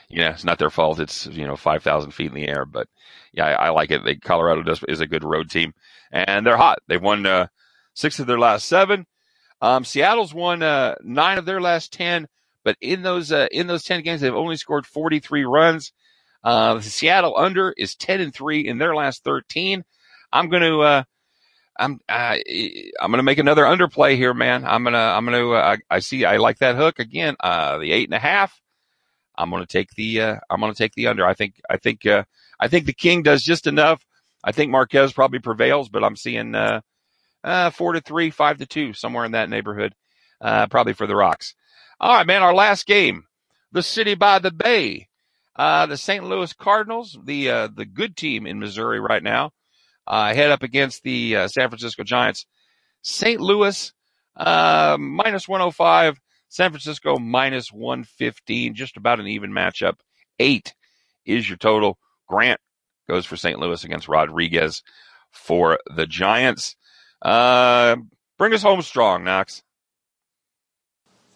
yeah, 0.08 0.30
it's 0.32 0.44
not 0.44 0.58
their 0.58 0.70
fault. 0.70 1.00
It's 1.00 1.26
you 1.26 1.46
know 1.46 1.54
five 1.54 1.82
thousand 1.82 2.12
feet 2.12 2.28
in 2.28 2.34
the 2.34 2.48
air, 2.48 2.64
but 2.64 2.88
yeah, 3.32 3.44
I, 3.46 3.66
I 3.66 3.68
like 3.70 3.90
it. 3.90 4.04
They, 4.04 4.16
Colorado 4.16 4.62
does 4.62 4.82
is 4.88 5.02
a 5.02 5.06
good 5.06 5.22
road 5.22 5.50
team, 5.50 5.74
and 6.10 6.46
they're 6.46 6.56
hot. 6.56 6.78
They've 6.88 7.00
won 7.00 7.26
uh, 7.26 7.48
six 7.98 8.18
of 8.18 8.26
their 8.26 8.38
last 8.38 8.66
seven. 8.68 9.06
Um, 9.60 9.84
Seattle's 9.84 10.32
won 10.32 10.62
uh, 10.62 10.94
nine 11.02 11.38
of 11.38 11.44
their 11.44 11.60
last 11.60 11.92
ten, 11.92 12.28
but 12.64 12.76
in 12.80 13.02
those 13.02 13.32
uh, 13.32 13.48
in 13.50 13.66
those 13.66 13.82
ten 13.84 14.02
games, 14.02 14.20
they've 14.20 14.34
only 14.34 14.56
scored 14.56 14.86
forty 14.86 15.18
three 15.18 15.44
runs. 15.44 15.92
Uh, 16.42 16.74
the 16.74 16.82
Seattle 16.82 17.36
under 17.36 17.72
is 17.76 17.94
10 17.96 18.20
and 18.20 18.34
3 18.34 18.66
in 18.66 18.78
their 18.78 18.94
last 18.94 19.24
13. 19.24 19.84
I'm 20.32 20.48
going 20.48 20.62
to, 20.62 20.80
uh, 20.80 21.02
I'm, 21.78 22.00
I'm 22.08 22.40
going 23.00 23.16
to 23.16 23.22
make 23.22 23.38
another 23.38 23.64
underplay 23.64 24.16
here, 24.16 24.34
man. 24.34 24.64
I'm 24.64 24.84
to, 24.84 24.96
I'm 24.96 25.26
to, 25.26 25.52
uh, 25.52 25.76
I, 25.90 25.98
see, 25.98 26.24
I 26.24 26.36
like 26.36 26.58
that 26.58 26.76
hook 26.76 26.98
again, 26.98 27.36
uh, 27.40 27.78
the 27.78 27.92
eight 27.92 28.08
and 28.08 28.14
a 28.14 28.20
half. 28.20 28.60
I'm 29.36 29.50
going 29.50 29.62
to 29.62 29.68
take 29.68 29.90
the, 29.90 30.20
uh, 30.20 30.36
I'm 30.48 30.60
going 30.60 30.72
to 30.72 30.78
take 30.78 30.94
the 30.94 31.08
under. 31.08 31.26
I 31.26 31.34
think, 31.34 31.60
I 31.68 31.76
think, 31.76 32.06
uh, 32.06 32.24
I 32.58 32.68
think 32.68 32.86
the 32.86 32.92
King 32.92 33.22
does 33.22 33.42
just 33.42 33.66
enough. 33.66 34.04
I 34.42 34.52
think 34.52 34.70
Marquez 34.70 35.12
probably 35.12 35.40
prevails, 35.40 35.88
but 35.88 36.04
I'm 36.04 36.16
seeing, 36.16 36.54
uh, 37.44 37.70
four 37.70 37.92
to 37.92 38.00
three, 38.00 38.30
five 38.30 38.58
to 38.58 38.66
two, 38.66 38.92
somewhere 38.92 39.24
in 39.24 39.32
that 39.32 39.50
neighborhood, 39.50 39.94
uh, 40.40 40.66
probably 40.66 40.92
for 40.92 41.06
the 41.06 41.16
Rocks. 41.16 41.54
All 42.00 42.14
right, 42.14 42.26
man. 42.26 42.42
Our 42.42 42.54
last 42.54 42.86
game, 42.86 43.24
the 43.72 43.82
City 43.82 44.14
by 44.14 44.38
the 44.38 44.52
Bay 44.52 45.08
uh, 45.58 45.86
the 45.86 45.96
St. 45.96 46.24
Louis 46.24 46.52
Cardinals, 46.52 47.18
the 47.24 47.50
uh, 47.50 47.68
the 47.74 47.84
good 47.84 48.16
team 48.16 48.46
in 48.46 48.60
Missouri 48.60 49.00
right 49.00 49.22
now, 49.22 49.50
uh, 50.06 50.32
head 50.32 50.50
up 50.50 50.62
against 50.62 51.02
the 51.02 51.34
uh, 51.34 51.48
San 51.48 51.68
Francisco 51.68 52.04
Giants. 52.04 52.46
St. 53.02 53.40
Louis 53.40 53.92
uh, 54.36 54.96
minus 55.00 55.48
105, 55.48 56.20
San 56.48 56.70
Francisco 56.70 57.18
minus 57.18 57.72
115, 57.72 58.74
just 58.74 58.96
about 58.96 59.18
an 59.18 59.26
even 59.26 59.50
matchup. 59.50 59.94
Eight 60.38 60.74
is 61.26 61.48
your 61.48 61.58
total. 61.58 61.98
Gant 62.30 62.60
goes 63.08 63.26
for 63.26 63.36
St. 63.36 63.58
Louis 63.58 63.82
against 63.82 64.08
Rodriguez 64.08 64.82
for 65.32 65.80
the 65.92 66.06
Giants. 66.06 66.76
Uh, 67.22 67.96
bring 68.38 68.52
us 68.52 68.62
home 68.62 68.82
strong, 68.82 69.24
Knox. 69.24 69.62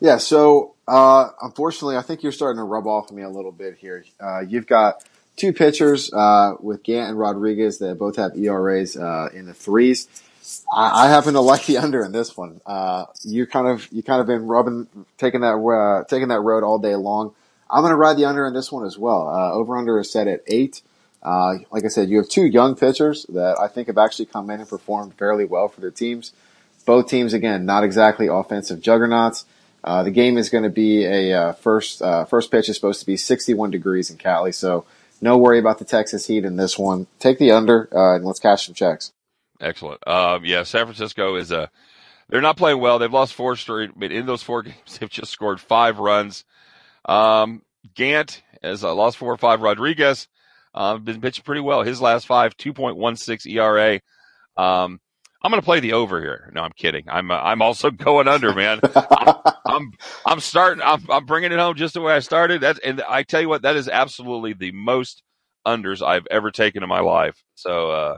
Yeah, 0.00 0.18
so 0.18 0.74
uh, 0.88 1.28
unfortunately, 1.40 1.96
I 1.96 2.02
think 2.02 2.22
you're 2.22 2.32
starting 2.32 2.58
to 2.58 2.64
rub 2.64 2.86
off 2.86 3.12
me 3.12 3.22
a 3.22 3.28
little 3.28 3.52
bit 3.52 3.76
here. 3.76 4.04
Uh, 4.20 4.40
you've 4.40 4.66
got 4.66 5.04
two 5.36 5.52
pitchers 5.52 6.12
uh, 6.12 6.54
with 6.60 6.82
Gant 6.82 7.10
and 7.10 7.18
Rodriguez 7.18 7.78
that 7.78 7.98
both 7.98 8.16
have 8.16 8.36
ERAs 8.36 8.96
uh, 8.96 9.28
in 9.32 9.46
the 9.46 9.54
threes. 9.54 10.08
I, 10.74 11.06
I, 11.06 11.08
happen 11.08 11.34
to 11.34 11.40
like 11.40 11.66
the 11.66 11.78
under 11.84 12.04
in 12.04 12.12
this 12.12 12.36
one. 12.36 12.60
Uh, 12.66 13.06
you 13.22 13.46
kind 13.46 13.68
of 13.68 13.90
you 13.92 14.02
kind 14.02 14.20
of 14.20 14.26
been 14.26 14.46
rubbing 14.46 14.88
taking 15.18 15.40
that 15.42 15.54
uh, 15.54 16.04
taking 16.08 16.28
that 16.28 16.40
road 16.40 16.64
all 16.64 16.78
day 16.78 16.96
long. 16.96 17.34
I'm 17.70 17.82
going 17.82 17.92
to 17.92 17.96
ride 17.96 18.16
the 18.16 18.26
under 18.26 18.46
in 18.46 18.52
this 18.52 18.70
one 18.70 18.84
as 18.84 18.98
well. 18.98 19.28
Uh, 19.28 19.52
over 19.52 19.76
under 19.76 19.98
is 19.98 20.12
set 20.12 20.28
at 20.28 20.42
eight. 20.46 20.82
Uh, 21.22 21.54
like 21.70 21.84
I 21.84 21.88
said, 21.88 22.08
you 22.08 22.16
have 22.18 22.28
two 22.28 22.44
young 22.44 22.74
pitchers 22.74 23.24
that 23.28 23.58
I 23.60 23.68
think 23.68 23.86
have 23.86 23.98
actually 23.98 24.26
come 24.26 24.50
in 24.50 24.60
and 24.60 24.68
performed 24.68 25.14
fairly 25.14 25.44
well 25.44 25.68
for 25.68 25.80
their 25.80 25.90
teams. 25.90 26.32
Both 26.84 27.08
teams, 27.08 27.32
again, 27.32 27.64
not 27.64 27.84
exactly 27.84 28.26
offensive 28.26 28.80
juggernauts. 28.80 29.44
Uh, 29.84 30.02
the 30.02 30.10
game 30.10 30.36
is 30.36 30.48
going 30.48 30.64
to 30.64 30.70
be 30.70 31.04
a 31.04 31.32
uh, 31.32 31.52
first 31.52 32.02
uh, 32.02 32.24
first 32.24 32.50
pitch 32.50 32.68
is 32.68 32.76
supposed 32.76 33.00
to 33.00 33.06
be 33.06 33.16
61 33.16 33.70
degrees 33.70 34.10
in 34.10 34.16
Cali, 34.16 34.52
so 34.52 34.84
no 35.20 35.38
worry 35.38 35.58
about 35.58 35.78
the 35.78 35.84
Texas 35.84 36.26
heat 36.26 36.44
in 36.44 36.56
this 36.56 36.78
one. 36.78 37.06
Take 37.18 37.38
the 37.38 37.50
under 37.52 37.88
uh, 37.92 38.16
and 38.16 38.24
let's 38.24 38.40
cash 38.40 38.66
some 38.66 38.74
checks. 38.74 39.12
Excellent. 39.60 40.06
Um, 40.06 40.44
yeah, 40.44 40.64
San 40.64 40.86
Francisco 40.86 41.36
is 41.36 41.50
a 41.50 41.70
they're 42.28 42.40
not 42.40 42.56
playing 42.56 42.80
well. 42.80 42.98
They've 42.98 43.12
lost 43.12 43.34
four 43.34 43.56
straight, 43.56 43.90
but 43.96 44.12
in 44.12 44.26
those 44.26 44.42
four 44.42 44.62
games, 44.64 44.98
they've 44.98 45.10
just 45.10 45.32
scored 45.32 45.60
five 45.60 45.98
runs. 45.98 46.44
Um, 47.04 47.62
Gant 47.94 48.42
has 48.62 48.84
uh, 48.84 48.94
lost 48.94 49.16
four 49.16 49.32
or 49.32 49.36
five. 49.36 49.60
Rodriguez 49.62 50.28
uh, 50.74 50.96
been 50.98 51.20
pitching 51.20 51.44
pretty 51.44 51.60
well. 51.60 51.82
His 51.82 52.00
last 52.00 52.26
five, 52.26 52.56
2.16 52.56 53.46
ERA. 53.52 54.00
Um, 54.56 55.00
I'm 55.42 55.50
going 55.50 55.60
to 55.60 55.64
play 55.64 55.80
the 55.80 55.94
over 55.94 56.20
here. 56.20 56.50
No, 56.54 56.62
I'm 56.62 56.72
kidding. 56.72 57.04
I'm 57.08 57.30
uh, 57.30 57.36
I'm 57.36 57.62
also 57.62 57.90
going 57.90 58.28
under, 58.28 58.54
man. 58.54 58.80
I'm, 59.66 59.92
I'm, 60.24 60.40
starting. 60.40 60.82
I'm 60.84 61.04
I'm 61.10 61.26
bringing 61.26 61.52
it 61.52 61.58
home 61.58 61.74
just 61.74 61.94
the 61.94 62.00
way 62.00 62.14
I 62.14 62.20
started. 62.20 62.60
That's 62.60 62.78
and 62.78 63.02
I 63.02 63.22
tell 63.24 63.40
you 63.40 63.48
what, 63.48 63.62
that 63.62 63.76
is 63.76 63.88
absolutely 63.88 64.52
the 64.52 64.72
most 64.72 65.22
unders 65.66 66.02
I've 66.02 66.26
ever 66.30 66.50
taken 66.50 66.82
in 66.82 66.88
my 66.88 67.00
life. 67.00 67.42
So 67.54 67.90
uh, 67.90 68.16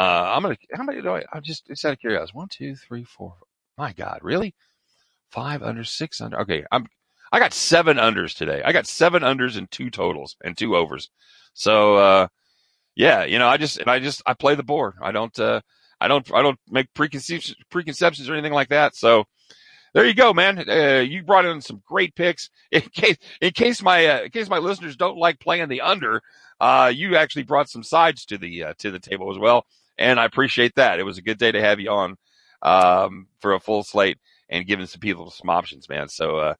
uh, 0.00 0.04
I'm 0.04 0.42
gonna 0.42 0.56
how 0.72 0.84
many 0.84 1.02
do 1.02 1.10
I? 1.10 1.24
I'm 1.32 1.42
just 1.42 1.64
it's 1.68 1.84
out 1.84 1.94
of 1.94 1.98
curiosity. 1.98 2.36
One, 2.36 2.48
two, 2.48 2.76
three, 2.76 3.04
four. 3.04 3.34
My 3.76 3.92
God, 3.92 4.20
really? 4.22 4.54
Five 5.30 5.62
under, 5.62 5.84
six 5.84 6.20
under. 6.20 6.40
Okay, 6.40 6.64
I'm 6.70 6.86
I 7.32 7.38
got 7.38 7.52
seven 7.52 7.96
unders 7.96 8.34
today. 8.34 8.62
I 8.64 8.72
got 8.72 8.86
seven 8.86 9.22
unders 9.22 9.56
and 9.56 9.70
two 9.70 9.90
totals 9.90 10.36
and 10.42 10.56
two 10.56 10.76
overs. 10.76 11.10
So 11.54 11.96
uh, 11.96 12.28
yeah, 12.94 13.24
you 13.24 13.38
know, 13.38 13.48
I 13.48 13.56
just 13.56 13.78
and 13.78 13.88
I 13.88 13.98
just 13.98 14.22
I 14.26 14.34
play 14.34 14.54
the 14.54 14.62
board. 14.62 14.94
I 15.02 15.12
don't. 15.12 15.38
Uh, 15.38 15.60
I 16.00 16.08
don't 16.08 16.32
I 16.32 16.42
don't 16.42 16.58
make 16.68 16.92
preconceptions 16.94 17.56
preconceptions 17.70 18.28
or 18.28 18.34
anything 18.34 18.52
like 18.52 18.68
that. 18.68 18.94
So 18.94 19.24
there 19.94 20.06
you 20.06 20.14
go, 20.14 20.32
man. 20.32 20.68
Uh, 20.68 21.00
you 21.00 21.22
brought 21.22 21.46
in 21.46 21.60
some 21.60 21.82
great 21.86 22.14
picks. 22.14 22.50
In 22.70 22.82
case 22.82 23.16
in 23.40 23.50
case 23.52 23.82
my 23.82 24.06
uh, 24.06 24.20
in 24.24 24.30
case 24.30 24.48
my 24.48 24.58
listeners 24.58 24.96
don't 24.96 25.16
like 25.16 25.40
playing 25.40 25.68
the 25.68 25.80
under, 25.80 26.22
uh, 26.60 26.92
you 26.94 27.16
actually 27.16 27.44
brought 27.44 27.70
some 27.70 27.82
sides 27.82 28.26
to 28.26 28.38
the 28.38 28.64
uh, 28.64 28.74
to 28.78 28.90
the 28.90 28.98
table 28.98 29.30
as 29.30 29.38
well, 29.38 29.64
and 29.96 30.20
I 30.20 30.26
appreciate 30.26 30.74
that. 30.74 30.98
It 31.00 31.04
was 31.04 31.16
a 31.16 31.22
good 31.22 31.38
day 31.38 31.50
to 31.50 31.60
have 31.60 31.80
you 31.80 31.90
on 31.90 32.16
um, 32.62 33.26
for 33.40 33.54
a 33.54 33.60
full 33.60 33.82
slate 33.82 34.18
and 34.50 34.66
giving 34.66 34.86
some 34.86 35.00
people 35.00 35.30
some 35.30 35.48
options, 35.48 35.88
man. 35.88 36.08
So, 36.08 36.36
uh, 36.36 36.54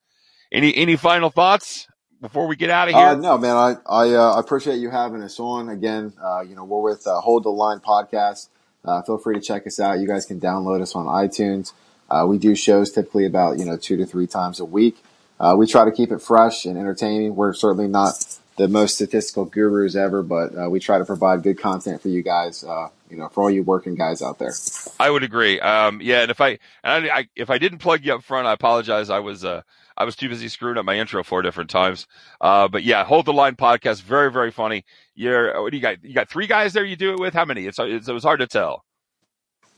any 0.52 0.76
any 0.76 0.96
final 0.96 1.30
thoughts 1.30 1.86
before 2.20 2.46
we 2.46 2.56
get 2.56 2.70
out 2.70 2.88
of 2.88 2.94
here? 2.94 3.04
Uh, 3.04 3.14
no, 3.14 3.38
man. 3.38 3.56
I 3.56 3.76
I 3.86 4.14
uh, 4.14 4.34
appreciate 4.38 4.76
you 4.76 4.90
having 4.90 5.22
us 5.22 5.38
on 5.38 5.68
again. 5.68 6.12
Uh, 6.22 6.40
you 6.40 6.54
know, 6.54 6.64
we're 6.64 6.80
with 6.80 7.06
uh, 7.06 7.20
Hold 7.20 7.44
the 7.44 7.50
Line 7.50 7.80
podcast. 7.80 8.48
Uh, 8.84 9.02
feel 9.02 9.18
free 9.18 9.34
to 9.34 9.40
check 9.40 9.66
us 9.66 9.78
out. 9.80 9.98
You 9.98 10.06
guys 10.06 10.24
can 10.24 10.40
download 10.40 10.80
us 10.80 10.94
on 10.94 11.06
iTunes. 11.06 11.72
Uh, 12.10 12.24
we 12.26 12.38
do 12.38 12.54
shows 12.54 12.90
typically 12.90 13.26
about, 13.26 13.58
you 13.58 13.64
know, 13.64 13.76
two 13.76 13.96
to 13.98 14.06
three 14.06 14.26
times 14.26 14.60
a 14.60 14.64
week. 14.64 14.96
Uh, 15.38 15.54
we 15.58 15.66
try 15.66 15.84
to 15.84 15.92
keep 15.92 16.10
it 16.10 16.20
fresh 16.22 16.64
and 16.64 16.78
entertaining. 16.78 17.36
We're 17.36 17.52
certainly 17.52 17.86
not 17.86 18.14
the 18.56 18.66
most 18.66 18.94
statistical 18.94 19.44
gurus 19.44 19.94
ever, 19.94 20.22
but 20.22 20.56
uh, 20.56 20.70
we 20.70 20.80
try 20.80 20.98
to 20.98 21.04
provide 21.04 21.42
good 21.42 21.60
content 21.60 22.00
for 22.00 22.08
you 22.08 22.22
guys, 22.22 22.64
uh, 22.64 22.88
you 23.10 23.16
know, 23.16 23.28
for 23.28 23.42
all 23.42 23.50
you 23.50 23.62
working 23.62 23.94
guys 23.94 24.22
out 24.22 24.38
there. 24.38 24.54
I 24.98 25.10
would 25.10 25.22
agree. 25.22 25.60
Um, 25.60 26.00
yeah. 26.02 26.22
And 26.22 26.30
if 26.30 26.40
I, 26.40 26.58
and 26.82 27.10
I, 27.10 27.18
I, 27.18 27.28
if 27.36 27.50
I 27.50 27.58
didn't 27.58 27.78
plug 27.78 28.04
you 28.04 28.14
up 28.14 28.24
front, 28.24 28.46
I 28.46 28.52
apologize. 28.52 29.10
I 29.10 29.18
was, 29.18 29.44
uh, 29.44 29.62
I 29.98 30.04
was 30.04 30.16
too 30.16 30.28
busy 30.28 30.48
screwing 30.48 30.78
up 30.78 30.84
my 30.84 30.96
intro 30.96 31.24
four 31.24 31.42
different 31.42 31.70
times. 31.70 32.06
Uh, 32.40 32.68
but 32.68 32.84
yeah, 32.84 33.04
hold 33.04 33.26
the 33.26 33.32
line 33.32 33.56
podcast. 33.56 34.02
Very, 34.02 34.30
very 34.30 34.52
funny. 34.52 34.84
You're, 35.16 35.60
what 35.60 35.72
do 35.72 35.76
you 35.76 35.82
got? 35.82 36.04
You 36.04 36.14
got 36.14 36.30
three 36.30 36.46
guys 36.46 36.72
there 36.72 36.84
you 36.84 36.96
do 36.96 37.12
it 37.12 37.18
with? 37.18 37.34
How 37.34 37.44
many? 37.44 37.66
It's, 37.66 37.78
it's 37.80 38.08
it 38.08 38.12
was 38.12 38.22
hard 38.22 38.38
to 38.38 38.46
tell. 38.46 38.84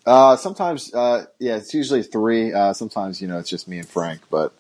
Uh, 0.07 0.37
sometimes, 0.37 0.95
uh, 0.95 1.25
yeah, 1.39 1.57
it's 1.57 1.75
usually 1.75 2.03
three. 2.03 2.53
Uh, 2.53 2.73
sometimes, 2.73 3.21
you 3.21 3.29
know, 3.29 3.39
it's 3.39 3.51
just 3.51 3.67
me 3.69 3.79
and 3.79 3.89
Frank, 3.89 4.21
but, 4.31 4.53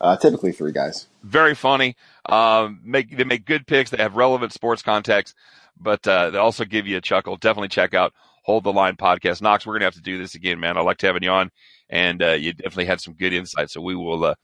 uh, 0.00 0.16
typically 0.16 0.52
three 0.52 0.72
guys. 0.72 1.06
Very 1.22 1.54
funny. 1.54 1.96
Um, 2.26 2.80
make, 2.82 3.16
they 3.16 3.24
make 3.24 3.44
good 3.44 3.66
picks. 3.66 3.90
They 3.90 3.98
have 3.98 4.16
relevant 4.16 4.52
sports 4.52 4.82
context, 4.82 5.34
but, 5.78 6.06
uh, 6.08 6.30
they 6.30 6.38
also 6.38 6.64
give 6.64 6.86
you 6.86 6.96
a 6.96 7.02
chuckle. 7.02 7.36
Definitely 7.36 7.68
check 7.68 7.92
out 7.94 8.14
Hold 8.44 8.64
the 8.64 8.72
Line 8.72 8.96
podcast. 8.96 9.42
Knox, 9.42 9.66
we're 9.66 9.74
going 9.74 9.80
to 9.80 9.86
have 9.86 9.94
to 9.94 10.00
do 10.00 10.18
this 10.18 10.34
again, 10.34 10.60
man. 10.60 10.78
I 10.78 10.80
liked 10.80 11.02
having 11.02 11.22
you 11.22 11.30
on 11.30 11.50
and 11.88 12.22
uh, 12.22 12.32
you 12.32 12.52
definitely 12.52 12.86
had 12.86 13.00
some 13.00 13.14
good 13.14 13.32
insight. 13.32 13.70
So 13.70 13.80
we 13.80 13.94
will 13.94 14.24
uh, 14.24 14.34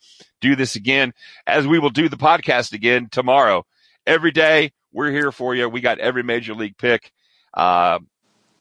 do 0.40 0.56
this 0.56 0.76
again 0.76 1.12
as 1.46 1.66
we 1.66 1.78
will 1.78 1.90
do 1.90 2.08
the 2.08 2.16
podcast 2.16 2.72
again 2.72 3.08
tomorrow. 3.10 3.64
Every 4.06 4.30
day 4.30 4.72
we're 4.92 5.10
here 5.10 5.32
for 5.32 5.54
you. 5.54 5.68
We 5.68 5.80
got 5.80 5.98
every 5.98 6.22
major 6.22 6.54
league 6.54 6.76
pick. 6.76 7.12
Uh, 7.54 8.00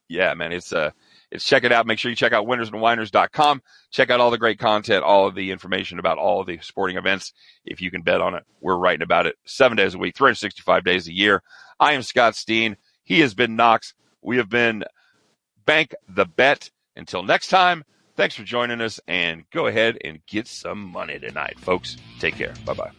yeah, 0.07 0.33
man, 0.33 0.51
it's 0.51 0.73
uh, 0.73 0.91
it's 1.31 1.45
check 1.45 1.63
it 1.63 1.71
out. 1.71 1.87
Make 1.87 1.97
sure 1.97 2.09
you 2.09 2.15
check 2.15 2.33
out 2.33 2.45
winnersandwhiners.com. 2.45 3.61
Check 3.91 4.09
out 4.09 4.19
all 4.19 4.31
the 4.31 4.37
great 4.37 4.59
content, 4.59 5.03
all 5.03 5.27
of 5.27 5.35
the 5.35 5.51
information 5.51 5.99
about 5.99 6.17
all 6.17 6.41
of 6.41 6.47
the 6.47 6.59
sporting 6.61 6.97
events. 6.97 7.33
If 7.65 7.81
you 7.81 7.89
can 7.89 8.01
bet 8.01 8.21
on 8.21 8.35
it, 8.35 8.43
we're 8.59 8.75
writing 8.75 9.03
about 9.03 9.25
it 9.25 9.37
seven 9.45 9.77
days 9.77 9.93
a 9.93 9.97
week, 9.97 10.15
365 10.17 10.83
days 10.83 11.07
a 11.07 11.13
year. 11.13 11.41
I 11.79 11.93
am 11.93 12.03
Scott 12.03 12.35
Steen. 12.35 12.75
He 13.03 13.21
has 13.21 13.33
been 13.33 13.55
Knox. 13.55 13.93
We 14.21 14.37
have 14.37 14.49
been 14.49 14.83
Bank 15.65 15.95
the 16.07 16.25
Bet. 16.25 16.69
Until 16.97 17.23
next 17.23 17.47
time, 17.47 17.85
Thanks 18.15 18.35
for 18.35 18.43
joining 18.43 18.81
us 18.81 18.99
and 19.07 19.49
go 19.51 19.67
ahead 19.67 19.97
and 20.03 20.25
get 20.25 20.47
some 20.47 20.79
money 20.79 21.19
tonight, 21.19 21.59
folks. 21.59 21.97
Take 22.19 22.35
care. 22.35 22.53
Bye 22.65 22.73
bye. 22.73 22.91